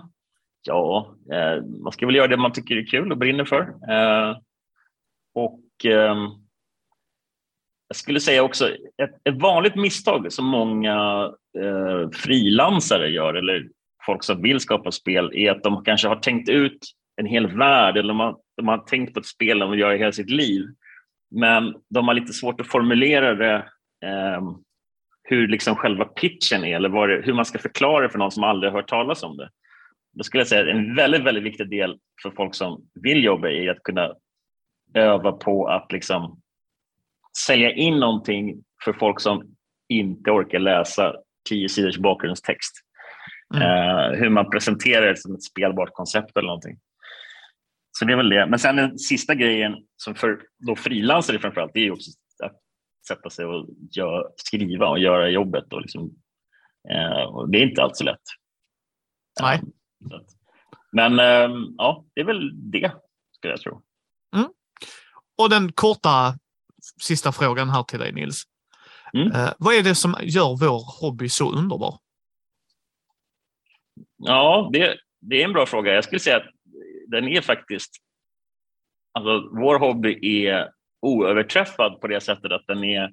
ja, 0.62 1.14
eh, 1.32 1.64
man 1.64 1.92
ska 1.92 2.06
väl 2.06 2.14
göra 2.14 2.28
det 2.28 2.36
man 2.36 2.52
tycker 2.52 2.76
är 2.76 2.86
kul 2.86 3.12
och 3.12 3.18
brinner 3.18 3.44
för. 3.44 3.60
Eh, 3.90 4.36
och 5.34 5.84
ehm, 5.84 6.28
jag 7.88 7.96
skulle 7.96 8.20
säga 8.20 8.42
också 8.42 8.68
ett, 9.02 9.20
ett 9.24 9.42
vanligt 9.42 9.76
misstag 9.76 10.32
som 10.32 10.46
många 10.46 11.30
eh, 11.58 12.10
frilansare 12.10 13.08
gör 13.08 13.34
eller 13.34 13.68
folk 14.06 14.24
som 14.24 14.42
vill 14.42 14.60
skapa 14.60 14.92
spel 14.92 15.30
är 15.34 15.50
att 15.50 15.62
de 15.62 15.84
kanske 15.84 16.08
har 16.08 16.16
tänkt 16.16 16.48
ut 16.48 16.78
en 17.16 17.26
hel 17.26 17.46
värld 17.46 17.96
eller 17.96 18.08
de 18.08 18.20
har, 18.20 18.36
de 18.56 18.68
har 18.68 18.78
tänkt 18.78 19.14
på 19.14 19.20
ett 19.20 19.26
spel 19.26 19.58
de 19.58 19.70
vill 19.70 19.80
göra 19.80 19.94
i 19.94 19.98
hela 19.98 20.12
sitt 20.12 20.30
liv. 20.30 20.66
Men 21.30 21.74
de 21.88 22.08
har 22.08 22.14
lite 22.14 22.32
svårt 22.32 22.60
att 22.60 22.66
formulera 22.66 23.34
det 23.34 23.70
hur 25.22 25.48
liksom 25.48 25.76
själva 25.76 26.04
pitchen 26.04 26.64
är 26.64 26.76
eller 26.76 27.06
det, 27.06 27.22
hur 27.22 27.32
man 27.32 27.44
ska 27.44 27.58
förklara 27.58 28.08
för 28.08 28.18
någon 28.18 28.30
som 28.30 28.44
aldrig 28.44 28.72
har 28.72 28.78
hört 28.78 28.88
talas 28.88 29.22
om 29.22 29.36
det. 29.36 29.50
Då 30.12 30.24
skulle 30.24 30.40
jag 30.40 30.48
säga 30.48 30.62
att 30.62 30.76
en 30.76 30.94
väldigt, 30.94 31.24
väldigt 31.24 31.44
viktig 31.44 31.70
del 31.70 31.98
för 32.22 32.30
folk 32.30 32.54
som 32.54 32.82
vill 33.02 33.24
jobba 33.24 33.48
är 33.48 33.70
att 33.70 33.82
kunna 33.82 34.14
öva 34.94 35.32
på 35.32 35.66
att 35.66 35.92
liksom 35.92 36.40
sälja 37.46 37.72
in 37.72 38.00
någonting 38.00 38.64
för 38.84 38.92
folk 38.92 39.20
som 39.20 39.56
inte 39.88 40.30
orkar 40.30 40.58
läsa 40.58 41.14
tio 41.48 41.68
sidors 41.68 41.98
bakgrundstext. 41.98 42.72
Mm. 43.54 43.62
Uh, 43.62 44.18
hur 44.18 44.28
man 44.28 44.50
presenterar 44.50 45.06
det 45.06 45.16
som 45.16 45.34
ett 45.34 45.42
spelbart 45.42 45.92
koncept 45.92 46.36
eller 46.36 46.46
någonting. 46.46 46.78
Så 47.92 48.04
det 48.04 48.12
är 48.12 48.16
väl 48.16 48.28
det. 48.28 48.46
Men 48.46 48.58
sen 48.58 48.76
den 48.76 48.98
sista 48.98 49.34
grejen 49.34 49.76
som 49.96 50.14
för 50.14 50.40
då 50.66 50.76
frilansare 50.76 51.38
framförallt, 51.38 51.70
det 51.74 51.86
är 51.86 51.90
också 51.90 52.10
att 52.10 52.29
sätta 53.08 53.30
sig 53.30 53.44
och 53.44 53.68
gör, 53.90 54.32
skriva 54.36 54.88
och 54.88 54.98
göra 54.98 55.30
jobbet. 55.30 55.72
Och 55.72 55.80
liksom, 55.80 56.02
uh, 56.92 57.22
och 57.22 57.50
det 57.50 57.58
är 57.58 57.62
inte 57.62 57.82
alltid 57.82 57.96
så 57.96 58.04
lätt. 58.04 58.22
Nej. 59.40 59.60
Uh, 60.12 60.20
men 60.92 61.18
ehm, 61.18 61.74
ja, 61.78 62.04
det 62.14 62.20
är 62.20 62.24
väl 62.24 62.70
det, 62.70 62.92
skulle 63.32 63.52
jag 63.52 63.60
tro. 63.60 63.82
Mm. 64.36 64.48
Och 65.38 65.50
den 65.50 65.72
korta 65.72 66.34
sista 67.00 67.32
frågan 67.32 67.68
här 67.68 67.82
till 67.82 67.98
dig, 67.98 68.12
Nils. 68.12 68.42
Mm. 69.14 69.54
vad 69.58 69.74
är 69.74 69.82
det 69.82 69.94
som 69.94 70.16
gör 70.22 70.56
vår 70.56 71.00
hobby 71.00 71.28
så 71.28 71.52
underbar? 71.52 71.98
Ja, 74.16 74.70
det, 74.72 74.96
det 75.20 75.40
är 75.40 75.44
en 75.44 75.52
bra 75.52 75.66
fråga. 75.66 75.94
Jag 75.94 76.04
skulle 76.04 76.20
säga 76.20 76.36
att 76.36 76.50
den 77.06 77.28
är 77.28 77.40
faktiskt... 77.40 77.90
Alltså, 79.12 79.48
vår 79.60 79.78
hobby 79.78 80.42
är 80.46 80.70
oöverträffad 81.02 82.00
på 82.00 82.06
det 82.06 82.20
sättet 82.20 82.52
att 82.52 82.66
den 82.66 82.84
är 82.84 83.10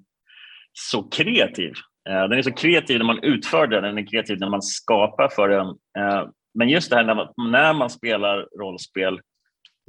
så 0.73 1.03
kreativ. 1.03 1.73
Eh, 2.09 2.21
den 2.21 2.31
är 2.31 2.41
så 2.41 2.51
kreativ 2.51 2.97
när 2.97 3.05
man 3.05 3.23
utför 3.23 3.67
den, 3.67 3.83
den 3.83 3.97
är 3.97 4.07
kreativ 4.07 4.39
när 4.39 4.49
man 4.49 4.61
skapar 4.61 5.29
för 5.29 5.49
den. 5.49 5.67
Eh, 5.67 6.29
men 6.53 6.69
just 6.69 6.89
det 6.89 6.95
här 6.95 7.03
när 7.03 7.15
man, 7.15 7.27
när 7.51 7.73
man 7.73 7.89
spelar 7.89 8.47
rollspel 8.59 9.19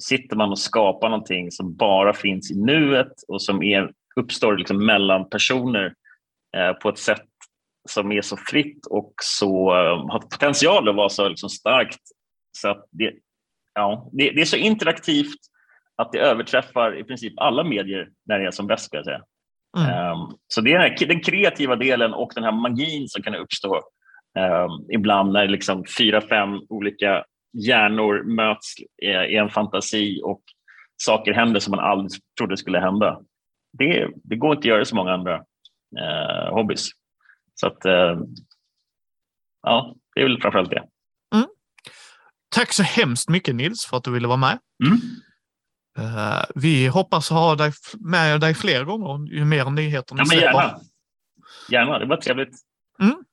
sitter 0.03 0.37
man 0.37 0.51
och 0.51 0.59
skapar 0.59 1.09
någonting 1.09 1.51
som 1.51 1.77
bara 1.77 2.13
finns 2.13 2.51
i 2.51 2.61
nuet 2.61 3.13
och 3.29 3.43
som 3.43 3.63
är, 3.63 3.91
uppstår 4.17 4.57
liksom 4.57 4.87
mellan 4.87 5.29
personer 5.29 5.95
eh, 6.57 6.73
på 6.73 6.89
ett 6.89 6.99
sätt 6.99 7.27
som 7.89 8.13
är 8.13 8.23
så 8.23 8.37
fritt 8.37 8.87
och 8.87 9.13
så, 9.23 9.71
har 10.11 10.19
potential 10.19 10.89
att 10.89 10.97
vara 10.97 11.09
så 11.09 11.29
liksom 11.29 11.49
starkt. 11.49 12.01
Så 12.59 12.69
att 12.69 12.85
det, 12.91 13.13
ja, 13.75 14.11
det, 14.13 14.31
det, 14.31 14.41
är 14.41 14.45
så 14.45 14.57
interaktivt 14.57 15.41
att 15.99 16.13
det 16.13 16.19
överträffar 16.19 16.99
i 16.99 17.05
princip 17.05 17.33
alla 17.37 17.65
medier 17.65 18.09
när 18.27 18.39
det 18.39 18.47
är 18.47 18.51
som 18.51 18.67
bäst. 18.67 18.85
Ska 18.85 18.97
jag 18.97 19.05
säga. 19.05 19.23
Mm. 19.79 20.13
Um, 20.13 20.39
så 20.49 20.61
det 20.61 20.73
är 20.73 21.07
den 21.07 21.21
kreativa 21.21 21.77
delen 21.77 22.15
och 22.15 22.33
den 22.35 22.45
här 22.45 22.53
magin 22.53 23.09
som 23.09 23.23
kan 23.23 23.35
uppstå 23.35 23.77
um, 24.39 24.91
ibland 24.91 25.33
när 25.33 25.49
liksom 25.49 25.85
fyra, 25.99 26.21
fem 26.21 26.61
olika 26.69 27.25
hjärnor 27.53 28.23
möts 28.23 28.75
i 29.03 29.37
en 29.37 29.51
fantasi 29.51 30.21
och 30.25 30.43
saker 30.97 31.35
händer 31.35 31.61
som 31.61 31.71
man 31.71 31.85
aldrig 31.85 32.11
trodde 32.39 32.57
skulle 32.57 32.81
hända. 32.81 33.21
Det, 33.79 34.09
det 34.25 34.37
går 34.37 34.51
inte 34.51 34.61
att 34.61 34.65
göra 34.65 34.85
så 34.85 34.97
många 34.97 35.13
andra 35.13 35.37
uh, 36.01 36.55
hobbys. 36.55 36.89
Så 37.55 37.67
att, 37.67 37.87
uh, 37.87 38.23
ja, 39.63 39.95
det 40.15 40.21
är 40.21 40.25
väl 40.25 40.41
framförallt 40.41 40.71
det. 40.71 40.85
Tack 42.51 42.73
så 42.73 42.83
hemskt 42.83 43.29
mycket 43.29 43.55
Nils 43.55 43.87
för 43.87 43.97
att 43.97 44.05
du 44.05 44.11
ville 44.11 44.29
vara 44.29 44.37
med. 44.37 44.59
Mm. 44.85 44.99
Uh, 45.99 46.45
vi 46.55 46.87
hoppas 46.87 47.31
ha 47.31 47.55
dig 47.55 47.73
med 48.01 48.41
dig 48.41 48.55
fler 48.55 48.85
gånger 48.85 49.33
ju 49.33 49.45
mer 49.45 49.71
nyheter 49.71 50.15
ni 50.15 50.21
ja, 50.21 50.27
släpper. 50.27 50.47
Gärna. 50.47 50.81
gärna, 51.71 51.99
det 51.99 52.07
var 52.07 52.17
trevligt. 52.17 52.59
Mm. 53.01 53.25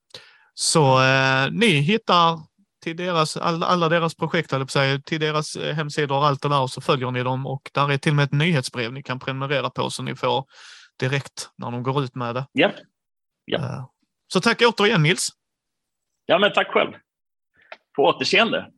Så 0.53 0.99
uh, 0.99 1.51
ni 1.51 1.67
hittar 1.67 2.39
till 2.83 2.97
deras, 2.97 3.37
alla, 3.37 3.65
alla 3.65 3.89
deras 3.89 4.15
projekt, 4.15 4.71
säga, 4.71 4.99
till 4.99 5.19
deras 5.19 5.57
uh, 5.57 5.73
hemsidor 5.73 6.17
och 6.17 6.25
allt 6.25 6.41
det 6.41 6.49
där 6.49 6.67
så 6.67 6.81
följer 6.81 7.11
ni 7.11 7.23
dem 7.23 7.45
och 7.47 7.69
där 7.73 7.91
är 7.91 7.97
till 7.97 8.11
och 8.11 8.15
med 8.15 8.23
ett 8.23 8.31
nyhetsbrev 8.31 8.93
ni 8.93 9.03
kan 9.03 9.19
prenumerera 9.19 9.69
på 9.69 9.89
så 9.89 10.03
ni 10.03 10.15
får 10.15 10.45
direkt 10.99 11.49
när 11.57 11.71
de 11.71 11.83
går 11.83 12.03
ut 12.03 12.15
med 12.15 12.35
det. 12.35 12.45
Ja. 12.51 12.71
ja. 13.45 13.91
Så 14.27 14.41
tack 14.41 14.61
återigen 14.61 15.03
Nils. 15.03 15.29
Ja, 16.25 16.39
men 16.39 16.53
tack 16.53 16.67
själv. 16.67 16.91
På 17.95 18.03
återseende. 18.03 18.71